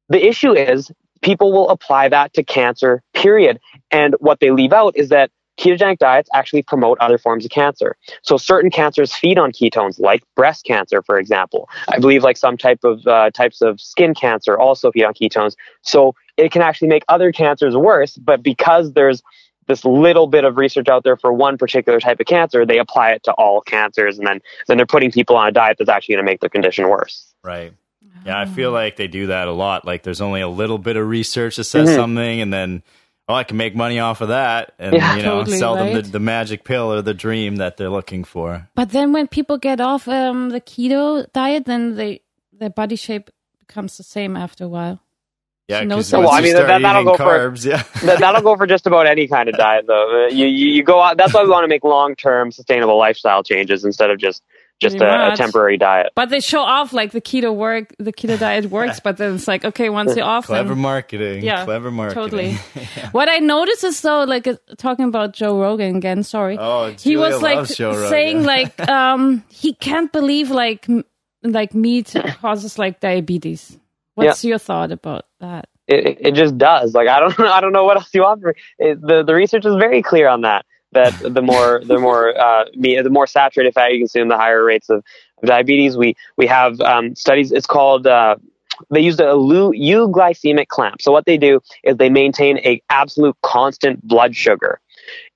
The 0.09 0.25
issue 0.25 0.53
is 0.53 0.91
people 1.23 1.53
will 1.53 1.69
apply 1.69 2.09
that 2.09 2.33
to 2.35 2.45
cancer, 2.45 3.03
period. 3.15 3.59
And 3.91 4.15
what 4.21 4.41
they 4.41 4.51
leave 4.51 4.73
out 4.73 4.97
is 4.97 5.09
that 5.09 5.31
ketogenic 5.59 5.99
diets 5.99 6.29
actually 6.35 6.63
promote 6.63 6.99
other 7.01 7.19
forms 7.19 7.45
of 7.45 7.51
cancer. 7.51 7.97
So 8.23 8.37
certain 8.37 8.71
cancers 8.71 9.15
feed 9.15 9.39
on 9.39 9.53
ketones, 9.53 9.99
like 9.99 10.23
breast 10.35 10.65
cancer, 10.67 11.03
for 11.03 11.19
example. 11.19 11.69
I 11.89 11.99
believe 11.99 12.23
like 12.23 12.37
some 12.37 12.57
type 12.57 12.85
of 12.85 13.07
uh, 13.07 13.31
types 13.31 13.63
of 13.63 13.81
skin 13.81 14.15
cancer 14.15 14.59
also 14.59 14.93
feed 14.93 15.05
on 15.05 15.15
ketones. 15.15 15.55
So 15.83 16.15
it 16.37 16.53
can 16.53 16.63
actually 16.63 16.89
make 16.89 17.05
other 17.09 17.33
cancers 17.33 17.77
worse. 17.77 18.17
But 18.17 18.43
because 18.43 18.93
there's 18.93 19.23
this 19.67 19.85
little 19.85 20.27
bit 20.27 20.45
of 20.45 20.57
research 20.57 20.89
out 20.89 21.05
there 21.05 21.17
for 21.17 21.33
one 21.33 21.59
particular 21.59 22.01
type 22.01 22.21
of 22.21 22.27
cancer, 22.27 22.65
they 22.65 22.79
apply 22.79 23.13
it 23.13 23.25
to 23.25 23.33
all 23.33 23.61
cancers, 23.61 24.19
and 24.19 24.27
then 24.27 24.41
then 24.69 24.77
they're 24.77 24.87
putting 24.87 25.11
people 25.11 25.37
on 25.37 25.49
a 25.49 25.53
diet 25.53 25.77
that's 25.79 25.91
actually 25.91 26.15
going 26.17 26.25
to 26.27 26.31
make 26.31 26.41
their 26.41 26.51
condition 26.51 26.89
worse. 26.89 27.33
Right. 27.45 27.73
Yeah, 28.25 28.41
I 28.41 28.47
feel 28.47 28.73
like 28.73 28.97
they 28.97 29.07
do 29.07 29.29
that 29.29 29.47
a 29.47 29.53
lot. 29.53 29.85
Like 29.85 30.03
there's 30.03 30.21
only 30.21 30.41
a 30.41 30.49
little 30.49 30.79
bit 30.79 30.97
of 30.97 31.07
research 31.09 31.57
that 31.57 31.65
says 31.65 31.89
Mhm. 31.89 31.95
something, 31.95 32.41
and 32.41 32.53
then 32.53 32.83
oh, 33.29 33.35
I 33.35 33.43
can 33.45 33.57
make 33.57 33.75
money 33.75 33.99
off 33.99 34.21
of 34.21 34.29
that, 34.29 34.73
and 34.79 34.95
Yeah. 34.95 35.17
you 35.17 35.23
know, 35.23 35.39
Totally, 35.41 35.59
sell 35.59 35.75
them 35.77 35.95
right? 35.95 36.05
the, 36.05 36.11
the 36.13 36.21
magic 36.21 36.63
pill 36.65 36.93
or 36.93 37.03
the 37.03 37.15
dream 37.15 37.57
that 37.57 37.77
they're 37.77 37.91
looking 37.91 38.23
for. 38.25 38.69
But 38.77 38.91
then 38.91 39.13
when 39.13 39.27
people 39.27 39.59
get 39.59 39.81
off 39.81 40.07
um, 40.09 40.51
the 40.51 40.61
keto 40.61 41.27
diet, 41.33 41.65
then 41.67 41.97
they 41.97 42.21
their 42.53 42.71
body 42.71 42.97
shape 42.97 43.31
becomes 43.59 43.97
the 43.97 44.03
same 44.05 44.37
after 44.37 44.65
a 44.65 44.69
while. 44.69 45.01
Yeah, 45.69 45.83
No 45.83 45.97
because 45.97 46.09
sense. 46.09 46.19
once 46.19 46.29
Well, 46.31 46.39
I 46.39 46.41
mean, 46.43 46.55
that- 46.55 46.67
that'll 46.83 47.03
eating 47.03 47.13
go 47.13 47.17
for- 47.17 47.25
carbs, 47.51 47.65
yeah. 47.67 47.83
that, 48.07 48.21
that'll 48.21 48.43
go 48.43 48.57
for 48.57 48.67
just 48.67 48.87
about 48.87 49.07
any 49.09 49.27
kind 49.27 49.49
of 49.49 49.57
diet, 49.57 49.87
though. 49.89 50.27
Uh, 50.27 50.29
You 50.29 50.47
you, 50.47 50.69
you 50.71 50.83
go 50.85 51.03
out. 51.03 51.17
That's 51.17 51.35
why 51.35 51.43
we 51.43 51.51
want 51.51 51.65
to 51.65 51.69
make 51.69 51.83
long 51.83 52.15
term 52.15 52.53
sustainable 52.53 52.97
lifestyle 52.99 53.43
changes 53.43 53.85
instead 53.85 54.11
of 54.11 54.19
just 54.19 54.43
just 54.79 54.97
a, 55.01 55.33
a 55.33 55.37
temporary 55.37 55.79
diet. 55.79 56.13
But 56.15 56.29
they 56.29 56.39
show 56.41 56.61
off 56.61 56.93
like 56.93 57.11
the 57.13 57.21
keto 57.23 57.53
work, 57.55 57.95
the 57.99 58.13
keto 58.13 58.39
diet 58.39 58.67
works, 58.71 59.01
but 59.01 59.17
then 59.17 59.35
it's 59.37 59.49
like 59.49 59.65
okay, 59.65 59.89
once 59.89 60.15
you're 60.15 60.25
off, 60.27 60.47
Clever 60.47 60.75
then 60.75 60.79
marketing. 60.83 61.43
Yeah, 61.43 61.65
clever 61.65 61.91
marketing. 61.91 62.23
totally. 62.23 62.59
What 63.13 63.29
I 63.31 63.39
noticed 63.39 63.83
is 63.85 64.01
though, 64.03 64.23
like 64.25 64.47
uh, 64.47 64.57
talking 64.79 65.07
about 65.07 65.33
Joe 65.33 65.59
Rogan 65.59 65.97
again. 65.97 66.23
Sorry, 66.23 66.59
Oh, 66.61 66.93
he 66.93 67.17
was 67.17 67.41
like 67.43 67.57
loves 67.57 67.75
Joe 67.77 67.91
Rogan. 67.93 68.09
saying 68.11 68.45
like 68.45 68.79
um 68.89 69.43
he 69.49 69.73
can't 69.75 70.13
believe 70.13 70.51
like 70.51 70.89
m- 70.89 71.05
like 71.43 71.75
meat 71.75 72.15
causes 72.41 72.79
like 72.79 73.01
diabetes. 73.01 73.79
What's 74.17 74.45
your 74.45 74.59
thought 74.59 74.93
about 74.93 75.27
that? 75.41 75.69
It, 75.87 76.19
it- 76.21 76.35
just 76.35 76.59
does. 76.59 76.95
Like 76.95 77.09
I 77.09 77.21
don't 77.21 77.39
I 77.57 77.61
don't 77.61 77.73
know 77.73 77.85
what 77.85 77.97
else 77.97 78.11
you 78.13 78.25
offer. 78.25 78.55
It, 78.79 79.01
the 79.01 79.23
the 79.23 79.35
research 79.35 79.65
is 79.65 79.75
very 79.77 80.03
clear 80.03 80.29
on 80.29 80.41
that. 80.43 80.67
That 80.93 81.13
the 81.21 81.43
more 81.43 81.83
the 81.85 81.99
more 81.99 82.37
uh, 82.47 82.65
meat, 82.75 83.01
the 83.03 83.11
more 83.11 83.27
saturated 83.27 83.75
fat 83.75 83.93
you 83.93 83.99
consume, 84.01 84.29
the 84.29 84.37
higher 84.37 84.65
rates 84.65 84.89
of, 84.89 85.05
of 85.43 85.49
diabetes. 85.49 85.97
We 85.97 86.17
we 86.37 86.47
have 86.47 86.81
um, 86.81 87.15
studies. 87.15 87.53
It's 87.53 87.67
called. 87.67 88.07
Uh, 88.07 88.37
they 88.91 89.01
used 89.01 89.21
a 89.21 89.25
euglycemic 89.35 90.69
clamp. 90.69 91.01
So 91.01 91.11
what 91.13 91.25
they 91.25 91.39
do 91.39 91.61
is 91.83 91.97
they 91.97 92.11
maintain 92.11 92.59
a 92.59 92.83
absolute 92.91 93.37
constant 93.43 94.07
blood 94.07 94.35
sugar, 94.37 94.81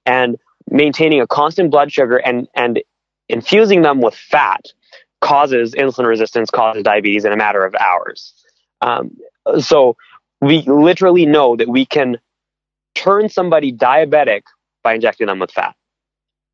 and 0.07 0.37
maintaining 0.71 1.21
a 1.21 1.27
constant 1.27 1.71
blood 1.71 1.93
sugar 1.93 2.17
and 2.19 2.49
and 2.55 2.83
infusing 3.29 3.83
them 3.83 4.01
with 4.01 4.15
fat 4.15 4.67
causes 5.21 5.75
insulin 5.75 6.07
resistance, 6.07 6.51
causes 6.51 6.83
diabetes 6.83 7.25
in 7.25 7.33
a 7.33 7.37
matter 7.37 7.65
of 7.65 7.75
hours. 7.77 8.35
Um, 8.81 9.17
so 9.61 9.97
we 10.41 10.63
literally 10.63 11.27
know 11.27 11.57
that 11.57 11.69
we 11.69 11.85
can 11.85 12.19
turn 12.95 13.29
somebody 13.29 13.73
diabetic 13.73 14.43
by 14.83 14.95
injecting 14.95 15.27
them 15.27 15.39
with 15.39 15.51
fat. 15.51 15.75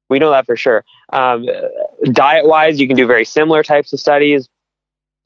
We 0.08 0.18
know 0.18 0.30
that 0.30 0.46
for 0.46 0.56
sure. 0.56 0.84
Um, 1.12 1.46
diet 2.12 2.46
wise, 2.46 2.80
you 2.80 2.86
can 2.86 2.96
do 2.96 3.06
very 3.06 3.24
similar 3.24 3.62
types 3.62 3.92
of 3.92 4.00
studies, 4.00 4.48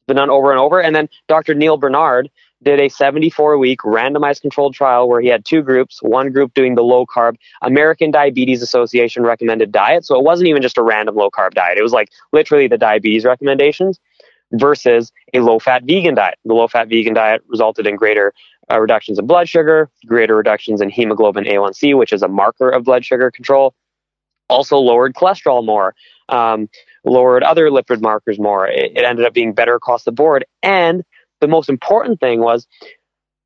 been 0.06 0.16
done 0.16 0.30
over 0.30 0.50
and 0.50 0.60
over. 0.60 0.80
And 0.80 0.94
then 0.94 1.08
Dr. 1.28 1.54
Neal 1.54 1.76
Barnard 1.76 2.30
did 2.62 2.80
a 2.80 2.88
74 2.88 3.58
week 3.58 3.80
randomized 3.80 4.42
controlled 4.42 4.74
trial 4.74 5.08
where 5.08 5.20
he 5.20 5.28
had 5.28 5.44
two 5.44 5.62
groups, 5.62 6.02
one 6.02 6.30
group 6.30 6.52
doing 6.54 6.74
the 6.74 6.82
low 6.82 7.06
carb 7.06 7.36
American 7.62 8.10
Diabetes 8.10 8.62
Association 8.62 9.22
recommended 9.22 9.72
diet. 9.72 10.04
So 10.04 10.18
it 10.18 10.24
wasn't 10.24 10.48
even 10.48 10.62
just 10.62 10.78
a 10.78 10.82
random 10.82 11.14
low 11.14 11.30
carb 11.30 11.54
diet. 11.54 11.78
It 11.78 11.82
was 11.82 11.92
like 11.92 12.10
literally 12.32 12.68
the 12.68 12.78
diabetes 12.78 13.24
recommendations. 13.24 13.98
Versus 14.52 15.12
a 15.34 15.40
low 15.40 15.58
fat 15.58 15.84
vegan 15.84 16.14
diet. 16.14 16.38
The 16.44 16.54
low 16.54 16.68
fat 16.68 16.88
vegan 16.88 17.14
diet 17.14 17.42
resulted 17.48 17.86
in 17.86 17.96
greater 17.96 18.32
uh, 18.70 18.80
reductions 18.80 19.18
in 19.18 19.26
blood 19.26 19.48
sugar, 19.48 19.90
greater 20.06 20.36
reductions 20.36 20.80
in 20.80 20.90
hemoglobin 20.90 21.44
A1C, 21.44 21.96
which 21.96 22.12
is 22.12 22.22
a 22.22 22.28
marker 22.28 22.70
of 22.70 22.84
blood 22.84 23.04
sugar 23.04 23.30
control, 23.30 23.74
also 24.48 24.76
lowered 24.78 25.14
cholesterol 25.14 25.64
more, 25.64 25.94
um, 26.28 26.68
lowered 27.04 27.42
other 27.42 27.70
lipid 27.70 28.00
markers 28.00 28.38
more. 28.38 28.66
It, 28.66 28.92
it 28.96 29.04
ended 29.04 29.26
up 29.26 29.34
being 29.34 29.52
better 29.52 29.74
across 29.74 30.04
the 30.04 30.12
board. 30.12 30.44
And 30.62 31.04
the 31.40 31.48
most 31.48 31.68
important 31.68 32.20
thing 32.20 32.40
was 32.40 32.66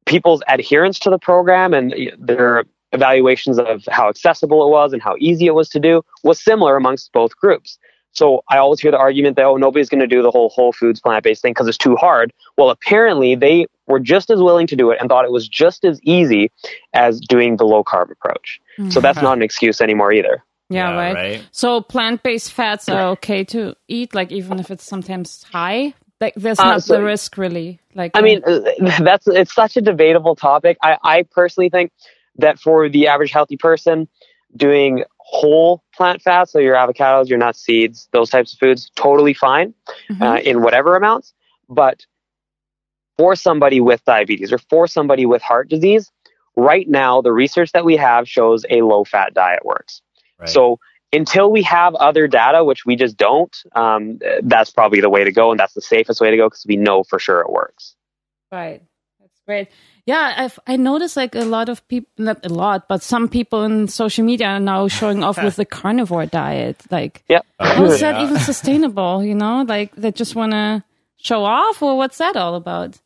people's 0.06 0.42
adherence 0.48 0.98
to 1.00 1.10
the 1.10 1.18
program 1.18 1.72
and 1.72 1.94
their 2.18 2.64
evaluations 2.92 3.58
of 3.58 3.84
how 3.90 4.08
accessible 4.08 4.66
it 4.66 4.70
was 4.70 4.92
and 4.92 5.02
how 5.02 5.16
easy 5.18 5.46
it 5.46 5.54
was 5.54 5.68
to 5.70 5.80
do 5.80 6.02
was 6.22 6.42
similar 6.42 6.76
amongst 6.76 7.12
both 7.12 7.36
groups. 7.36 7.78
So 8.14 8.44
I 8.48 8.58
always 8.58 8.80
hear 8.80 8.90
the 8.90 8.98
argument 8.98 9.36
that, 9.36 9.44
oh, 9.44 9.56
nobody's 9.56 9.88
going 9.88 10.00
to 10.00 10.06
do 10.06 10.22
the 10.22 10.30
whole 10.30 10.48
whole 10.48 10.72
foods 10.72 11.00
plant 11.00 11.24
based 11.24 11.42
thing 11.42 11.52
because 11.52 11.68
it's 11.68 11.78
too 11.78 11.96
hard. 11.96 12.32
Well, 12.56 12.70
apparently 12.70 13.34
they 13.34 13.66
were 13.86 14.00
just 14.00 14.30
as 14.30 14.40
willing 14.40 14.66
to 14.68 14.76
do 14.76 14.90
it 14.90 14.98
and 15.00 15.08
thought 15.08 15.24
it 15.24 15.32
was 15.32 15.48
just 15.48 15.84
as 15.84 16.00
easy 16.02 16.50
as 16.92 17.20
doing 17.20 17.56
the 17.56 17.64
low 17.64 17.84
carb 17.84 18.10
approach. 18.10 18.60
Mm-hmm. 18.78 18.90
So 18.90 19.00
that's 19.00 19.20
not 19.20 19.36
an 19.36 19.42
excuse 19.42 19.80
anymore 19.80 20.12
either. 20.12 20.44
Yeah, 20.70 20.90
yeah 20.90 20.96
right. 20.96 21.14
right. 21.14 21.48
So 21.50 21.80
plant 21.80 22.22
based 22.22 22.52
fats 22.52 22.88
are 22.88 23.08
okay 23.10 23.44
to 23.44 23.74
eat, 23.88 24.14
like 24.14 24.32
even 24.32 24.58
if 24.58 24.70
it's 24.70 24.84
sometimes 24.84 25.44
high. 25.44 25.94
Like 26.20 26.34
there's 26.36 26.60
uh, 26.60 26.64
not 26.64 26.76
uh, 26.76 26.80
so, 26.80 26.94
the 26.94 27.02
risk 27.02 27.36
really. 27.36 27.80
Like 27.94 28.12
I 28.14 28.22
mean, 28.22 28.42
uh, 28.46 28.60
that's 29.00 29.26
it's 29.26 29.52
such 29.52 29.76
a 29.76 29.80
debatable 29.80 30.36
topic. 30.36 30.78
I, 30.82 30.96
I 31.02 31.22
personally 31.24 31.68
think 31.68 31.92
that 32.36 32.58
for 32.58 32.88
the 32.88 33.08
average 33.08 33.32
healthy 33.32 33.56
person, 33.56 34.08
doing 34.56 35.04
whole 35.34 35.82
plant 35.92 36.22
fats, 36.22 36.52
so 36.52 36.60
your 36.60 36.76
avocados, 36.76 37.28
your 37.28 37.38
nuts, 37.38 37.60
seeds, 37.60 38.08
those 38.12 38.30
types 38.30 38.52
of 38.52 38.58
foods, 38.60 38.90
totally 38.94 39.34
fine 39.34 39.74
mm-hmm. 40.08 40.22
uh, 40.22 40.36
in 40.36 40.62
whatever 40.62 40.94
amounts. 40.94 41.34
But 41.68 42.06
for 43.18 43.34
somebody 43.34 43.80
with 43.80 44.04
diabetes 44.04 44.52
or 44.52 44.58
for 44.58 44.86
somebody 44.86 45.26
with 45.26 45.42
heart 45.42 45.68
disease, 45.68 46.12
right 46.56 46.88
now 46.88 47.20
the 47.20 47.32
research 47.32 47.72
that 47.72 47.84
we 47.84 47.96
have 47.96 48.28
shows 48.28 48.64
a 48.70 48.82
low 48.82 49.02
fat 49.04 49.34
diet 49.34 49.64
works. 49.64 50.02
Right. 50.38 50.48
So 50.48 50.78
until 51.12 51.50
we 51.50 51.62
have 51.62 51.96
other 51.96 52.28
data, 52.28 52.64
which 52.64 52.86
we 52.86 52.94
just 52.94 53.16
don't, 53.16 53.56
um, 53.74 54.20
that's 54.42 54.70
probably 54.70 55.00
the 55.00 55.10
way 55.10 55.24
to 55.24 55.32
go, 55.32 55.50
and 55.50 55.58
that's 55.58 55.74
the 55.74 55.82
safest 55.82 56.20
way 56.20 56.30
to 56.30 56.36
go 56.36 56.48
because 56.48 56.64
we 56.68 56.76
know 56.76 57.02
for 57.02 57.18
sure 57.18 57.40
it 57.40 57.50
works. 57.50 57.96
Right. 58.52 58.82
That's 59.46 59.68
great. 59.68 59.68
Yeah, 60.06 60.34
I've 60.36 60.58
I 60.66 60.76
noticed 60.76 61.16
like 61.16 61.34
a 61.34 61.44
lot 61.44 61.68
of 61.68 61.86
people, 61.88 62.10
not 62.18 62.44
a 62.44 62.48
lot, 62.48 62.88
but 62.88 63.02
some 63.02 63.28
people 63.28 63.64
in 63.64 63.88
social 63.88 64.24
media 64.24 64.48
are 64.48 64.60
now 64.60 64.88
showing 64.88 65.24
off 65.24 65.42
with 65.42 65.56
the 65.56 65.64
carnivore 65.64 66.26
diet. 66.26 66.76
Like, 66.90 67.22
yeah, 67.28 67.40
how 67.58 67.84
is 67.84 68.00
that 68.00 68.22
even 68.22 68.38
sustainable? 68.38 69.24
You 69.24 69.34
know, 69.34 69.64
like 69.66 69.94
they 69.96 70.12
just 70.12 70.34
want 70.34 70.52
to 70.52 70.84
show 71.16 71.44
off, 71.44 71.82
or 71.82 71.96
what's 71.96 72.18
that 72.18 72.36
all 72.36 72.54
about? 72.54 73.00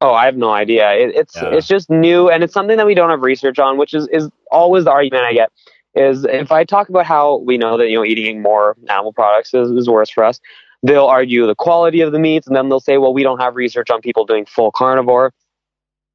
Oh, 0.00 0.12
I 0.12 0.24
have 0.24 0.36
no 0.36 0.50
idea. 0.50 0.90
It, 0.92 1.14
it's 1.14 1.36
yeah. 1.36 1.50
it's 1.50 1.66
just 1.66 1.90
new, 1.90 2.30
and 2.30 2.42
it's 2.42 2.54
something 2.54 2.78
that 2.78 2.86
we 2.86 2.94
don't 2.94 3.10
have 3.10 3.20
research 3.22 3.58
on, 3.58 3.76
which 3.76 3.92
is 3.92 4.08
is 4.08 4.30
always 4.50 4.84
the 4.84 4.92
argument 4.92 5.24
I 5.24 5.34
get. 5.34 5.52
Is 5.94 6.24
if 6.24 6.52
I 6.52 6.64
talk 6.64 6.88
about 6.88 7.04
how 7.04 7.38
we 7.38 7.58
know 7.58 7.76
that 7.76 7.88
you 7.88 7.96
know 7.96 8.04
eating 8.04 8.40
more 8.40 8.76
animal 8.88 9.12
products 9.12 9.52
is, 9.52 9.70
is 9.70 9.88
worse 9.88 10.08
for 10.08 10.24
us, 10.24 10.40
they'll 10.82 11.06
argue 11.06 11.46
the 11.46 11.54
quality 11.54 12.00
of 12.00 12.12
the 12.12 12.18
meats, 12.18 12.46
and 12.46 12.56
then 12.56 12.68
they'll 12.68 12.80
say, 12.80 12.98
well, 12.98 13.12
we 13.12 13.22
don't 13.22 13.40
have 13.40 13.56
research 13.56 13.90
on 13.90 14.00
people 14.00 14.24
doing 14.24 14.46
full 14.46 14.70
carnivore. 14.70 15.32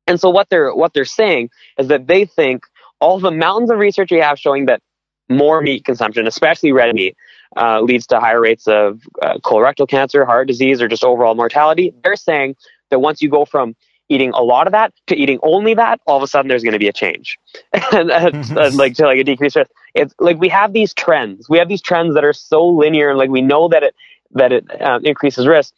And 0.07 0.19
so 0.19 0.29
what 0.29 0.49
they're 0.49 0.73
what 0.73 0.93
they're 0.93 1.05
saying 1.05 1.49
is 1.79 1.87
that 1.87 2.07
they 2.07 2.25
think 2.25 2.63
all 2.99 3.19
the 3.19 3.31
mountains 3.31 3.71
of 3.71 3.79
research 3.79 4.11
we 4.11 4.19
have 4.19 4.39
showing 4.39 4.65
that 4.67 4.81
more 5.29 5.61
meat 5.61 5.83
consumption, 5.83 6.27
especially 6.27 6.71
red 6.71 6.93
meat, 6.93 7.17
uh, 7.57 7.81
leads 7.81 8.05
to 8.07 8.19
higher 8.19 8.41
rates 8.41 8.67
of 8.67 9.01
uh, 9.21 9.37
colorectal 9.39 9.87
cancer, 9.87 10.25
heart 10.25 10.47
disease, 10.47 10.81
or 10.81 10.87
just 10.87 11.03
overall 11.03 11.35
mortality. 11.35 11.93
They're 12.03 12.15
saying 12.15 12.55
that 12.91 12.99
once 12.99 13.21
you 13.21 13.29
go 13.29 13.45
from 13.45 13.75
eating 14.07 14.31
a 14.35 14.41
lot 14.41 14.67
of 14.67 14.73
that 14.73 14.93
to 15.07 15.15
eating 15.15 15.39
only 15.41 15.73
that, 15.73 15.99
all 16.05 16.17
of 16.17 16.21
a 16.21 16.27
sudden 16.27 16.47
there's 16.47 16.61
going 16.61 16.73
to 16.73 16.79
be 16.79 16.87
a 16.87 16.93
change, 16.93 17.37
and, 17.91 18.11
and, 18.11 18.75
like 18.75 18.93
to 18.95 19.05
like 19.05 19.19
a 19.19 19.23
decrease. 19.23 19.55
It's 19.95 20.13
like 20.19 20.37
we 20.37 20.49
have 20.49 20.73
these 20.73 20.93
trends. 20.93 21.49
We 21.49 21.57
have 21.57 21.69
these 21.69 21.81
trends 21.81 22.13
that 22.13 22.23
are 22.23 22.33
so 22.33 22.63
linear, 22.63 23.09
and 23.09 23.17
like 23.17 23.29
we 23.29 23.41
know 23.41 23.67
that 23.69 23.81
it 23.83 23.95
that 24.35 24.51
it 24.51 24.81
uh, 24.81 24.99
increases 25.03 25.47
risk. 25.47 25.73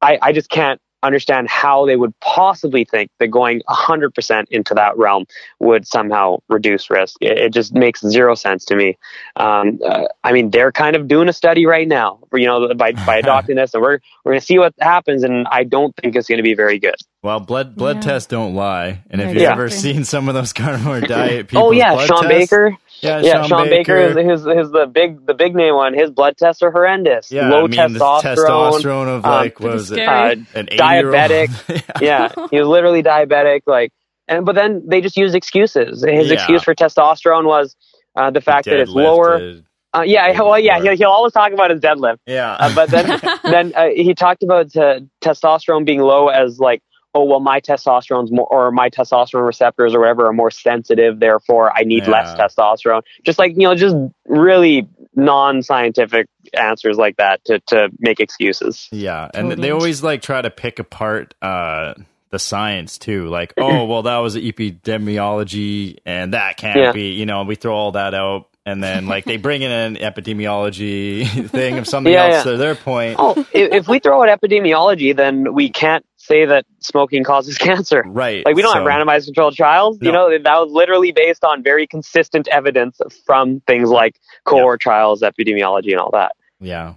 I, 0.00 0.18
I 0.20 0.32
just 0.32 0.48
can't 0.48 0.80
understand 1.02 1.48
how 1.48 1.86
they 1.86 1.96
would 1.96 2.18
possibly 2.20 2.84
think 2.84 3.10
that 3.18 3.28
going 3.28 3.62
100% 3.68 4.44
into 4.50 4.74
that 4.74 4.96
realm 4.98 5.24
would 5.60 5.86
somehow 5.86 6.38
reduce 6.48 6.90
risk. 6.90 7.16
It, 7.20 7.38
it 7.38 7.52
just 7.52 7.74
makes 7.74 8.00
zero 8.00 8.34
sense 8.34 8.64
to 8.66 8.76
me. 8.76 8.98
Um, 9.36 9.78
uh, 9.84 10.06
I 10.24 10.32
mean, 10.32 10.50
they're 10.50 10.72
kind 10.72 10.96
of 10.96 11.06
doing 11.08 11.28
a 11.28 11.32
study 11.32 11.66
right 11.66 11.86
now, 11.86 12.20
you 12.32 12.46
know, 12.46 12.74
by, 12.74 12.92
by 12.92 13.16
adopting 13.18 13.56
this, 13.56 13.74
and 13.74 13.82
we're, 13.82 14.00
we're 14.24 14.32
going 14.32 14.40
to 14.40 14.46
see 14.46 14.58
what 14.58 14.74
happens, 14.80 15.22
and 15.22 15.46
I 15.48 15.64
don't 15.64 15.94
think 15.96 16.16
it's 16.16 16.28
going 16.28 16.38
to 16.38 16.42
be 16.42 16.54
very 16.54 16.78
good. 16.78 16.96
Well, 17.22 17.40
blood 17.40 17.74
blood 17.74 17.96
yeah. 17.96 18.02
tests 18.02 18.28
don't 18.28 18.54
lie, 18.54 19.02
and 19.10 19.20
if 19.20 19.28
you've 19.32 19.42
yeah. 19.42 19.52
ever 19.52 19.68
seen 19.68 20.04
some 20.04 20.28
of 20.28 20.34
those 20.34 20.52
carnivore 20.52 21.00
diet 21.08 21.48
people, 21.48 21.66
oh 21.66 21.70
yeah, 21.72 21.96
Shawn 22.04 22.22
tests, 22.22 22.28
Baker, 22.28 22.76
yeah, 23.00 23.20
yeah, 23.20 23.32
Shawn, 23.32 23.48
Shawn 23.48 23.68
Baker, 23.68 24.14
Baker 24.14 24.32
is, 24.32 24.46
is, 24.46 24.70
the 24.70 24.86
big 24.90 25.26
the 25.26 25.34
big 25.34 25.54
name 25.54 25.74
one. 25.74 25.94
His 25.94 26.10
blood 26.10 26.36
tests 26.36 26.62
are 26.62 26.70
horrendous. 26.70 27.30
Yeah, 27.30 27.48
low 27.48 27.64
I 27.64 27.66
mean, 27.66 27.78
testosterone, 27.80 28.22
testosterone 28.22 29.16
of 29.18 29.24
um, 29.24 29.30
like 29.30 29.60
um, 29.60 29.64
what 29.66 29.74
was 29.74 29.90
it, 29.90 30.00
uh, 30.00 30.34
an 30.54 30.66
diabetic. 30.66 31.50
yeah. 32.00 32.32
yeah, 32.36 32.46
he 32.50 32.58
was 32.58 32.68
literally 32.68 33.02
diabetic. 33.02 33.62
Like, 33.66 33.92
and 34.28 34.46
but 34.46 34.54
then 34.54 34.82
they 34.86 35.00
just 35.00 35.16
used 35.16 35.34
excuses. 35.34 36.02
His 36.02 36.28
yeah. 36.28 36.34
excuse 36.34 36.62
for 36.62 36.74
testosterone 36.74 37.44
was 37.44 37.76
uh, 38.14 38.30
the 38.30 38.40
fact 38.40 38.64
that 38.66 38.80
it's 38.80 38.90
lower. 38.90 39.62
Uh, 39.96 40.02
yeah, 40.02 40.38
well, 40.42 40.58
yeah, 40.58 40.80
he'll, 40.80 40.96
he'll 40.96 41.08
always 41.08 41.32
talk 41.32 41.52
about 41.52 41.70
his 41.70 41.80
deadlift. 41.80 42.18
Yeah, 42.26 42.52
uh, 42.52 42.74
but 42.74 42.90
then 42.90 43.20
then 43.44 43.72
uh, 43.74 43.88
he 43.88 44.14
talked 44.14 44.42
about 44.42 44.76
uh, 44.76 45.00
testosterone 45.22 45.86
being 45.86 46.00
low 46.00 46.28
as 46.28 46.58
like 46.58 46.82
oh 47.16 47.24
well 47.24 47.40
my 47.40 47.60
testosterone's 47.60 48.30
more 48.30 48.46
or 48.50 48.70
my 48.70 48.90
testosterone 48.90 49.46
receptors 49.46 49.94
or 49.94 50.00
whatever 50.00 50.26
are 50.26 50.32
more 50.32 50.50
sensitive 50.50 51.18
therefore 51.18 51.72
i 51.76 51.82
need 51.82 52.04
yeah. 52.04 52.10
less 52.10 52.38
testosterone 52.38 53.02
just 53.24 53.38
like 53.38 53.52
you 53.52 53.62
know 53.62 53.74
just 53.74 53.96
really 54.26 54.86
non-scientific 55.14 56.28
answers 56.58 56.98
like 56.98 57.16
that 57.16 57.42
to 57.44 57.58
to 57.60 57.88
make 57.98 58.20
excuses 58.20 58.88
yeah 58.92 59.30
and 59.32 59.48
totally. 59.48 59.62
they 59.62 59.70
always 59.72 60.02
like 60.02 60.20
try 60.20 60.42
to 60.42 60.50
pick 60.50 60.78
apart 60.78 61.34
uh 61.40 61.94
the 62.30 62.38
science 62.38 62.98
too 62.98 63.26
like 63.28 63.54
oh 63.56 63.86
well 63.86 64.02
that 64.02 64.18
was 64.18 64.36
epidemiology 64.36 65.96
and 66.04 66.34
that 66.34 66.58
can't 66.58 66.78
yeah. 66.78 66.92
be 66.92 67.12
you 67.12 67.24
know 67.24 67.44
we 67.44 67.54
throw 67.54 67.74
all 67.74 67.92
that 67.92 68.12
out 68.12 68.48
and 68.66 68.82
then 68.82 69.06
like 69.06 69.24
they 69.24 69.36
bring 69.36 69.62
in 69.62 69.70
an 69.70 69.94
epidemiology 69.94 71.48
thing 71.50 71.78
of 71.78 71.86
something 71.86 72.12
yeah, 72.12 72.24
else 72.24 72.44
yeah. 72.44 72.52
to 72.52 72.56
their 72.58 72.74
point. 72.74 73.16
Oh, 73.16 73.46
if 73.52 73.86
we 73.86 74.00
throw 74.00 74.22
out 74.22 74.40
epidemiology, 74.40 75.16
then 75.16 75.54
we 75.54 75.70
can't 75.70 76.04
say 76.26 76.44
that 76.46 76.66
smoking 76.80 77.24
causes 77.24 77.58
cancer. 77.58 78.02
Right. 78.06 78.44
Like 78.44 78.56
we 78.56 78.62
don't 78.62 78.72
so, 78.72 78.78
have 78.78 78.88
randomized 78.88 79.26
controlled 79.26 79.54
trials. 79.54 79.98
No. 80.00 80.06
You 80.06 80.12
know, 80.12 80.30
that 80.42 80.58
was 80.58 80.72
literally 80.72 81.12
based 81.12 81.44
on 81.44 81.62
very 81.62 81.86
consistent 81.86 82.48
evidence 82.48 83.00
from 83.24 83.60
things 83.60 83.88
like 83.88 84.20
cohort 84.44 84.80
yeah. 84.80 84.84
trials, 84.84 85.22
epidemiology, 85.22 85.92
and 85.92 86.00
all 86.00 86.10
that. 86.12 86.32
Yeah. 86.60 86.94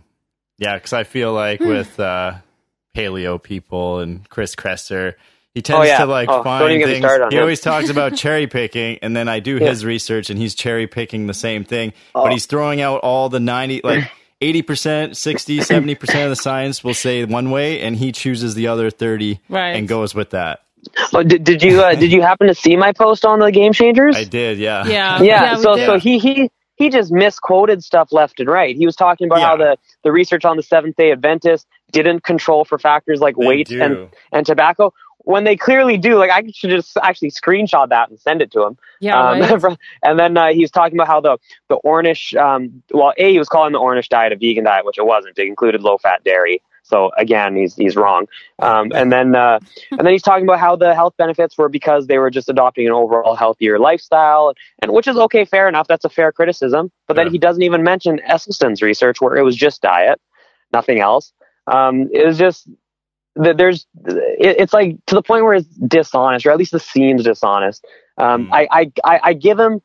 Yeah, 0.57 0.75
because 0.75 0.93
I 0.93 1.03
feel 1.05 1.33
like 1.33 1.59
hmm. 1.59 1.69
with 1.69 1.99
uh, 1.99 2.35
paleo 2.95 3.41
people 3.41 3.99
and 3.99 4.27
Chris 4.29 4.55
Kresser, 4.55 5.13
he 5.53 5.61
tends 5.61 5.79
oh, 5.79 5.83
yeah. 5.83 5.99
to 5.99 6.05
like 6.05 6.29
oh, 6.29 6.43
find 6.43 6.83
things. 6.83 7.05
He 7.31 7.39
always 7.39 7.61
talks 7.61 7.89
about 7.89 8.15
cherry 8.17 8.47
picking, 8.47 8.99
and 9.01 9.15
then 9.15 9.27
I 9.27 9.39
do 9.39 9.57
yeah. 9.57 9.69
his 9.69 9.83
research, 9.85 10.29
and 10.29 10.37
he's 10.37 10.53
cherry 10.53 10.85
picking 10.85 11.27
the 11.27 11.33
same 11.33 11.63
thing, 11.63 11.93
oh. 12.13 12.23
but 12.23 12.33
he's 12.33 12.45
throwing 12.45 12.81
out 12.81 12.99
all 13.01 13.29
the 13.29 13.39
ninety 13.39 13.81
like 13.83 14.11
80%, 14.41 15.15
60, 15.15 15.57
70% 15.59 16.23
of 16.23 16.29
the 16.29 16.35
science 16.35 16.83
will 16.83 16.93
say 16.93 17.25
one 17.25 17.51
way 17.51 17.81
and 17.81 17.95
he 17.95 18.11
chooses 18.11 18.55
the 18.55 18.67
other 18.67 18.89
30 18.89 19.39
right. 19.49 19.75
and 19.75 19.87
goes 19.87 20.15
with 20.15 20.31
that. 20.31 20.61
Oh, 21.13 21.23
did, 21.23 21.43
did 21.43 21.61
you 21.61 21.81
uh, 21.81 21.93
did 21.99 22.11
you 22.11 22.21
happen 22.21 22.47
to 22.47 22.55
see 22.55 22.77
my 22.77 22.93
post 22.93 23.25
on 23.25 23.39
the 23.39 23.51
game 23.51 23.73
changers? 23.73 24.15
I 24.15 24.23
did, 24.23 24.57
yeah. 24.57 24.85
Yeah. 24.85 25.21
Yeah, 25.21 25.43
yeah 25.43 25.55
so 25.57 25.75
so 25.75 25.99
he 25.99 26.19
he 26.19 26.49
he 26.79 26.89
just 26.89 27.11
misquoted 27.11 27.83
stuff 27.83 28.13
left 28.13 28.39
and 28.39 28.49
right. 28.49 28.75
He 28.75 28.85
was 28.85 28.95
talking 28.95 29.27
about 29.27 29.39
yeah. 29.39 29.47
how 29.47 29.57
the, 29.57 29.77
the 30.03 30.11
research 30.13 30.45
on 30.45 30.55
the 30.55 30.63
Seventh 30.63 30.95
Day 30.95 31.11
Adventist 31.11 31.67
didn't 31.91 32.23
control 32.23 32.63
for 32.63 32.79
factors 32.79 33.19
like 33.19 33.35
they 33.35 33.45
weight 33.45 33.67
do. 33.67 33.81
and, 33.81 34.09
and 34.31 34.45
tobacco 34.45 34.93
when 35.29 35.43
they 35.43 35.55
clearly 35.55 35.95
do. 35.95 36.17
Like 36.17 36.31
I 36.31 36.43
should 36.51 36.71
just 36.71 36.97
actually 37.03 37.29
screenshot 37.29 37.89
that 37.89 38.09
and 38.09 38.19
send 38.19 38.41
it 38.41 38.51
to 38.53 38.63
him. 38.63 38.77
Yeah. 38.99 39.21
Um, 39.21 39.39
right. 39.39 39.77
and 40.03 40.17
then 40.17 40.35
uh, 40.35 40.47
he 40.47 40.61
was 40.61 40.71
talking 40.71 40.97
about 40.97 41.07
how 41.07 41.21
the 41.21 41.37
the 41.67 41.77
Ornish, 41.85 42.35
um, 42.35 42.81
well, 42.91 43.13
a 43.15 43.31
he 43.31 43.37
was 43.37 43.47
calling 43.47 43.71
the 43.71 43.79
Ornish 43.79 44.09
diet 44.09 44.33
a 44.33 44.35
vegan 44.35 44.63
diet, 44.63 44.85
which 44.85 44.97
it 44.97 45.05
wasn't. 45.05 45.37
It 45.37 45.45
included 45.45 45.81
low 45.81 45.99
fat 45.99 46.23
dairy. 46.23 46.63
So 46.81 47.11
again, 47.15 47.55
he's 47.55 47.75
he's 47.75 47.95
wrong. 47.95 48.25
Um, 48.57 48.91
and 48.95 49.11
then 49.11 49.35
uh, 49.35 49.59
and 49.91 49.99
then 49.99 50.13
he's 50.13 50.23
talking 50.23 50.45
about 50.45 50.59
how 50.59 50.75
the 50.75 50.95
health 50.95 51.13
benefits 51.15 51.55
were 51.59 51.69
because 51.69 52.07
they 52.07 52.17
were 52.17 52.31
just 52.31 52.49
adopting 52.49 52.87
an 52.87 52.93
overall 52.93 53.35
healthier 53.35 53.77
lifestyle, 53.77 54.55
and 54.81 54.91
which 54.93 55.07
is 55.07 55.15
okay, 55.15 55.45
fair 55.45 55.69
enough. 55.69 55.87
That's 55.87 56.05
a 56.05 56.09
fair 56.09 56.31
criticism. 56.31 56.91
But 57.05 57.17
then 57.17 57.29
he 57.29 57.37
doesn't 57.37 57.61
even 57.61 57.83
mention 57.83 58.19
Esselstyn's 58.27 58.81
research 58.81 59.21
where 59.21 59.37
it 59.37 59.43
was 59.43 59.55
just 59.55 59.83
diet, 59.83 60.19
nothing 60.73 60.99
else. 60.99 61.33
Um, 61.67 62.09
it 62.11 62.25
was 62.25 62.39
just 62.39 62.67
there's 63.39 63.87
it's 64.05 64.73
like 64.73 64.97
to 65.07 65.15
the 65.15 65.21
point 65.21 65.43
where 65.43 65.55
it's 65.55 65.67
dishonest, 65.67 66.45
or 66.45 66.51
at 66.51 66.57
least 66.57 66.73
it 66.73 66.81
seems 66.81 67.23
dishonest. 67.23 67.85
Um, 68.17 68.47
mm. 68.47 68.49
I, 68.51 68.91
I 69.03 69.19
I 69.23 69.33
give 69.33 69.59
him 69.59 69.81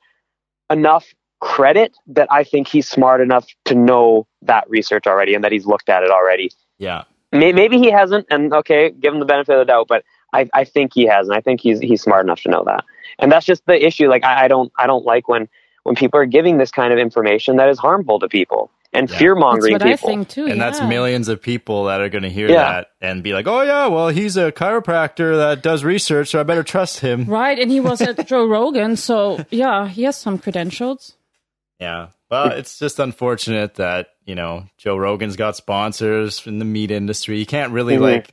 enough 0.70 1.06
credit 1.40 1.96
that 2.08 2.26
I 2.30 2.42
think 2.42 2.68
he's 2.68 2.88
smart 2.88 3.20
enough 3.20 3.46
to 3.66 3.74
know 3.74 4.26
that 4.42 4.68
research 4.68 5.06
already 5.06 5.34
and 5.34 5.44
that 5.44 5.52
he's 5.52 5.66
looked 5.66 5.88
at 5.88 6.02
it 6.02 6.10
already. 6.10 6.50
Yeah. 6.78 7.04
maybe 7.32 7.78
he 7.78 7.90
hasn't, 7.90 8.26
and 8.30 8.52
okay, 8.52 8.90
give 8.90 9.12
him 9.12 9.20
the 9.20 9.26
benefit 9.26 9.52
of 9.52 9.58
the 9.58 9.64
doubt, 9.64 9.86
but 9.88 10.04
I, 10.32 10.48
I 10.54 10.64
think 10.64 10.92
he 10.94 11.06
has, 11.06 11.28
and 11.28 11.36
I 11.36 11.40
think 11.40 11.60
he's 11.60 11.80
he's 11.80 12.02
smart 12.02 12.24
enough 12.24 12.40
to 12.42 12.50
know 12.50 12.64
that. 12.64 12.84
And 13.18 13.30
that's 13.30 13.46
just 13.46 13.64
the 13.66 13.86
issue. 13.86 14.08
Like 14.08 14.24
I, 14.24 14.44
I 14.44 14.48
don't 14.48 14.72
I 14.76 14.86
don't 14.86 15.04
like 15.04 15.28
when 15.28 15.48
when 15.84 15.94
people 15.94 16.18
are 16.18 16.26
giving 16.26 16.58
this 16.58 16.70
kind 16.70 16.92
of 16.92 16.98
information 16.98 17.56
that 17.56 17.68
is 17.68 17.78
harmful 17.78 18.18
to 18.18 18.28
people 18.28 18.70
and 18.94 19.10
Yeah. 19.10 19.18
fear 19.18 19.34
mongering 19.34 19.74
people. 19.78 19.90
I 19.90 19.96
think 19.96 20.28
too. 20.28 20.46
and 20.46 20.60
that's 20.60 20.80
millions 20.80 21.28
of 21.28 21.42
people 21.42 21.84
that 21.86 22.00
are 22.00 22.08
going 22.08 22.22
to 22.22 22.30
hear 22.30 22.48
Yeah. 22.48 22.72
that 22.72 22.86
and 23.00 23.22
be 23.22 23.32
like, 23.32 23.46
"Oh 23.46 23.62
yeah, 23.62 23.86
well 23.88 24.08
he's 24.08 24.36
a 24.36 24.52
chiropractor 24.52 25.36
that 25.36 25.62
does 25.62 25.84
research, 25.84 26.28
so 26.28 26.40
I 26.40 26.42
better 26.44 26.62
trust 26.62 27.00
him." 27.00 27.26
Right, 27.26 27.58
and 27.58 27.70
he 27.70 27.80
was 27.80 28.00
at 28.00 28.26
Joe 28.26 28.46
Rogan, 28.46 28.96
so 28.96 29.44
yeah, 29.50 29.88
he 29.88 30.04
has 30.04 30.16
some 30.16 30.38
credentials. 30.38 31.14
Yeah. 31.80 32.08
Well, 32.30 32.52
it's 32.52 32.78
just 32.78 32.98
unfortunate 32.98 33.74
that, 33.74 34.08
you 34.24 34.34
know, 34.34 34.66
Joe 34.78 34.96
Rogan's 34.96 35.36
got 35.36 35.56
sponsors 35.56 36.46
in 36.46 36.58
the 36.58 36.64
meat 36.64 36.90
industry. 36.90 37.38
You 37.38 37.46
can't 37.46 37.72
really 37.72 37.96
Mhm. 37.96 38.00
like 38.00 38.30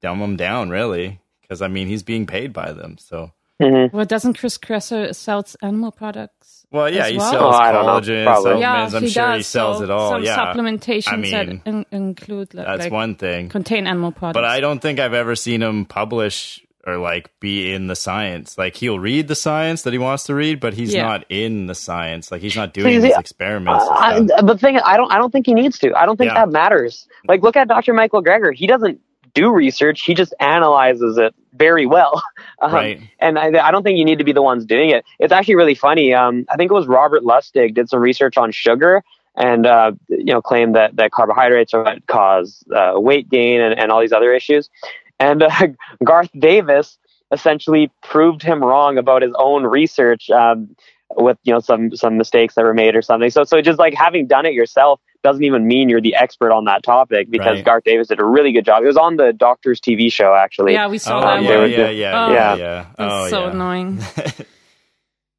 dumb 0.00 0.20
him 0.20 0.36
down 0.36 0.70
really 0.70 1.20
because 1.40 1.60
I 1.62 1.68
mean, 1.68 1.86
he's 1.88 2.02
being 2.02 2.26
paid 2.26 2.52
by 2.52 2.72
them. 2.72 2.96
So, 2.98 3.32
Mhm. 3.62 3.92
Well, 3.92 4.04
doesn't 4.04 4.38
Chris 4.38 4.58
Kresser 4.58 5.14
sells 5.14 5.56
animal 5.62 5.92
products? 5.92 6.66
well, 6.70 6.88
yeah, 6.88 7.04
As 7.04 7.10
he 7.10 7.16
well? 7.18 7.30
sells 7.30 7.54
Oh, 7.54 7.58
I 7.58 7.72
don't 7.72 7.86
know. 7.86 7.92
collagen, 8.00 8.24
supplements. 8.24 8.60
yeah, 8.62 8.96
I'm 8.96 9.02
he 9.02 9.08
sure 9.10 9.22
does. 9.26 9.36
he 9.38 9.42
sells 9.42 9.78
so 9.78 9.84
it 9.84 9.90
all. 9.90 10.10
Some 10.10 10.24
yeah. 10.24 10.36
supplementations 10.54 11.12
I 11.12 11.16
mean, 11.16 11.30
that 11.32 11.48
in- 11.66 11.86
include 11.92 12.54
like, 12.54 12.66
That's 12.66 12.80
like, 12.84 12.92
one 12.92 13.14
thing. 13.14 13.48
contain 13.48 13.86
animal 13.86 14.10
products. 14.12 14.34
But 14.36 14.44
I 14.44 14.60
don't 14.60 14.80
think 14.80 14.98
I've 14.98 15.12
ever 15.14 15.34
seen 15.36 15.62
him 15.62 15.84
publish 15.84 16.64
or 16.84 16.96
like 16.96 17.30
be 17.40 17.72
in 17.72 17.86
the 17.86 17.94
science. 17.94 18.58
Like 18.58 18.74
he'll 18.74 18.98
read 18.98 19.28
the 19.28 19.36
science 19.36 19.82
that 19.82 19.92
he 19.92 19.98
wants 20.00 20.24
to 20.24 20.34
read, 20.34 20.58
but 20.60 20.74
he's 20.74 20.92
Yeah. 20.94 21.02
not 21.02 21.24
in 21.28 21.66
the 21.66 21.74
science. 21.76 22.32
Like 22.32 22.40
he's 22.40 22.56
not 22.56 22.72
doing 22.74 23.00
See, 23.00 23.06
these 23.08 23.16
experiments. 23.16 23.84
and 23.88 24.32
I, 24.32 24.42
the 24.42 24.58
thing, 24.58 24.78
I 24.78 24.96
don't, 24.96 25.12
I 25.12 25.18
don't 25.18 25.30
think 25.30 25.46
he 25.46 25.54
needs 25.54 25.78
to. 25.80 25.94
I 25.94 26.06
don't 26.06 26.16
think 26.16 26.32
Yeah. 26.32 26.46
that 26.46 26.50
matters. 26.50 27.06
Like, 27.28 27.42
look 27.42 27.56
at 27.56 27.68
Dr. 27.68 27.92
Michael 27.92 28.20
Greger. 28.24 28.52
He 28.52 28.66
doesn't 28.66 28.98
do 29.34 29.50
research. 29.50 30.02
He 30.02 30.14
just 30.14 30.34
analyzes 30.40 31.18
it 31.18 31.34
very 31.54 31.86
well. 31.86 32.22
Um, 32.60 32.72
Right. 32.72 33.00
And 33.18 33.40
I, 33.40 33.66
I 33.66 33.72
don't 33.72 33.82
think 33.82 33.98
you 33.98 34.04
need 34.04 34.18
to 34.18 34.24
be 34.24 34.30
the 34.30 34.40
ones 34.40 34.64
doing 34.64 34.90
it. 34.90 35.04
It's 35.18 35.32
actually 35.32 35.56
really 35.56 35.74
funny. 35.74 36.14
Um, 36.14 36.44
I 36.48 36.54
think 36.54 36.70
it 36.70 36.74
was 36.74 36.86
Robert 36.86 37.24
Lustig 37.24 37.74
did 37.74 37.88
some 37.88 37.98
research 37.98 38.36
on 38.36 38.52
sugar 38.52 39.02
and, 39.34 39.66
uh, 39.66 39.90
you 40.08 40.26
know, 40.26 40.40
claimed 40.40 40.76
that, 40.76 40.94
that 40.94 41.10
carbohydrates 41.10 41.74
are 41.74 41.82
what 41.82 42.06
cause 42.06 42.62
uh, 42.72 42.92
weight 42.94 43.28
gain 43.28 43.60
and, 43.60 43.76
and 43.76 43.90
all 43.90 44.00
these 44.00 44.12
other 44.12 44.32
issues. 44.32 44.70
And 45.18 45.42
uh, 45.42 45.68
Garth 46.04 46.30
Davis 46.38 46.98
essentially 47.32 47.90
proved 48.00 48.44
him 48.44 48.62
wrong 48.62 48.96
about 48.96 49.22
his 49.22 49.32
own 49.36 49.64
research. 49.64 50.30
Um, 50.30 50.76
with 51.16 51.36
you 51.42 51.52
know 51.52 51.60
some 51.60 51.94
some 51.94 52.16
mistakes 52.16 52.54
that 52.54 52.64
were 52.64 52.72
made 52.72 52.96
or 52.96 53.02
something. 53.02 53.28
So 53.28 53.44
so 53.44 53.60
just 53.60 53.78
like 53.78 53.92
having 53.92 54.26
done 54.26 54.46
it 54.46 54.54
yourself 54.54 55.00
doesn't 55.22 55.44
even 55.44 55.66
mean 55.66 55.88
you're 55.88 56.00
the 56.00 56.14
expert 56.14 56.52
on 56.52 56.64
that 56.64 56.82
topic 56.82 57.30
because 57.30 57.56
Right. 57.56 57.64
Garth 57.64 57.84
Davis 57.84 58.08
did 58.08 58.20
a 58.20 58.24
really 58.24 58.52
good 58.52 58.64
job. 58.64 58.82
It 58.82 58.86
was 58.86 58.96
on 58.96 59.16
the 59.16 59.32
Doctor's 59.32 59.80
TV 59.80 60.10
show 60.12 60.34
actually. 60.34 60.72
yeah, 60.72 60.88
we 60.88 60.98
saw 60.98 61.18
Oh, 61.18 61.20
that 61.22 61.42
yeah, 61.42 61.58
one. 61.58 61.70
yeah, 61.70 61.76
just- 61.76 61.94
yeah, 61.94 62.26
Oh. 62.26 62.32
yeah, 62.32 62.54
Yeah. 62.54 62.56
yeah. 62.56 62.86
That's 62.98 63.12
Oh, 63.14 63.28
so 63.28 63.40
yeah. 63.44 63.50
annoying. 63.52 63.98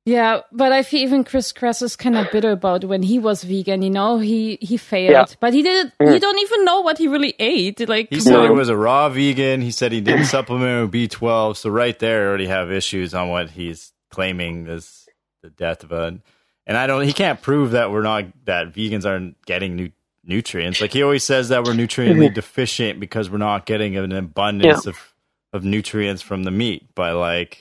Yeah, 0.06 0.42
but 0.52 0.74
I 0.74 0.84
feel 0.84 1.00
even 1.02 1.24
Chris 1.24 1.54
Kress 1.54 1.82
is 1.82 1.96
kind 1.96 2.18
of 2.18 2.30
bitter 2.30 2.52
about 2.52 2.84
when 2.84 3.04
he 3.04 3.20
was 3.20 3.42
vegan. 3.46 3.82
You 3.82 3.90
know, 3.90 4.18
he 4.20 4.58
he 4.60 4.76
failed, 4.76 5.12
Yeah. 5.14 5.26
but 5.40 5.54
he 5.54 5.62
did. 5.62 5.94
Mm. 5.98 6.14
You 6.16 6.20
don't 6.20 6.40
even 6.40 6.66
know 6.66 6.82
what 6.82 6.98
he 6.98 7.08
really 7.08 7.34
ate. 7.40 7.88
Like, 7.88 8.10
He 8.10 8.18
come 8.18 8.26
said 8.26 8.44
he 8.44 8.50
was 8.50 8.68
a 8.68 8.76
raw 8.76 9.08
vegan. 9.08 9.62
He 9.62 9.72
said 9.72 9.94
he 9.94 10.02
didn't 10.02 10.26
supplement 10.26 10.92
with 10.92 11.10
B12. 11.10 11.56
So 11.56 11.70
right 11.70 11.98
there, 12.00 12.28
already 12.28 12.48
have 12.48 12.70
issues 12.70 13.14
on 13.14 13.30
what 13.30 13.52
he's 13.52 13.94
claiming 14.12 14.68
is 14.68 15.08
the 15.42 15.50
death 15.50 15.86
of 15.86 15.94
a. 15.94 16.20
And 16.66 16.78
I 16.78 16.88
don't. 16.88 17.04
He 17.04 17.14
can't 17.14 17.42
prove 17.42 17.72
that 17.72 17.92
we're 17.92 18.02
not 18.04 18.26
that 18.46 18.74
vegans 18.74 19.06
aren't 19.06 19.44
getting 19.46 19.76
nu- 19.76 19.92
nutrients. 20.24 20.80
Like 20.82 20.94
he 20.94 21.04
always 21.04 21.24
says 21.24 21.50
that 21.50 21.64
we're 21.66 21.74
nutriently 21.74 22.34
deficient 22.34 23.00
because 23.00 23.30
we're 23.30 23.38
not 23.38 23.66
getting 23.66 23.98
an 23.98 24.12
abundance 24.14 24.86
of 24.86 24.98
of 25.52 25.64
nutrients 25.64 26.22
from 26.22 26.44
the 26.44 26.52
meat. 26.52 26.88
But 26.96 27.16
like. 27.16 27.60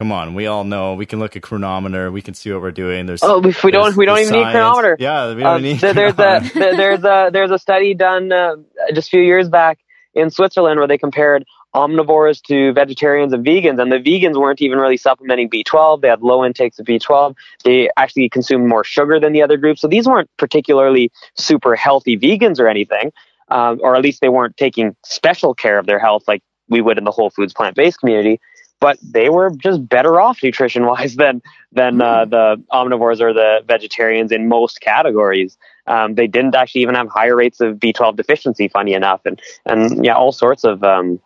Come 0.00 0.10
on, 0.10 0.34
we 0.34 0.48
all 0.48 0.64
know. 0.64 0.94
We 0.94 1.06
can 1.06 1.20
look 1.20 1.36
at 1.36 1.42
Cronometer. 1.42 2.10
We 2.10 2.20
can 2.20 2.34
see 2.34 2.50
what 2.52 2.60
we're 2.60 2.72
doing. 2.72 3.06
There's 3.06 3.22
Oh, 3.22 3.40
if 3.46 3.62
we 3.62 3.70
don't 3.70 3.96
we 3.96 4.04
don't 4.06 4.18
even 4.18 4.32
need 4.34 4.50
Cronometer. 4.50 4.96
Yeah, 4.98 5.32
we 5.32 5.42
don't 5.44 5.54
Um, 5.56 5.62
need. 5.62 5.78
there- 5.78 5.94
there's 5.94 6.18
a 6.18 6.40
there's 6.52 7.04
a 7.04 7.30
there's 7.32 7.50
a 7.52 7.58
study 7.60 7.94
done 7.94 8.32
uh, 8.32 8.56
just 8.92 9.06
a 9.06 9.10
few 9.10 9.20
years 9.22 9.48
back 9.48 9.78
in 10.12 10.30
Switzerland 10.30 10.80
where 10.80 10.88
they 10.88 10.98
compared 10.98 11.44
omnivores 11.74 12.40
to 12.42 12.72
vegetarians 12.72 13.32
and 13.32 13.44
vegans, 13.44 13.80
and 13.80 13.90
the 13.90 13.98
vegans 13.98 14.40
weren't 14.40 14.62
even 14.62 14.78
really 14.78 14.96
supplementing 14.96 15.50
B12. 15.50 16.00
They 16.00 16.08
had 16.08 16.22
low 16.22 16.44
intakes 16.44 16.78
of 16.78 16.86
B12. 16.86 17.34
They 17.64 17.90
actually 17.96 18.28
consumed 18.28 18.68
more 18.68 18.84
sugar 18.84 19.18
than 19.18 19.32
the 19.32 19.42
other 19.42 19.56
groups. 19.56 19.80
So 19.80 19.88
these 19.88 20.06
weren't 20.06 20.30
particularly 20.38 21.10
super 21.36 21.74
healthy 21.74 22.16
vegans 22.16 22.60
or 22.60 22.68
anything, 22.68 23.12
um, 23.48 23.80
or 23.82 23.96
at 23.96 24.02
least 24.02 24.20
they 24.20 24.28
weren't 24.28 24.56
taking 24.56 24.94
special 25.04 25.54
care 25.54 25.78
of 25.78 25.86
their 25.86 25.98
health 25.98 26.24
like 26.28 26.42
we 26.68 26.80
would 26.80 26.96
in 26.96 27.04
the 27.04 27.10
whole 27.10 27.30
foods 27.30 27.52
plant 27.52 27.76
based 27.76 27.98
community. 27.98 28.40
But 28.80 28.98
they 29.02 29.30
were 29.30 29.50
just 29.50 29.88
better 29.88 30.20
off 30.20 30.42
nutrition 30.42 30.86
wise 30.86 31.16
than 31.22 31.42
than 31.72 32.00
uh, 32.00 32.24
the 32.24 32.62
omnivores 32.72 33.20
or 33.20 33.32
the 33.32 33.64
vegetarians 33.66 34.30
in 34.30 34.48
most 34.48 34.80
categories. 34.80 35.58
Um, 35.86 36.14
they 36.14 36.28
didn't 36.28 36.54
actually 36.54 36.82
even 36.82 36.94
have 36.94 37.08
higher 37.08 37.36
rates 37.36 37.60
of 37.60 37.76
B12 37.76 38.16
deficiency, 38.16 38.68
funny 38.68 38.94
enough, 38.94 39.22
and 39.24 39.40
and 39.66 40.04
yeah, 40.04 40.14
all 40.14 40.32
sorts 40.32 40.64
of 40.64 40.84
um, 40.84 41.20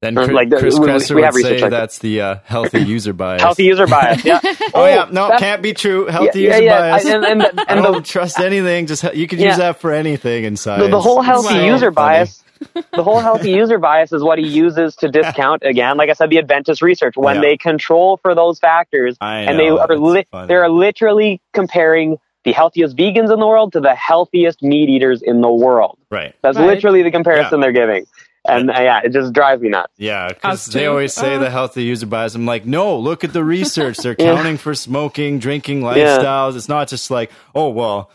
Then 0.00 0.14
Chris, 0.14 0.28
like 0.30 0.48
the- 0.48 0.58
Chris 0.58 0.78
we- 0.78 0.86
Kresser 0.86 1.16
we 1.16 1.22
have 1.22 1.34
would 1.34 1.42
say 1.42 1.50
like 1.52 1.60
that. 1.62 1.70
that's 1.70 1.98
the 1.98 2.20
uh, 2.20 2.36
healthy 2.44 2.80
user 2.86 3.12
bias. 3.12 3.42
healthy 3.42 3.64
user 3.64 3.86
bias. 3.86 4.24
Yeah. 4.24 4.38
Oh, 4.74 4.86
yeah, 4.86 5.06
no, 5.10 5.22
that's- 5.24 5.40
can't 5.40 5.60
be 5.62 5.72
true. 5.74 6.06
Healthy 6.06 6.42
yeah, 6.42 6.50
user 6.58 6.62
yeah, 6.62 6.78
bias. 6.78 7.06
I- 7.06 7.14
and- 7.14 7.24
and- 7.24 7.42
I 7.60 7.64
and 7.68 7.78
the- 7.80 7.82
don't 7.92 8.06
trust 8.06 8.38
anything. 8.38 8.86
Just 8.86 9.02
you 9.14 9.26
could 9.26 9.40
Yeah. 9.40 9.48
use 9.48 9.56
that 9.56 9.80
for 9.80 9.92
anything 9.92 10.44
in 10.44 10.56
science. 10.56 10.84
the, 10.84 10.88
the 10.90 11.00
whole 11.00 11.20
healthy 11.22 11.54
Wow. 11.58 11.64
user 11.64 11.90
Funny. 11.92 11.94
bias 12.18 12.44
the 12.92 13.04
whole 13.04 13.20
healthy 13.20 13.50
user 13.52 13.78
bias 13.78 14.12
is 14.12 14.20
what 14.22 14.36
he 14.38 14.46
uses 14.48 14.96
to 14.96 15.08
discount 15.08 15.62
again 15.64 15.96
like 15.96 16.10
i 16.10 16.12
said 16.12 16.28
the 16.28 16.38
adventist 16.38 16.82
research 16.82 17.14
when 17.16 17.36
Yeah. 17.36 17.40
they 17.42 17.56
control 17.56 18.16
for 18.16 18.34
those 18.34 18.58
factors 18.58 19.16
I 19.20 19.42
and 19.42 19.56
they 19.60 19.68
are 19.68 19.96
li- 19.96 20.26
they're 20.48 20.68
literally 20.68 21.40
comparing 21.52 22.18
the 22.44 22.50
healthiest 22.50 22.96
vegans 22.96 23.32
in 23.32 23.38
the 23.38 23.46
world 23.46 23.74
to 23.74 23.80
the 23.80 23.94
healthiest 23.94 24.60
meat 24.60 24.88
eaters 24.88 25.22
in 25.22 25.40
the 25.40 25.48
world 25.52 25.98
right. 26.10 26.34
that's 26.42 26.58
Right. 26.58 26.66
literally 26.66 27.02
the 27.04 27.12
comparison 27.12 27.60
Yeah. 27.60 27.66
they're 27.66 27.72
giving 27.86 28.06
and 28.48 28.70
uh, 28.70 28.74
yeah 28.80 29.00
it 29.04 29.12
just 29.12 29.32
drives 29.32 29.60
me 29.62 29.68
nuts 29.68 29.92
Yeah, 29.98 30.28
because 30.28 30.66
they 30.66 30.86
always 30.86 31.12
say 31.12 31.34
Uh. 31.36 31.38
the 31.38 31.50
healthy 31.50 31.84
user 31.84 32.06
bias. 32.06 32.34
I'm 32.34 32.46
like, 32.46 32.64
no, 32.66 32.98
look 32.98 33.22
at 33.24 33.32
the 33.32 33.44
research. 33.44 33.96
They're 34.02 34.16
Yeah. 34.18 34.34
counting 34.34 34.56
for 34.56 34.74
smoking, 34.74 35.38
drinking 35.38 35.82
Yeah. 35.82 35.88
lifestyles. 35.94 36.56
It's 36.56 36.68
not 36.68 36.88
just 36.88 37.10
like, 37.10 37.30
oh 37.54 37.68
well. 37.70 38.10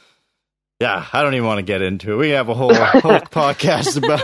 Yeah, 0.79 1.05
I 1.13 1.21
don't 1.21 1.33
even 1.35 1.45
want 1.47 1.59
to 1.59 1.63
get 1.63 1.81
into 1.81 2.13
it. 2.13 2.15
We 2.17 2.31
have 2.31 2.49
a 2.49 2.53
whole, 2.53 2.73
whole 2.73 3.19
podcast 3.21 3.95
about 3.95 4.19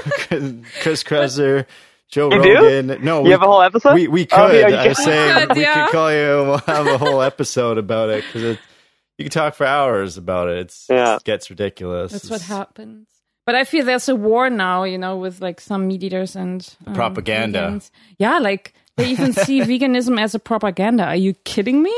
Chris 0.81 1.03
Kresser, 1.03 1.65
Joe 2.09 2.29
You 2.33 2.41
do? 2.43 2.53
Rogan. 2.55 2.87
No, 3.05 3.19
you 3.19 3.25
we, 3.25 3.29
have 3.31 3.43
a 3.43 3.45
whole 3.45 3.61
episode 3.61 3.93
We 3.93 4.07
we 4.09 4.23
Oh, 4.31 4.47
could. 4.49 4.69
yeah, 4.71 4.81
I 4.81 4.87
was 4.89 4.97
saying 4.97 5.35
We 5.35 5.45
could, 5.47 5.55
we 5.57 5.61
yeah. 5.61 5.85
could 5.85 5.91
call 5.93 6.11
you. 6.11 6.39
and 6.39 6.47
We'll 6.49 6.57
have 6.57 6.87
a 6.87 6.97
whole 6.97 7.21
episode 7.21 7.77
about 7.77 8.09
it 8.09 8.25
because 8.25 8.57
you 9.17 9.25
can 9.25 9.29
talk 9.29 9.53
for 9.55 9.65
hours 9.65 10.17
about 10.17 10.49
it. 10.49 10.57
It's, 10.57 10.87
Yeah. 10.89 11.15
it 11.17 11.23
gets 11.23 11.49
ridiculous. 11.49 12.11
That's 12.11 12.29
what 12.29 12.41
happens. 12.41 13.07
But 13.49 13.55
I 13.55 13.63
feel 13.63 13.83
there's 13.83 14.07
a 14.07 14.15
war 14.15 14.47
now, 14.51 14.83
you 14.83 14.99
know, 14.99 15.17
with 15.17 15.41
like 15.41 15.59
some 15.59 15.87
meat 15.87 16.03
eaters 16.03 16.35
and 16.35 16.61
um, 16.85 16.93
propaganda. 16.93 17.59
vegans. 17.61 17.89
Yeah, 18.19 18.37
like 18.37 18.75
they 18.95 19.09
even 19.09 19.33
see 19.33 19.61
veganism 19.71 20.21
as 20.21 20.35
a 20.35 20.39
propaganda. 20.39 21.05
Are 21.05 21.15
you 21.15 21.33
kidding 21.45 21.81
me? 21.81 21.95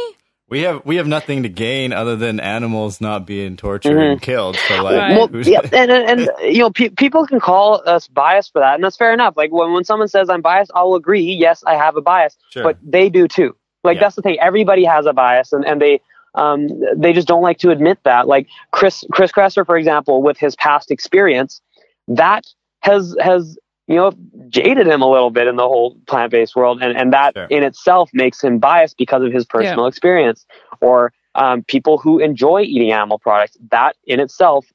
We 0.47 0.61
have 0.61 0.81
we 0.85 0.95
have 0.95 1.07
nothing 1.07 1.43
to 1.43 1.49
gain 1.49 1.91
other 1.91 2.15
than 2.15 2.39
animals 2.39 3.01
not 3.01 3.25
being 3.27 3.57
tortured 3.57 3.97
Mhm. 3.97 4.11
and 4.13 4.21
killed. 4.21 4.55
So 4.69 4.81
like, 4.81 4.95
Right. 4.95 5.17
well, 5.17 5.29
yeah, 5.45 5.59
and, 5.73 5.91
and, 5.91 6.21
and 6.21 6.29
you 6.55 6.59
know, 6.59 6.69
pe- 6.69 6.87
people 7.03 7.25
can 7.27 7.41
call 7.41 7.81
us 7.85 8.07
biased 8.07 8.53
for 8.53 8.59
that, 8.59 8.75
and 8.75 8.83
that's 8.85 8.95
fair 8.95 9.11
enough. 9.13 9.33
Like 9.35 9.51
when, 9.51 9.73
when 9.73 9.83
someone 9.83 10.07
says 10.07 10.29
I'm 10.29 10.41
biased, 10.41 10.71
I'll 10.73 10.95
agree. 10.95 11.23
Yes, 11.37 11.65
I 11.67 11.75
have 11.75 11.97
a 11.97 12.01
bias, 12.01 12.37
Sure. 12.51 12.63
but 12.63 12.77
they 12.81 13.09
do 13.09 13.27
too. 13.27 13.57
Like 13.83 13.95
Yeah. 13.95 14.03
that's 14.03 14.15
the 14.15 14.21
thing. 14.21 14.39
Everybody 14.39 14.85
has 14.85 15.05
a 15.05 15.11
bias, 15.11 15.51
and, 15.51 15.65
and 15.65 15.81
they 15.81 15.99
um, 16.35 16.67
they 16.95 17.13
just 17.13 17.27
don't 17.27 17.41
like 17.41 17.57
to 17.59 17.71
admit 17.71 17.99
that. 18.03 18.27
Like 18.27 18.47
Chris 18.71 19.03
Chris 19.11 19.31
Kresser, 19.31 19.65
for 19.65 19.77
example, 19.77 20.21
with 20.21 20.37
his 20.37 20.55
past 20.55 20.91
experience, 20.91 21.61
that 22.07 22.45
has 22.81 23.15
has 23.19 23.57
you 23.87 23.95
know 23.95 24.11
jaded 24.47 24.87
him 24.87 25.01
a 25.01 25.09
little 25.09 25.29
bit 25.31 25.47
in 25.47 25.55
the 25.55 25.67
whole 25.67 25.97
plant 26.07 26.31
based 26.31 26.55
world, 26.55 26.81
and 26.81 26.97
and 26.97 27.11
that 27.13 27.33
Sure. 27.35 27.47
in 27.49 27.63
itself 27.63 28.09
makes 28.13 28.43
him 28.43 28.59
biased 28.59 28.97
because 28.97 29.23
of 29.23 29.31
his 29.31 29.45
personal 29.45 29.85
experience. 29.87 30.45
Or 30.81 31.13
um, 31.35 31.63
people 31.63 31.97
who 31.97 32.19
enjoy 32.19 32.61
eating 32.61 32.91
animal 32.91 33.19
products, 33.19 33.57
that 33.71 33.95
in 34.05 34.19
itself 34.19 34.65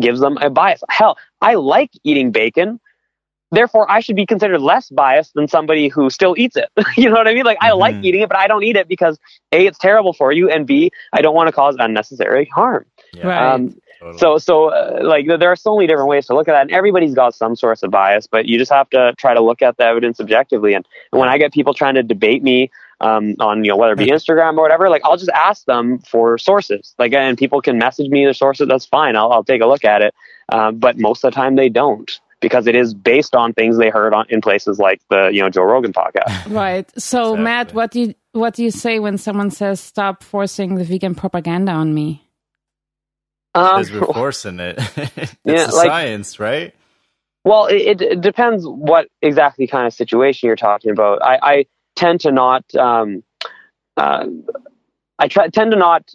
gives 0.00 0.20
them 0.20 0.36
a 0.38 0.50
bias. 0.50 0.82
Hell, 0.88 1.18
I 1.40 1.54
like 1.54 1.90
eating 2.04 2.30
bacon. 2.30 2.80
Therefore, 3.50 3.90
I 3.90 4.00
should 4.00 4.16
be 4.16 4.26
considered 4.26 4.60
less 4.60 4.90
biased 4.90 5.34
than 5.34 5.48
somebody 5.48 5.88
who 5.88 6.10
still 6.10 6.34
eats 6.36 6.56
it. 6.56 6.68
you 6.96 7.08
know 7.08 7.14
what 7.14 7.28
I 7.28 7.34
mean? 7.34 7.44
Like, 7.44 7.58
I 7.60 7.72
like 7.72 7.96
Mhm. 7.96 8.04
eating 8.04 8.20
it, 8.22 8.28
but 8.28 8.36
I 8.38 8.46
don't 8.46 8.62
eat 8.62 8.76
it 8.76 8.88
because 8.88 9.18
A, 9.52 9.66
it's 9.66 9.78
terrible 9.78 10.12
for 10.12 10.32
you, 10.32 10.50
and 10.50 10.66
B, 10.66 10.90
I 11.12 11.22
don't 11.22 11.34
want 11.34 11.48
to 11.48 11.52
cause 11.52 11.76
unnecessary 11.78 12.44
harm. 12.46 12.84
Yeah, 13.14 13.26
Right. 13.26 13.54
Um, 13.54 13.74
totally. 14.00 14.18
so, 14.18 14.38
so 14.38 14.68
uh, 14.68 15.00
like, 15.02 15.26
there 15.26 15.50
are 15.50 15.56
so 15.56 15.76
many 15.76 15.86
different 15.86 16.08
ways 16.10 16.26
to 16.26 16.34
look 16.34 16.46
at 16.48 16.52
that, 16.52 16.62
and 16.62 16.70
everybody's 16.70 17.14
got 17.14 17.34
some 17.34 17.56
source 17.56 17.82
of 17.82 17.90
bias, 17.90 18.26
but 18.26 18.44
you 18.46 18.58
just 18.58 18.70
have 18.70 18.90
to 18.90 19.14
try 19.16 19.32
to 19.34 19.40
look 19.40 19.62
at 19.62 19.76
the 19.78 19.84
evidence 19.84 20.20
objectively. 20.20 20.74
And, 20.74 20.86
and 21.12 21.18
when 21.20 21.28
I 21.28 21.38
get 21.38 21.52
people 21.52 21.72
trying 21.72 21.94
to 21.94 22.02
debate 22.02 22.42
me 22.42 22.70
um, 23.00 23.34
on, 23.40 23.64
you 23.64 23.70
know, 23.70 23.76
whether 23.76 23.94
it 23.94 23.98
be 23.98 24.06
Instagram 24.18 24.58
or 24.58 24.62
whatever, 24.62 24.90
like, 24.90 25.02
I'll 25.04 25.16
just 25.16 25.30
ask 25.30 25.64
them 25.64 26.00
for 26.00 26.36
sources. 26.36 26.94
Like, 26.98 27.14
and 27.14 27.38
people 27.38 27.62
can 27.62 27.78
message 27.78 28.08
me 28.10 28.24
their 28.24 28.34
sources. 28.34 28.68
That's 28.68 28.84
fine. 28.84 29.16
I'll, 29.16 29.32
I'll 29.32 29.44
take 29.44 29.62
a 29.62 29.66
look 29.66 29.84
at 29.84 30.02
it. 30.02 30.14
Um, 30.50 30.78
but 30.78 30.98
most 30.98 31.24
of 31.24 31.30
the 31.30 31.34
time, 31.34 31.56
they 31.56 31.68
don't. 31.70 32.20
Because 32.40 32.66
it 32.66 32.76
is 32.76 32.94
based 32.94 33.34
on 33.34 33.52
things 33.52 33.76
they 33.78 33.90
heard 33.90 34.14
on 34.14 34.26
in 34.28 34.40
places 34.40 34.78
like 34.78 35.00
the 35.10 35.30
you 35.32 35.40
know 35.42 35.50
Joe 35.50 35.64
Rogan 35.64 35.92
podcast. 35.92 36.46
Right. 36.50 36.88
So, 37.00 37.34
Exactly. 37.34 37.42
Matt, 37.44 37.74
what 37.74 37.90
do 37.90 38.00
you 38.00 38.14
what 38.32 38.54
do 38.54 38.62
you 38.62 38.70
say 38.70 38.98
when 38.98 39.18
someone 39.18 39.50
says 39.50 39.80
stop 39.80 40.22
forcing 40.22 40.76
the 40.76 40.84
vegan 40.84 41.14
propaganda 41.14 41.72
on 41.72 41.92
me? 41.94 42.24
Um, 43.54 43.80
Because 43.82 43.92
we're 43.92 44.06
forcing 44.14 44.60
it. 44.60 44.76
it's 44.96 45.36
Yeah, 45.44 45.66
the 45.66 45.74
like- 45.76 45.86
science, 45.86 46.38
right? 46.40 46.74
Well, 47.44 47.66
it, 47.66 48.02
it 48.02 48.20
depends 48.20 48.64
what 48.66 49.08
exactly 49.22 49.66
kind 49.66 49.86
of 49.86 49.94
situation 49.94 50.48
you're 50.48 50.56
talking 50.56 50.90
about. 50.90 51.22
I, 51.22 51.38
I 51.42 51.66
tend 51.96 52.20
to 52.22 52.32
not, 52.32 52.62
um, 52.74 53.22
uh, 53.96 54.26
I 55.18 55.28
try, 55.28 55.48
tend 55.48 55.70
to 55.70 55.78
not 55.78 56.10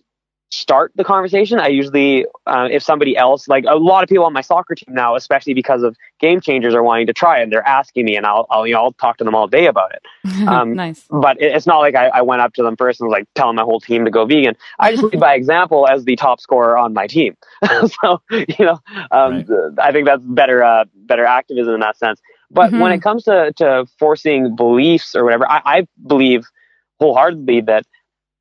start 0.53 0.91
the 0.95 1.03
conversation. 1.03 1.59
I 1.59 1.67
usually, 1.67 2.25
uh, 2.45 2.67
if 2.71 2.83
somebody 2.83 3.17
else, 3.17 3.47
like 3.47 3.65
a 3.67 3.75
lot 3.75 4.03
of 4.03 4.09
people 4.09 4.25
on 4.25 4.33
my 4.33 4.41
soccer 4.41 4.75
team 4.75 4.93
now, 4.93 5.15
especially 5.15 5.53
because 5.53 5.81
of 5.83 5.95
game 6.19 6.39
changers, 6.41 6.73
are 6.75 6.83
wanting 6.83 7.07
to 7.07 7.13
try 7.13 7.39
it. 7.39 7.43
and 7.43 7.51
They're 7.51 7.67
asking 7.67 8.05
me, 8.05 8.15
and 8.15 8.25
I'll, 8.25 8.45
I'll, 8.49 8.65
you 8.67 8.73
know, 8.73 8.81
I'll 8.83 8.93
talk 8.93 9.17
to 9.17 9.23
them 9.23 9.35
all 9.35 9.47
day 9.47 9.65
about 9.67 9.93
it. 9.93 10.01
Um, 10.47 10.73
nice. 10.75 11.05
but 11.09 11.41
it- 11.41 11.55
it's 11.55 11.65
not 11.65 11.79
like 11.79 11.95
I, 11.95 12.07
I 12.07 12.21
went 12.21 12.41
up 12.41 12.53
to 12.55 12.63
them 12.63 12.75
first 12.75 12.99
and 12.99 13.07
was 13.07 13.13
like 13.13 13.27
telling 13.33 13.55
my 13.55 13.61
whole 13.63 13.79
team 13.79 14.03
to 14.05 14.11
go 14.11 14.25
vegan. 14.25 14.55
I 14.79 14.91
just 14.91 15.03
lead 15.03 15.19
by 15.27 15.35
example 15.35 15.87
as 15.87 16.03
the 16.03 16.15
top 16.17 16.41
scorer 16.41 16.77
on 16.77 16.93
my 16.93 17.07
team. 17.07 17.37
so 18.03 18.21
you 18.29 18.65
know, 18.65 18.79
um, 19.11 19.45
I 19.79 19.91
think 19.93 20.05
that's 20.05 20.23
better 20.25 20.63
uh, 20.63 20.83
better 20.95 21.25
activism 21.25 21.73
in 21.75 21.79
that 21.79 21.97
sense. 21.97 22.19
But 22.51 22.73
when 22.73 22.91
Mhm. 22.91 22.95
it 22.97 23.01
comes 23.01 23.23
to 23.23 23.53
to 23.57 23.85
forcing 23.97 24.55
beliefs 24.55 25.15
or 25.15 25.23
whatever, 25.23 25.49
I, 25.49 25.61
I 25.65 25.87
believe 26.05 26.45
wholeheartedly 26.99 27.61
that 27.61 27.85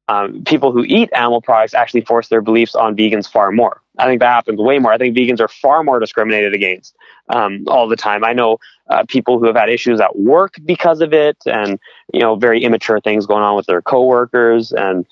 um, 0.09 0.45
people 0.45 0.73
who 0.73 0.85
eat 0.85 1.11
animal 1.13 1.41
products 1.41 1.75
actually 1.75 2.03
force 2.03 2.29
their 2.29 2.41
beliefs 2.41 2.75
on 2.75 2.97
vegans 2.97 3.31
far 3.31 3.53
more. 3.53 3.81
I 3.99 4.07
think 4.07 4.21
that 4.21 4.33
happens 4.33 4.59
way 4.59 4.79
more. 4.79 4.93
I 4.93 4.99
think 4.99 5.17
vegans 5.17 5.41
are 5.41 5.49
far 5.49 5.85
more 5.85 6.01
discriminated 6.01 6.55
against 6.55 6.97
um, 7.29 7.65
all 7.69 7.89
the 7.89 7.97
time. 7.97 8.25
I 8.25 8.33
know 8.33 8.59
uh, 8.89 9.05
people 9.07 9.39
who 9.39 9.47
have 9.47 9.57
had 9.57 9.69
issues 9.69 10.01
at 10.01 10.19
work 10.19 10.55
because 10.65 11.01
of 11.01 11.13
it, 11.13 11.37
and 11.47 11.79
you 12.13 12.21
know, 12.21 12.37
very 12.37 12.63
immature 12.65 13.01
things 13.01 13.27
going 13.27 13.43
on 13.43 13.55
with 13.55 13.67
their 13.67 13.83
coworkers. 13.83 14.73
And 14.73 15.07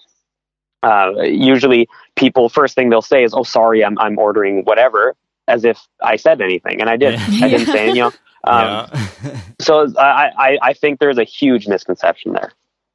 uh, 0.83 1.13
usually, 1.23 1.89
people 2.17 2.49
first 2.49 2.75
thing 2.75 2.91
they'll 2.91 3.03
say 3.03 3.23
is, 3.23 3.33
"Oh, 3.35 3.45
sorry, 3.45 3.85
I'm 3.85 3.99
I'm 3.99 4.19
ordering 4.19 4.65
whatever," 4.65 5.15
as 5.47 5.65
if 5.65 5.79
I 6.03 6.17
said 6.17 6.41
anything, 6.41 6.81
and 6.81 6.91
I 6.91 6.97
did. 6.97 7.15
Yeah. 7.15 7.47
I 7.47 7.49
didn't 7.49 7.67
say, 7.67 7.79
anything, 7.85 7.97
you 7.97 8.03
know. 8.03 8.13
Um, 8.43 8.89
yeah. 9.23 9.41
So 9.61 9.93
I, 9.99 10.31
I 10.39 10.59
I 10.63 10.73
think 10.73 10.99
there's 10.99 11.19
a 11.19 11.25
huge 11.25 11.69
misconception 11.69 12.33
there. 12.33 12.53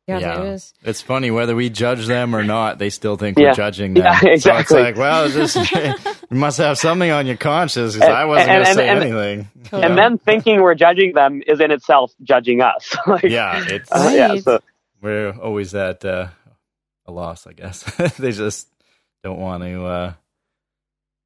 Yeah, 0.07 0.19
Yeah. 0.19 0.37
there 0.37 0.53
is. 0.53 0.73
It's 0.83 1.01
funny 1.01 1.31
whether 1.31 1.55
we 1.55 1.69
judge 1.71 2.05
them 2.05 2.35
or 2.35 2.43
not, 2.43 2.77
they 2.77 2.91
still 2.91 3.15
think 3.17 3.39
Yeah. 3.39 3.47
we're 3.49 3.53
judging 3.55 3.95
them. 3.95 4.03
Yeah, 4.03 4.35
So 4.35 4.55
it's 4.57 4.69
like, 4.69 4.95
well, 4.97 5.27
just 5.29 5.55
you 5.71 5.93
must 6.29 6.59
have 6.59 6.77
something 6.77 7.09
on 7.09 7.25
your 7.25 7.37
conscience 7.37 7.93
because 7.95 8.07
And- 8.09 8.17
I 8.17 8.25
wasn't 8.25 8.49
going 8.49 8.65
to 8.65 8.73
say 8.73 8.87
and- 8.89 9.03
anything. 9.03 9.49
And 9.71 9.97
then 9.97 10.17
thinking 10.19 10.61
we're 10.61 10.75
judging 10.75 11.13
them 11.13 11.41
is 11.47 11.59
in 11.59 11.71
itself 11.71 12.13
judging 12.21 12.61
us. 12.61 12.95
like, 13.07 13.23
yeah, 13.23 13.63
it's 13.67 13.91
uh, 13.91 14.11
yeah. 14.15 14.35
So 14.37 14.59
we're 15.01 15.31
always 15.31 15.73
at 15.73 16.05
uh, 16.05 16.27
a 17.07 17.11
loss, 17.11 17.47
I 17.47 17.53
guess. 17.53 17.81
they 18.19 18.31
just 18.31 18.67
don't 19.23 19.39
want 19.39 19.63
to 19.63 19.85
uh, 19.85 20.13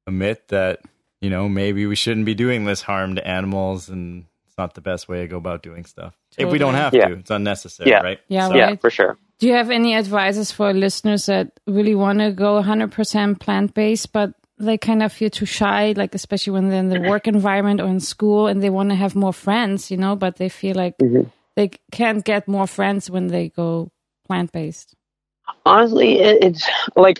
admit 0.06 0.48
that 0.48 0.80
you 1.20 1.28
know 1.28 1.50
maybe 1.50 1.84
we 1.86 1.96
shouldn't 1.96 2.24
be 2.24 2.34
doing 2.34 2.64
this 2.64 2.80
harm 2.80 3.16
to 3.16 3.26
animals, 3.26 3.90
and 3.90 4.20
it's 4.22 4.29
not 4.62 4.74
the 4.74 4.80
best 4.90 5.08
way 5.08 5.18
to 5.22 5.28
go 5.28 5.38
about 5.44 5.62
doing 5.62 5.84
stuff. 5.94 6.12
If 6.38 6.50
we 6.52 6.58
don't 6.58 6.74
have 6.82 6.92
Totally. 6.92 7.14
to, 7.14 7.20
it's 7.20 7.30
unnecessary, 7.30 7.90
Yeah. 7.90 8.02
right? 8.08 8.20
Yeah, 8.28 8.48
So- 8.48 8.54
yeah, 8.60 8.76
for 8.76 8.90
sure. 8.98 9.16
Do 9.40 9.46
you 9.48 9.54
have 9.54 9.70
any 9.70 9.92
advices 9.96 10.52
for 10.52 10.72
listeners 10.74 11.22
that 11.26 11.46
really 11.66 11.94
want 11.94 12.18
to 12.18 12.30
go 12.46 12.50
100% 12.62 13.40
plant 13.40 13.72
based, 13.74 14.12
but 14.12 14.28
they 14.58 14.76
kind 14.76 15.02
of 15.02 15.10
feel 15.12 15.30
too 15.30 15.46
shy, 15.46 15.94
like 15.96 16.14
especially 16.14 16.52
when 16.52 16.68
they're 16.68 16.78
in 16.86 16.90
the 16.90 17.00
work 17.12 17.26
environment 17.26 17.80
or 17.80 17.88
in 17.88 18.00
school 18.00 18.46
and 18.46 18.62
they 18.62 18.68
want 18.78 18.90
to 18.90 18.94
have 18.96 19.14
more 19.16 19.32
friends, 19.32 19.90
you 19.90 19.96
know, 19.96 20.14
but 20.14 20.36
they 20.36 20.50
feel 20.50 20.76
like 20.76 20.94
Mhm. 20.98 21.30
they 21.56 21.70
can't 21.90 22.22
get 22.32 22.46
more 22.46 22.66
friends 22.66 23.08
when 23.10 23.28
they 23.28 23.48
go 23.48 23.88
plant 24.26 24.52
based? 24.52 24.94
honestly 25.66 26.20
it's 26.46 26.62
like 26.96 27.18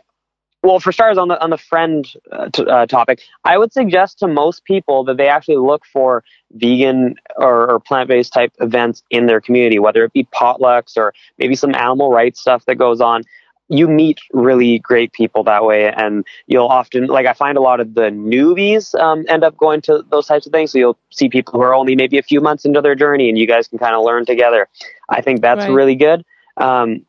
well 0.62 0.78
for 0.80 0.92
starters 0.92 1.18
on 1.18 1.28
the 1.28 1.40
on 1.42 1.50
the 1.50 1.58
friend 1.58 2.12
uh, 2.32 2.48
t- 2.50 2.64
uh, 2.66 2.86
topic 2.86 3.20
i 3.44 3.56
would 3.56 3.72
suggest 3.72 4.18
to 4.18 4.26
most 4.26 4.64
people 4.64 5.04
that 5.04 5.16
they 5.16 5.28
actually 5.28 5.56
look 5.56 5.84
for 5.86 6.22
vegan 6.52 7.14
or, 7.36 7.70
or 7.70 7.80
plant-based 7.80 8.32
type 8.32 8.52
events 8.60 9.02
in 9.10 9.26
their 9.26 9.40
community 9.40 9.78
whether 9.78 10.04
it 10.04 10.12
be 10.12 10.24
potlucks 10.34 10.96
or 10.96 11.12
maybe 11.38 11.54
some 11.54 11.74
animal 11.74 12.10
rights 12.10 12.40
stuff 12.40 12.64
that 12.66 12.76
goes 12.76 13.00
on. 13.00 13.22
You 13.68 13.86
meet 13.86 14.18
really 14.32 14.80
great 14.80 15.12
people 15.12 15.44
that 15.44 15.64
way 15.64 15.92
and 15.92 16.24
you'll 16.46 16.66
often 16.66 17.06
like 17.06 17.26
i 17.26 17.32
find 17.32 17.56
a 17.56 17.60
lot 17.60 17.80
of 17.80 17.94
the 17.94 18.10
newbies 18.10 18.94
um, 19.00 19.24
end 19.28 19.44
up 19.44 19.56
going 19.56 19.80
to 19.82 20.04
those 20.10 20.26
types 20.26 20.46
of 20.46 20.52
things. 20.52 20.72
So 20.72 20.78
you'll 20.78 20.98
see 21.10 21.28
people 21.28 21.52
who 21.54 21.60
are 21.62 21.74
only 21.74 21.94
maybe 21.94 22.18
a 22.18 22.22
few 22.22 22.40
months 22.40 22.64
into 22.64 22.80
their 22.80 22.96
journey 22.96 23.28
and 23.28 23.38
you 23.38 23.46
guys 23.46 23.68
can 23.68 23.78
kind 23.78 23.94
of 23.94 24.02
learn 24.04 24.26
together. 24.26 24.68
I 25.08 25.20
think 25.22 25.40
that's 25.40 25.68
Right. 25.68 25.68
really 25.68 25.94
good. 25.94 26.24
Um, 26.56 27.06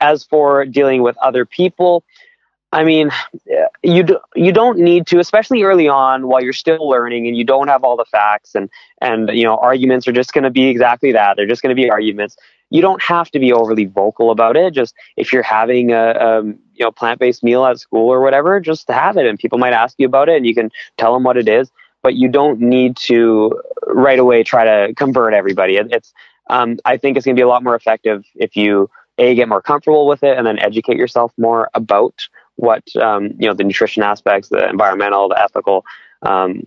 as 0.00 0.24
for 0.24 0.64
dealing 0.66 1.02
with 1.02 1.16
other 1.18 1.44
people 1.44 2.04
i 2.74 2.84
mean 2.84 3.10
you 3.84 4.02
do, 4.02 4.18
you 4.34 4.50
don't 4.50 4.78
need 4.78 5.06
to 5.06 5.18
especially 5.18 5.62
early 5.62 5.88
on 5.88 6.26
while 6.26 6.42
you're 6.42 6.52
still 6.52 6.88
learning 6.88 7.26
and 7.28 7.36
you 7.36 7.44
don't 7.44 7.68
have 7.68 7.84
all 7.84 7.96
the 7.96 8.04
facts 8.06 8.54
and 8.54 8.70
and 9.00 9.28
you 9.32 9.44
know 9.44 9.56
arguments 9.58 10.08
are 10.08 10.12
just 10.12 10.32
going 10.32 10.44
to 10.44 10.50
be 10.50 10.68
exactly 10.68 11.12
that. 11.12 11.36
They're 11.36 11.46
just 11.46 11.62
going 11.62 11.76
to 11.76 11.80
be 11.80 11.90
arguments. 11.90 12.36
You 12.70 12.80
don't 12.80 13.02
have 13.02 13.30
to 13.32 13.38
be 13.38 13.52
overly 13.52 13.84
vocal 13.84 14.30
about 14.30 14.56
it. 14.56 14.72
Just 14.72 14.94
if 15.16 15.32
you're 15.32 15.42
having 15.42 15.92
a 15.92 16.12
um, 16.12 16.58
you 16.72 16.84
know 16.84 16.90
plant-based 16.90 17.44
meal 17.44 17.64
at 17.66 17.78
school 17.78 18.08
or 18.08 18.20
whatever 18.20 18.58
just 18.58 18.88
have 18.88 19.16
it 19.16 19.26
and 19.26 19.38
people 19.38 19.58
might 19.58 19.74
ask 19.74 19.96
you 19.98 20.06
about 20.06 20.28
it 20.28 20.36
and 20.36 20.46
you 20.46 20.54
can 20.54 20.70
tell 20.96 21.12
them 21.14 21.22
what 21.22 21.36
it 21.36 21.48
is 21.48 21.70
but 22.02 22.14
you 22.16 22.28
don't 22.28 22.60
need 22.60 22.96
to 22.96 23.62
right 23.86 24.18
away 24.18 24.42
try 24.42 24.64
to 24.64 24.94
convert 24.94 25.32
everybody. 25.32 25.76
It, 25.76 25.88
it's 25.90 26.12
um, 26.50 26.78
i 26.84 26.96
think 26.96 27.16
it's 27.16 27.24
going 27.24 27.36
to 27.36 27.38
be 27.38 27.44
a 27.44 27.48
lot 27.48 27.62
more 27.62 27.76
effective 27.76 28.24
if 28.34 28.56
you 28.56 28.90
a 29.18 29.34
get 29.34 29.48
more 29.48 29.62
comfortable 29.62 30.06
with 30.06 30.22
it 30.22 30.36
and 30.36 30.46
then 30.46 30.58
educate 30.58 30.96
yourself 30.96 31.32
more 31.38 31.70
about 31.74 32.28
what 32.56 32.84
um, 32.96 33.32
you 33.38 33.48
know 33.48 33.54
the 33.54 33.64
nutrition 33.64 34.02
aspects 34.02 34.48
the 34.48 34.68
environmental 34.68 35.28
the 35.28 35.40
ethical 35.40 35.84
um, 36.22 36.62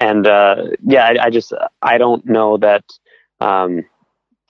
and 0.00 0.26
uh, 0.26 0.64
yeah 0.84 1.04
I, 1.06 1.26
I 1.26 1.30
just 1.30 1.52
i 1.82 1.98
don't 1.98 2.24
know 2.26 2.56
that 2.58 2.84
um, 3.40 3.84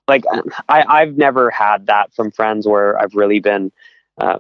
like 0.07 0.25
I, 0.69 0.85
i've 0.89 1.17
never 1.17 1.51
had 1.51 1.87
that 1.87 2.15
from 2.15 2.31
friends 2.31 2.67
where 2.67 2.99
i've 3.01 3.15
really 3.15 3.41
been 3.41 3.73
uh, 4.21 4.39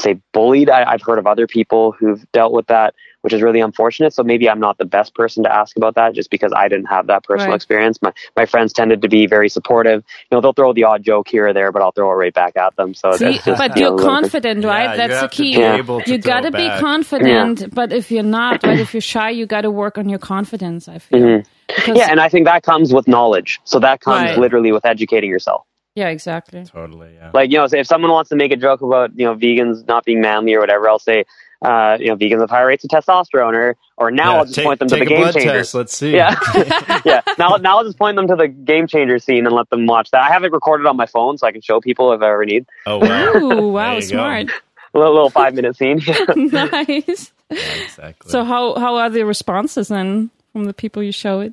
say 0.00 0.18
bullied 0.32 0.68
I, 0.70 0.84
i've 0.90 1.02
heard 1.02 1.18
of 1.18 1.26
other 1.26 1.46
people 1.46 1.92
who've 1.92 2.24
dealt 2.32 2.52
with 2.52 2.66
that 2.68 2.94
which 3.22 3.32
is 3.34 3.42
really 3.42 3.60
unfortunate 3.60 4.12
so 4.14 4.22
maybe 4.22 4.48
i'm 4.48 4.58
not 4.60 4.78
the 4.78 4.84
best 4.84 5.14
person 5.14 5.44
to 5.44 5.54
ask 5.54 5.76
about 5.76 5.94
that 5.96 6.14
just 6.14 6.30
because 6.30 6.52
i 6.56 6.68
didn't 6.68 6.86
have 6.86 7.06
that 7.08 7.22
personal 7.24 7.50
Right. 7.50 7.56
experience 7.56 8.00
my, 8.02 8.12
my 8.36 8.46
friends 8.46 8.72
tended 8.72 9.02
to 9.02 9.08
be 9.08 9.26
very 9.26 9.48
supportive 9.48 10.02
you 10.30 10.34
know 10.36 10.40
they'll 10.40 10.52
throw 10.54 10.72
the 10.72 10.84
odd 10.84 11.02
joke 11.02 11.28
here 11.28 11.48
or 11.48 11.52
there 11.52 11.70
but 11.72 11.82
i'll 11.82 11.92
throw 11.92 12.10
it 12.10 12.14
right 12.14 12.34
back 12.34 12.56
at 12.56 12.74
them 12.76 12.94
so 12.94 13.12
See, 13.12 13.26
it's 13.36 13.44
just, 13.44 13.58
but 13.58 13.76
you 13.76 13.82
know, 13.82 13.88
you're 13.88 13.94
a 13.94 13.96
little 13.96 14.06
bit- 14.14 14.22
confident, 14.22 14.62
Yeah, 14.62 14.68
right? 14.70 14.90
you 14.92 14.96
That's 14.96 15.12
the 15.14 15.20
have 15.20 15.30
to 15.30 15.36
key. 15.36 15.52
be 15.54 15.60
Yeah. 15.60 15.76
to 15.82 16.02
you 16.10 16.18
got 16.18 16.40
to 16.40 16.50
be 16.50 16.68
back. 16.68 16.80
confident, 16.80 17.74
but 17.74 17.92
if 17.92 18.10
you're 18.10 18.22
not, 18.22 18.62
but 18.62 18.78
if 18.78 18.94
you're 18.94 19.00
shy, 19.00 19.30
you 19.30 19.46
got 19.46 19.62
to 19.62 19.70
work 19.70 19.98
on 19.98 20.08
your 20.08 20.18
confidence, 20.18 20.88
I 20.88 20.98
feel. 20.98 21.20
Mhm. 21.20 21.46
Because- 21.66 21.96
yeah 21.96 22.08
and 22.10 22.18
i 22.20 22.28
think 22.28 22.46
that 22.46 22.64
comes 22.64 22.92
with 22.92 23.06
knowledge 23.06 23.60
so 23.64 23.78
that 23.78 24.00
comes 24.00 24.30
Right. 24.30 24.38
literally 24.38 24.72
with 24.72 24.84
educating 24.84 25.30
yourself 25.30 25.64
yeah, 25.94 26.08
exactly. 26.08 26.64
Totally, 26.64 27.14
yeah. 27.14 27.30
like 27.34 27.50
you 27.50 27.58
know 27.58 27.66
if 27.70 27.86
someone 27.86 28.10
wants 28.10 28.30
to 28.30 28.36
make 28.36 28.52
a 28.52 28.56
joke 28.56 28.80
about 28.82 29.18
you 29.18 29.24
know 29.26 29.34
vegans 29.34 29.86
not 29.86 30.04
being 30.04 30.20
manly 30.20 30.54
or 30.54 30.60
whatever 30.60 30.88
i'll 30.88 30.98
say 30.98 31.24
uh, 31.62 31.98
you 32.00 32.06
know 32.06 32.16
vegans 32.16 32.40
have 32.40 32.48
higher 32.48 32.66
rates 32.68 32.84
of 32.84 32.90
testosterone 32.90 33.54
or 33.54 33.76
or 33.98 34.10
now 34.10 34.32
Yeah, 34.32 34.38
i'll 34.38 34.44
just 34.44 34.54
take- 34.54 34.64
point 34.64 34.78
them 34.78 34.88
to 34.88 34.96
the 34.96 35.04
game 35.04 35.20
blood 35.20 35.34
changers 35.34 35.52
test. 35.52 35.74
Let's 35.74 35.96
see. 35.96 36.14
yeah 36.14 36.34
yeah 37.04 37.20
now 37.38 37.56
now 37.56 37.78
i'll 37.78 37.84
just 37.84 37.98
point 37.98 38.16
them 38.16 38.26
to 38.28 38.36
the 38.36 38.48
game 38.48 38.86
changer 38.86 39.18
scene 39.18 39.44
and 39.46 39.54
let 39.54 39.68
them 39.68 39.86
watch 39.86 40.10
that 40.12 40.22
i 40.22 40.28
have 40.28 40.42
it 40.44 40.52
recorded 40.52 40.86
on 40.86 40.96
my 40.96 41.06
phone 41.06 41.36
so 41.36 41.46
i 41.46 41.52
can 41.52 41.60
show 41.60 41.80
people 41.80 42.12
if 42.12 42.22
i 42.22 42.30
ever 42.30 42.44
need 42.46 42.66
Oh 42.86 42.98
wow. 42.98 43.32
Ooh, 43.36 43.68
wow, 43.72 44.00
smart. 44.00 44.48
a 44.48 44.52
little, 44.98 45.12
little 45.12 45.30
five 45.30 45.54
minute 45.54 45.76
scene 45.76 46.00
nice. 46.36 47.32
Yeah, 47.50 47.58
exactly. 47.82 48.30
So 48.30 48.44
how 48.44 48.78
how 48.78 48.96
are 48.96 49.10
the 49.10 49.24
responses 49.26 49.88
then 49.88 50.30
from 50.52 50.64
the 50.64 50.72
people 50.72 51.02
you 51.02 51.12
show 51.12 51.40
it 51.40 51.52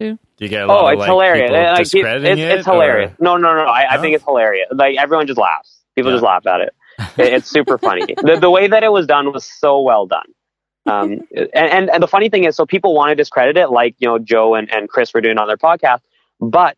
to? 0.00 0.12
Do 0.14 0.18
you 0.38 0.48
get 0.48 0.62
a 0.62 0.66
lot 0.66 0.84
oh 0.84 0.86
of, 0.88 0.92
it's 0.94 1.00
like, 1.00 1.08
hilarious. 1.08 1.50
people 1.50 1.62
Like, 1.62 1.78
discrediting 1.78 2.38
it's, 2.38 2.54
it's 2.60 2.66
it, 2.66 2.70
or- 2.70 2.72
hilarious. 2.74 3.12
No 3.20 3.36
no 3.36 3.54
no 3.54 3.64
I, 3.64 3.94
I 3.94 3.98
think 4.00 4.14
it's 4.14 4.24
hilarious. 4.24 4.68
Like 4.72 4.96
everyone 4.98 5.26
just 5.26 5.38
laughs. 5.38 5.80
People 5.94 6.10
Yeah. 6.10 6.16
just 6.16 6.24
laugh 6.24 6.46
at 6.46 6.60
it. 6.60 6.74
It- 7.18 7.32
it's 7.34 7.48
super 7.50 7.78
funny. 7.78 8.04
The, 8.06 8.38
the 8.40 8.50
way 8.50 8.68
that 8.68 8.82
it 8.82 8.92
was 8.92 9.06
done 9.06 9.32
was 9.32 9.44
so 9.44 9.80
well 9.82 10.06
done. 10.06 10.26
Um, 10.86 11.20
and, 11.34 11.48
and 11.54 11.90
and 11.90 12.02
the 12.02 12.06
funny 12.06 12.28
thing 12.28 12.44
is 12.44 12.54
so 12.54 12.64
people 12.64 12.94
want 12.94 13.10
to 13.10 13.16
discredit 13.16 13.56
it 13.56 13.70
like 13.70 13.96
you 13.98 14.06
know 14.06 14.20
joe 14.20 14.54
and, 14.54 14.72
and 14.72 14.88
chris 14.88 15.12
were 15.12 15.20
doing 15.20 15.36
on 15.36 15.48
their 15.48 15.56
podcast 15.56 15.98
but 16.40 16.76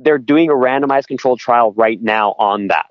they're 0.00 0.18
doing 0.18 0.50
a 0.50 0.52
randomized 0.52 1.06
controlled 1.06 1.40
trial 1.40 1.72
right 1.72 2.00
now 2.00 2.32
on 2.38 2.66
that. 2.68 2.90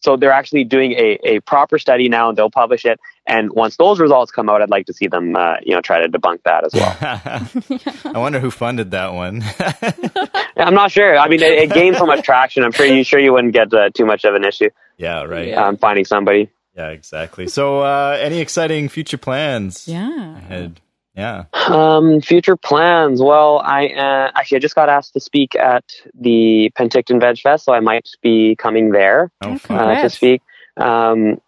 So 0.00 0.16
they're 0.16 0.32
actually 0.32 0.64
doing 0.64 0.92
a, 0.92 1.18
a 1.24 1.40
proper 1.40 1.78
study 1.78 2.08
now 2.08 2.28
and 2.30 2.36
they'll 2.38 2.50
publish 2.50 2.84
it 2.86 2.98
and 3.26 3.50
once 3.52 3.76
those 3.76 3.98
results 4.00 4.30
come 4.32 4.48
out 4.50 4.60
i'd 4.62 4.70
like 4.70 4.86
to 4.86 4.92
see 4.92 5.06
them 5.06 5.34
uh, 5.36 5.56
you 5.62 5.74
know 5.74 5.80
try 5.80 6.00
to 6.02 6.08
debunk 6.08 6.42
that 6.44 6.64
as 6.64 6.74
well 6.74 6.96
I 8.14 8.18
wonder 8.18 8.38
who 8.40 8.50
funded 8.50 8.90
that 8.92 9.12
one. 9.14 9.42
i'm 10.56 10.74
not 10.74 10.90
sure 10.90 11.16
i 11.16 11.28
mean 11.28 11.42
it, 11.42 11.52
it 11.52 11.72
gained 11.72 11.96
so 11.96 12.06
much 12.06 12.24
traction 12.24 12.62
i'm 12.64 12.72
pretty 12.72 13.02
sure 13.02 13.18
you 13.20 13.32
wouldn't 13.32 13.52
get 13.54 13.72
uh, 13.72 13.90
too 13.90 14.04
much 14.06 14.24
of 14.24 14.34
an 14.34 14.44
issue 14.44 14.70
yeah, 14.96 15.22
right. 15.24 15.48
Yeah. 15.48 15.66
um, 15.66 15.76
finding 15.76 16.04
somebody 16.04 16.50
Yeah, 16.76 16.88
exactly. 16.90 17.48
So, 17.48 17.80
uh, 17.80 18.16
any 18.20 18.38
exciting 18.40 18.88
future 18.88 19.18
plans 19.18 19.88
Yeah. 19.88 20.36
ahead 20.38 20.80
Yeah. 21.16 21.44
Um, 21.52 22.20
future 22.20 22.56
plans. 22.56 23.22
Well, 23.22 23.60
I 23.64 23.86
uh, 23.86 24.30
actually 24.34 24.56
I 24.56 24.60
just 24.60 24.74
got 24.74 24.88
asked 24.88 25.12
to 25.14 25.20
speak 25.20 25.54
at 25.54 25.84
the 26.14 26.72
Penticton 26.78 27.20
Veg 27.20 27.38
Fest, 27.38 27.64
so 27.66 27.72
I 27.72 27.78
might 27.80 28.08
be 28.22 28.56
coming 28.56 28.90
there 28.90 29.30
Oh, 29.40 29.58
uh, 29.70 30.02
to 30.02 30.10
speak. 30.10 30.42
Um, 30.76 31.40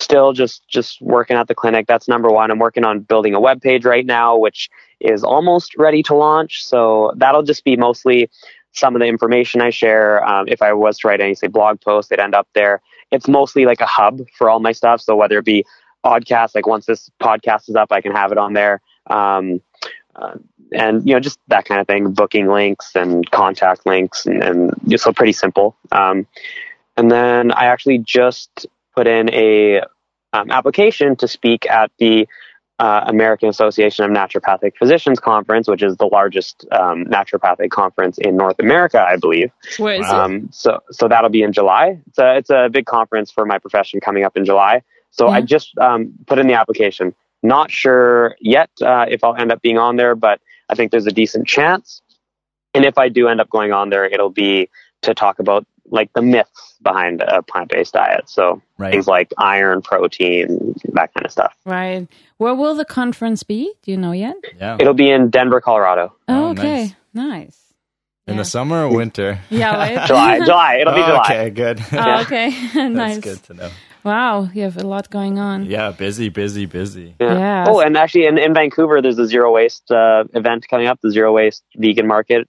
still 0.00 0.32
just 0.32 0.66
just 0.68 1.00
working 1.00 1.36
at 1.36 1.48
the 1.48 1.54
clinic. 1.54 1.86
That's 1.86 2.08
number 2.08 2.28
one. 2.30 2.50
I'm 2.50 2.58
working 2.58 2.84
on 2.84 3.00
building 3.00 3.34
a 3.34 3.40
web 3.40 3.60
page 3.60 3.84
right 3.84 4.06
now, 4.06 4.36
which 4.36 4.70
is 5.00 5.22
almost 5.22 5.76
ready 5.76 6.02
to 6.04 6.14
launch. 6.14 6.64
So 6.64 7.12
that'll 7.16 7.42
just 7.42 7.64
be 7.64 7.76
mostly 7.76 8.30
some 8.72 8.94
of 8.94 9.00
the 9.00 9.06
information 9.06 9.60
I 9.60 9.70
share. 9.70 10.24
Um, 10.24 10.46
if 10.48 10.62
I 10.62 10.72
was 10.72 10.98
to 10.98 11.08
write 11.08 11.20
any 11.20 11.34
say 11.34 11.48
blog 11.48 11.80
posts, 11.80 12.08
they'd 12.08 12.20
end 12.20 12.34
up 12.34 12.48
there. 12.54 12.80
It's 13.10 13.28
mostly 13.28 13.64
like 13.66 13.80
a 13.80 13.86
hub 13.86 14.20
for 14.36 14.48
all 14.48 14.60
my 14.60 14.72
stuff. 14.72 15.00
So 15.00 15.16
whether 15.16 15.38
it 15.38 15.44
be 15.44 15.64
podcast, 16.04 16.54
like 16.54 16.66
once 16.66 16.86
this 16.86 17.10
podcast 17.20 17.68
is 17.68 17.76
up, 17.76 17.92
I 17.92 18.00
can 18.00 18.12
have 18.12 18.32
it 18.32 18.38
on 18.38 18.52
there. 18.52 18.80
Um, 19.08 19.60
uh, 20.14 20.34
and 20.72 21.06
you 21.06 21.14
know 21.14 21.20
just 21.20 21.38
that 21.48 21.64
kind 21.64 21.80
of 21.80 21.86
thing 21.86 22.12
booking 22.12 22.46
links 22.46 22.94
and 22.94 23.28
contact 23.30 23.86
links 23.86 24.26
and, 24.26 24.42
and 24.42 25.00
so 25.00 25.12
pretty 25.12 25.32
simple 25.32 25.76
um, 25.92 26.26
and 26.96 27.10
then 27.10 27.52
i 27.52 27.64
actually 27.66 27.98
just 27.98 28.66
put 29.00 29.06
in 29.08 29.32
a 29.32 29.80
um, 30.34 30.50
application 30.50 31.16
to 31.16 31.26
speak 31.26 31.60
at 31.70 31.90
the 31.98 32.28
uh, 32.78 33.04
american 33.06 33.48
association 33.48 34.04
of 34.04 34.10
naturopathic 34.10 34.72
physicians 34.78 35.18
conference 35.18 35.66
which 35.68 35.82
is 35.82 35.96
the 35.96 36.06
largest 36.18 36.66
um, 36.72 37.04
naturopathic 37.06 37.70
conference 37.70 38.18
in 38.18 38.36
north 38.36 38.58
america 38.58 39.00
i 39.12 39.16
believe. 39.16 39.50
Where 39.78 39.94
is 39.94 40.00
Wow. 40.00 40.18
it? 40.18 40.24
um, 40.24 40.48
so 40.52 40.80
so 40.90 41.08
that'll 41.08 41.30
be 41.30 41.42
in 41.42 41.52
july. 41.52 41.86
It's 42.08 42.18
a, 42.18 42.36
it's 42.36 42.50
a 42.50 42.68
big 42.70 42.84
conference 42.96 43.30
for 43.30 43.44
my 43.52 43.58
profession 43.58 44.00
coming 44.00 44.22
up 44.24 44.36
in 44.36 44.44
july. 44.44 44.74
So 45.12 45.28
i 45.28 45.40
just 45.54 45.68
um, 45.78 46.12
put 46.26 46.38
in 46.38 46.46
the 46.46 46.54
application. 46.62 47.06
Not 47.42 47.70
sure 47.70 48.36
yet 48.40 48.70
uh, 48.90 49.06
if 49.14 49.24
i'll 49.24 49.36
end 49.42 49.50
up 49.54 49.60
being 49.62 49.78
on 49.86 49.96
there 49.96 50.14
but 50.26 50.36
i 50.70 50.74
think 50.74 50.90
there's 50.92 51.06
a 51.14 51.16
decent 51.22 51.44
chance. 51.56 52.02
And 52.74 52.84
if 52.90 52.96
i 53.04 53.06
do 53.18 53.22
end 53.32 53.40
up 53.42 53.48
going 53.56 53.72
on 53.72 53.86
there 53.92 54.04
it'll 54.14 54.36
be 54.46 54.68
to 55.06 55.14
talk 55.14 55.38
about 55.44 55.62
like 55.90 56.12
the 56.14 56.22
myths 56.22 56.74
behind 56.82 57.20
a 57.22 57.42
plant-based 57.42 57.92
diet 57.92 58.28
so 58.28 58.62
Right. 58.78 58.92
things 58.92 59.06
like 59.06 59.32
iron 59.38 59.82
protein 59.82 60.74
that 60.92 61.12
kind 61.14 61.26
of 61.26 61.32
stuff 61.32 61.54
Right. 61.66 62.06
Where 62.38 62.54
will 62.54 62.74
the 62.74 62.84
conference 62.86 63.42
be? 63.42 63.72
Do 63.82 63.90
you 63.90 63.96
know 63.98 64.12
yet? 64.12 64.36
Yeah. 64.58 64.76
it'll 64.80 64.94
be 64.94 65.10
in 65.10 65.30
denver 65.30 65.60
colorado 65.60 66.14
Oh, 66.28 66.46
Oh, 66.46 66.50
okay. 66.52 66.94
Nice. 67.12 67.58
In 68.26 68.34
Yeah. 68.34 68.42
the 68.42 68.44
summer 68.44 68.84
or 68.86 68.96
winter? 68.96 69.40
Yeah, 69.50 69.74
right. 69.76 70.06
july 70.10 70.38
july 70.44 70.76
it'll 70.80 70.94
be 70.94 71.00
Oh, 71.02 71.06
july 71.06 71.24
Okay, 71.24 71.50
good. 71.50 71.82
Oh, 71.92 72.20
okay. 72.22 72.50
That's 72.74 72.94
nice. 72.94 73.18
good 73.20 73.42
to 73.44 73.54
know. 73.54 73.70
Wow, 74.02 74.48
you 74.54 74.62
have 74.62 74.78
a 74.78 74.86
lot 74.86 75.10
going 75.10 75.38
on. 75.38 75.66
Yeah, 75.66 75.90
busy, 75.90 76.30
busy, 76.30 76.64
busy. 76.64 77.16
Yeah. 77.20 77.34
Yeah. 77.34 77.64
Oh, 77.68 77.80
and 77.80 77.98
actually, 77.98 78.24
in, 78.24 78.38
in 78.38 78.54
Vancouver, 78.54 79.02
there's 79.02 79.18
a 79.18 79.26
zero 79.26 79.52
waste 79.52 79.90
uh, 79.90 80.24
event 80.32 80.66
coming 80.68 80.86
up, 80.86 80.98
the 81.02 81.10
zero 81.10 81.34
waste 81.34 81.64
vegan 81.76 82.06
market. 82.06 82.48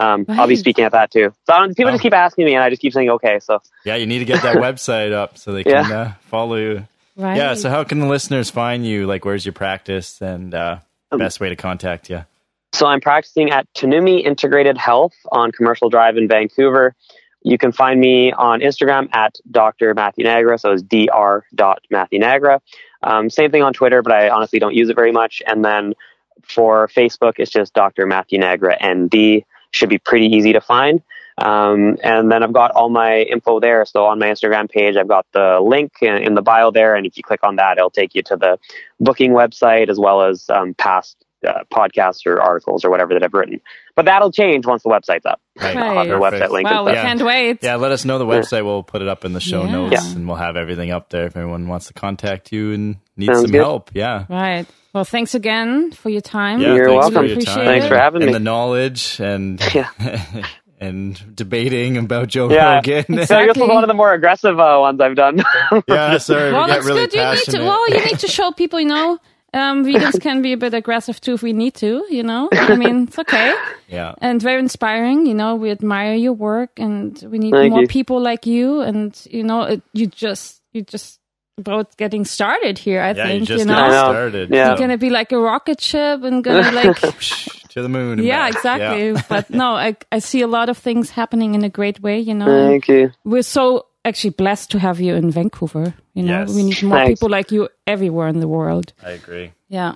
Um, 0.00 0.24
I'll 0.28 0.46
be 0.46 0.56
speaking 0.56 0.84
at 0.84 0.92
that 0.92 1.10
too. 1.10 1.32
So 1.46 1.52
I 1.52 1.66
people 1.68 1.88
Oh. 1.88 1.90
just 1.92 2.02
keep 2.02 2.14
asking 2.14 2.46
me, 2.46 2.54
and 2.54 2.64
I 2.64 2.70
just 2.70 2.80
keep 2.80 2.92
saying 2.92 3.10
okay. 3.10 3.38
So 3.40 3.60
Yeah, 3.84 3.96
you 3.96 4.06
need 4.06 4.20
to 4.20 4.24
get 4.24 4.42
that 4.42 4.56
website 4.66 5.12
up 5.12 5.36
so 5.38 5.52
they 5.52 5.62
can 5.64 5.92
uh, 5.92 6.14
follow 6.22 6.56
you. 6.56 6.86
Right. 7.16 7.36
Yeah, 7.36 7.54
so 7.54 7.68
how 7.68 7.84
can 7.84 8.00
the 8.00 8.06
listeners 8.06 8.50
find 8.50 8.86
you? 8.86 9.06
Like, 9.06 9.24
where's 9.26 9.44
your 9.44 9.52
practice 9.52 10.20
and 10.22 10.54
uh, 10.54 10.78
Um, 11.12 11.18
best 11.18 11.38
way 11.40 11.50
to 11.50 11.56
contact 11.56 12.08
you? 12.08 12.24
So 12.72 12.86
I'm 12.86 13.00
practicing 13.00 13.50
at 13.50 13.66
Tanumi 13.74 14.24
Integrated 14.24 14.78
Health 14.78 15.12
on 15.30 15.52
Commercial 15.52 15.90
Drive 15.90 16.16
in 16.16 16.28
Vancouver. 16.28 16.94
You 17.42 17.58
can 17.58 17.72
find 17.72 17.98
me 18.00 18.32
on 18.32 18.60
Instagram 18.60 19.08
at 19.14 19.36
Dr. 19.50 19.92
Matthew 19.92 20.24
Nagra, 20.24 20.58
so 20.60 20.72
it's 20.72 20.82
dr. 20.82 21.44
dot 21.54 21.80
Matthew 21.90 22.20
Nagra. 22.20 22.60
Um, 23.02 23.28
same 23.28 23.50
thing 23.50 23.62
on 23.62 23.72
Twitter, 23.72 24.02
but 24.02 24.12
I 24.12 24.28
honestly 24.30 24.58
don't 24.58 24.74
use 24.74 24.88
it 24.88 24.94
very 24.94 25.10
much. 25.12 25.42
And 25.46 25.64
then 25.64 25.94
for 26.42 26.86
Facebook, 26.88 27.34
it's 27.38 27.50
just 27.50 27.74
Dr. 27.74 28.06
Matthew 28.06 28.38
Nagra 28.38 28.76
ND. 28.82 29.44
Should 29.72 29.88
be 29.88 29.98
pretty 29.98 30.26
easy 30.26 30.52
to 30.52 30.60
find. 30.60 31.02
Um, 31.38 31.96
and 32.02 32.30
then 32.30 32.42
I've 32.42 32.52
got 32.52 32.70
all 32.72 32.90
my 32.90 33.22
info 33.22 33.60
there. 33.60 33.84
So 33.86 34.04
on 34.04 34.18
my 34.18 34.26
Instagram 34.26 34.70
page, 34.70 34.96
I've 34.96 35.08
got 35.08 35.26
the 35.32 35.60
link 35.60 35.92
in, 36.02 36.16
in 36.16 36.34
the 36.34 36.42
bio 36.42 36.70
there. 36.70 36.94
And 36.94 37.06
if 37.06 37.16
you 37.16 37.22
click 37.22 37.42
on 37.42 37.56
that, 37.56 37.78
it'll 37.78 37.90
take 37.90 38.14
you 38.14 38.22
to 38.24 38.36
the 38.36 38.58
booking 38.98 39.32
website 39.32 39.88
as 39.88 39.98
well 39.98 40.22
as 40.22 40.50
um, 40.50 40.74
past 40.74 41.16
uh, 41.46 41.64
podcasts 41.72 42.26
or 42.26 42.40
articles 42.40 42.84
or 42.84 42.90
whatever 42.90 43.14
that 43.14 43.22
I've 43.22 43.32
written. 43.34 43.60
But 43.96 44.04
that'll 44.06 44.32
change 44.32 44.66
once 44.66 44.82
the 44.82 44.88
website's 44.88 45.26
up. 45.26 45.40
Right. 45.56 45.74
Right. 45.74 45.84
I'll 45.86 45.94
have 45.98 46.06
their 46.08 46.18
Perfect. 46.18 46.42
website 46.44 46.50
link 46.50 46.70
Wow, 46.70 46.84
we 46.84 46.92
stuff. 46.92 46.96
Yeah. 46.96 47.08
can't 47.08 47.22
wait. 47.22 47.58
Yeah, 47.62 47.76
let 47.76 47.92
us 47.92 48.04
know 48.04 48.18
the 48.18 48.26
website. 48.26 48.64
We'll 48.64 48.82
put 48.82 49.02
it 49.02 49.08
up 49.08 49.24
in 49.24 49.32
the 49.32 49.40
show 49.40 49.64
Yeah. 49.64 49.72
notes 49.72 49.92
Yeah. 50.04 50.12
and 50.16 50.26
we'll 50.26 50.36
have 50.36 50.56
everything 50.56 50.90
up 50.90 51.10
there 51.10 51.26
if 51.26 51.36
anyone 51.36 51.68
wants 51.68 51.86
to 51.88 51.92
contact 51.94 52.52
you 52.52 52.72
and 52.72 52.96
needs 53.16 53.32
Sounds 53.32 53.42
some 53.42 53.50
good. 53.52 53.58
help. 53.60 53.90
Yeah. 53.94 54.24
Right. 54.28 54.66
Well, 54.92 55.04
thanks 55.04 55.34
again 55.34 55.92
for 55.92 56.08
your 56.10 56.20
time. 56.20 56.60
Yeah, 56.60 56.74
You're 56.74 56.88
thanks 56.88 57.00
welcome. 57.02 57.14
For 57.14 57.24
your 57.24 57.32
Appreciate 57.34 57.54
time 57.54 57.64
Thanks 57.64 57.86
for 57.86 57.96
having 57.96 58.22
and 58.22 58.30
me. 58.30 58.34
And 58.36 58.44
the 58.44 58.50
knowledge 58.50 59.20
and 59.20 59.62
Yeah. 59.74 59.88
and 60.80 61.36
debating 61.36 61.96
about 61.98 62.28
Joe 62.28 62.50
Yeah. 62.50 62.76
Rogan. 62.76 63.04
So 63.08 63.14
this 63.14 63.30
Exactly. 63.30 63.62
was 63.62 63.70
one 63.70 63.84
of 63.84 63.88
the 63.88 63.94
more 63.94 64.12
aggressive 64.14 64.58
uh, 64.58 64.78
ones 64.80 65.00
I've 65.00 65.14
done. 65.14 65.42
yeah, 65.88 66.16
sorry, 66.18 66.52
Well, 66.52 66.64
we 66.66 66.70
that's 66.72 66.86
really 66.86 67.06
good. 67.06 67.14
You 67.14 67.30
need 67.32 67.38
to. 67.44 67.58
Well, 67.64 67.88
you 67.90 68.04
need 68.04 68.18
to 68.20 68.28
show 68.28 68.50
people. 68.52 68.80
You 68.80 68.86
know, 68.88 69.18
um, 69.52 69.84
vegans 69.84 70.20
can 70.20 70.42
be 70.42 70.52
a 70.52 70.56
bit 70.56 70.74
aggressive 70.74 71.20
too 71.20 71.34
if 71.34 71.42
we 71.42 71.52
need 71.52 71.74
to. 71.74 72.04
You 72.10 72.22
know, 72.22 72.48
I 72.52 72.76
mean, 72.76 73.04
it's 73.04 73.18
okay 73.18 73.54
yeah, 73.88 74.14
and 74.20 74.40
very 74.40 74.58
inspiring. 74.60 75.26
You 75.26 75.34
know, 75.34 75.54
we 75.56 75.70
admire 75.70 76.14
your 76.14 76.32
work, 76.34 76.70
and 76.78 77.20
we 77.30 77.38
need 77.38 77.52
Thank 77.52 77.72
more 77.72 77.82
you. 77.82 77.88
people 77.88 78.20
like 78.20 78.46
you. 78.46 78.80
And 78.80 79.18
you 79.30 79.42
know, 79.44 79.62
it, 79.62 79.82
you 79.92 80.06
just 80.06 80.60
you 80.72 80.82
just 80.82 81.18
about 81.58 81.94
getting 81.98 82.24
started 82.24 82.78
here. 82.78 83.02
I 83.02 83.12
yeah, 83.12 83.26
think 83.26 83.40
you 83.40 83.46
just 83.46 83.66
know. 83.66 83.74
Got 83.74 83.90
started. 84.12 84.50
Yeah. 84.50 84.68
You're 84.68 84.78
gonna 84.78 84.96
be 84.98 85.10
like 85.10 85.30
a 85.32 85.38
rocket 85.38 85.80
ship 85.80 86.22
and 86.22 86.42
gonna 86.42 86.70
like 86.82 86.96
to 87.70 87.82
the 87.82 87.88
moon. 87.88 88.18
yeah 88.22 88.46
back. 88.48 88.54
exactly 88.56 89.10
Yeah. 89.12 89.22
but 89.28 89.50
no 89.50 89.74
I, 89.76 89.94
I 90.10 90.18
see 90.18 90.40
a 90.40 90.48
lot 90.48 90.68
of 90.68 90.76
things 90.78 91.10
happening 91.10 91.54
in 91.54 91.62
a 91.62 91.68
great 91.68 92.00
way 92.00 92.18
you 92.18 92.34
know 92.34 92.46
Thank 92.46 92.88
you. 92.88 93.12
we're 93.24 93.42
so 93.42 93.86
actually 94.04 94.30
blessed 94.30 94.70
to 94.70 94.78
have 94.78 95.00
you 95.00 95.14
in 95.14 95.30
vancouver 95.30 95.94
you 96.14 96.22
know 96.22 96.40
Yes. 96.40 96.54
we 96.54 96.62
need 96.62 96.82
more 96.82 96.98
Thanks. 96.98 97.20
people 97.20 97.28
like 97.28 97.50
you 97.52 97.68
everywhere 97.86 98.28
in 98.28 98.40
the 98.40 98.48
world 98.48 98.92
I 99.04 99.10
agree. 99.10 99.52
yeah 99.68 99.94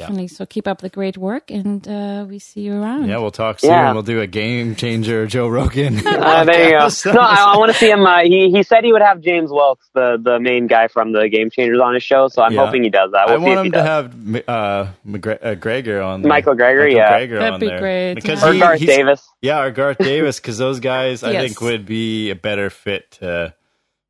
definitely 0.00 0.28
so 0.28 0.44
keep 0.46 0.66
up 0.68 0.78
the 0.80 0.88
great 0.88 1.16
work 1.16 1.50
and 1.50 1.86
uh, 1.88 2.24
we 2.28 2.38
see 2.38 2.62
you 2.62 2.74
around 2.80 3.08
Yeah, 3.08 3.18
we'll 3.18 3.30
talk 3.30 3.60
soon. 3.60 3.70
Yeah. 3.70 3.92
We'll 3.92 4.02
do 4.02 4.20
a 4.20 4.26
game 4.26 4.74
changer, 4.74 5.26
Joe 5.26 5.48
Rogan. 5.48 6.00
Uh, 6.06 6.44
there 6.44 6.64
you 6.70 6.78
go. 6.78 6.88
No, 7.12 7.20
I, 7.20 7.54
I 7.54 7.56
want 7.58 7.70
to 7.72 7.78
see 7.78 7.90
him. 7.90 8.04
Uh, 8.06 8.22
he 8.22 8.50
he 8.50 8.62
said 8.62 8.82
he 8.84 8.92
would 8.92 9.02
have 9.02 9.20
James 9.20 9.50
Wilks, 9.50 9.88
the 9.94 10.18
the 10.22 10.38
main 10.40 10.66
guy 10.66 10.88
from 10.88 11.12
the 11.12 11.28
Game 11.28 11.50
Changers, 11.50 11.80
on 11.80 11.94
his 11.94 12.02
show. 12.02 12.28
So 12.28 12.42
I'm 12.42 12.52
Yeah. 12.52 12.64
hoping 12.66 12.82
he 12.84 12.90
does 12.90 13.10
that. 13.12 13.28
I 13.28 13.32
We'll 13.36 13.40
see 13.40 13.46
want 13.54 13.60
he 13.60 13.66
him 13.66 13.72
to 13.72 13.82
have 13.82 14.04
uh, 14.48 14.86
McGre- 15.06 15.38
uh, 15.44 15.54
Greger 15.56 16.04
on 16.04 16.22
there. 16.22 16.28
Michael 16.28 16.54
Greger, 16.54 16.90
yeah. 16.92 17.18
Greger 17.18 17.38
That'd 17.38 17.54
on 17.54 17.60
be 17.60 17.66
there. 17.68 17.78
great, 17.78 18.14
Because 18.14 18.42
yeah. 18.42 18.48
or 18.48 18.52
he- 18.52 18.58
Garth 18.60 18.80
he's- 18.80 18.96
Davis. 18.96 19.28
Yeah, 19.42 19.60
or 19.62 19.70
Garth 19.70 19.98
Davis, 20.12 20.40
because 20.40 20.58
those 20.58 20.80
guys 20.80 21.22
I 21.22 21.32
Yes. 21.32 21.42
think 21.44 21.60
would 21.60 21.84
be 21.86 22.30
a 22.30 22.34
better 22.34 22.70
fit 22.70 23.10
to 23.20 23.54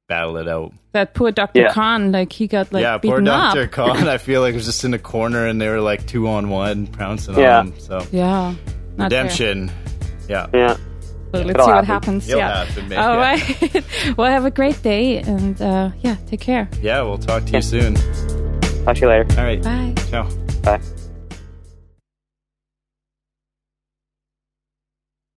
battle 0.06 0.36
it 0.36 0.48
out. 0.48 0.72
that 0.92 1.14
poor 1.14 1.30
dr 1.32 1.58
Yeah. 1.58 1.72
kahn 1.72 2.12
like 2.12 2.32
he 2.32 2.46
got 2.46 2.72
like 2.72 2.82
yeah, 2.82 2.98
poor 2.98 3.20
Dr. 3.20 3.62
up 3.64 3.70
Kahn, 3.72 4.06
I 4.08 4.18
feel 4.18 4.40
like 4.42 4.54
was 4.54 4.64
just 4.66 4.84
in 4.84 4.92
a 4.94 4.98
corner 4.98 5.46
and 5.46 5.60
they 5.60 5.68
were 5.68 5.80
like 5.80 6.06
two 6.06 6.28
on 6.28 6.50
one, 6.50 6.86
pouncing 6.86 7.36
Yeah. 7.38 7.60
on 7.60 7.66
him. 7.68 7.80
So 7.80 8.06
yeah 8.12 8.54
not 8.96 9.10
fair. 9.10 9.22
redemption. 9.22 9.70
Yeah. 10.28 10.46
Yeah. 10.54 10.74
So 10.74 11.40
let's 11.40 11.50
It'll 11.50 11.66
see 11.66 11.72
what 11.72 11.84
happens 11.84 12.28
It'll 12.28 12.38
yeah 12.38 12.64
happen, 12.64 12.88
man. 12.88 12.98
all 12.98 13.14
Yeah. 13.14 13.20
right 13.20 13.84
well 14.18 14.30
have 14.30 14.44
a 14.44 14.50
great 14.50 14.80
day 14.82 15.18
and 15.18 15.60
uh, 15.60 15.90
yeah 16.02 16.16
take 16.26 16.40
care 16.40 16.68
Yeah, 16.82 17.02
we'll 17.02 17.18
talk 17.18 17.44
to 17.46 17.52
you 17.52 17.62
soon. 17.62 17.94
Talk 18.84 18.96
to 18.96 19.00
you 19.00 19.08
later. 19.08 19.26
All 19.38 19.44
right. 19.44 19.62
bye 19.62 19.94
Ciao. 20.10 20.28
Bye. 20.62 20.80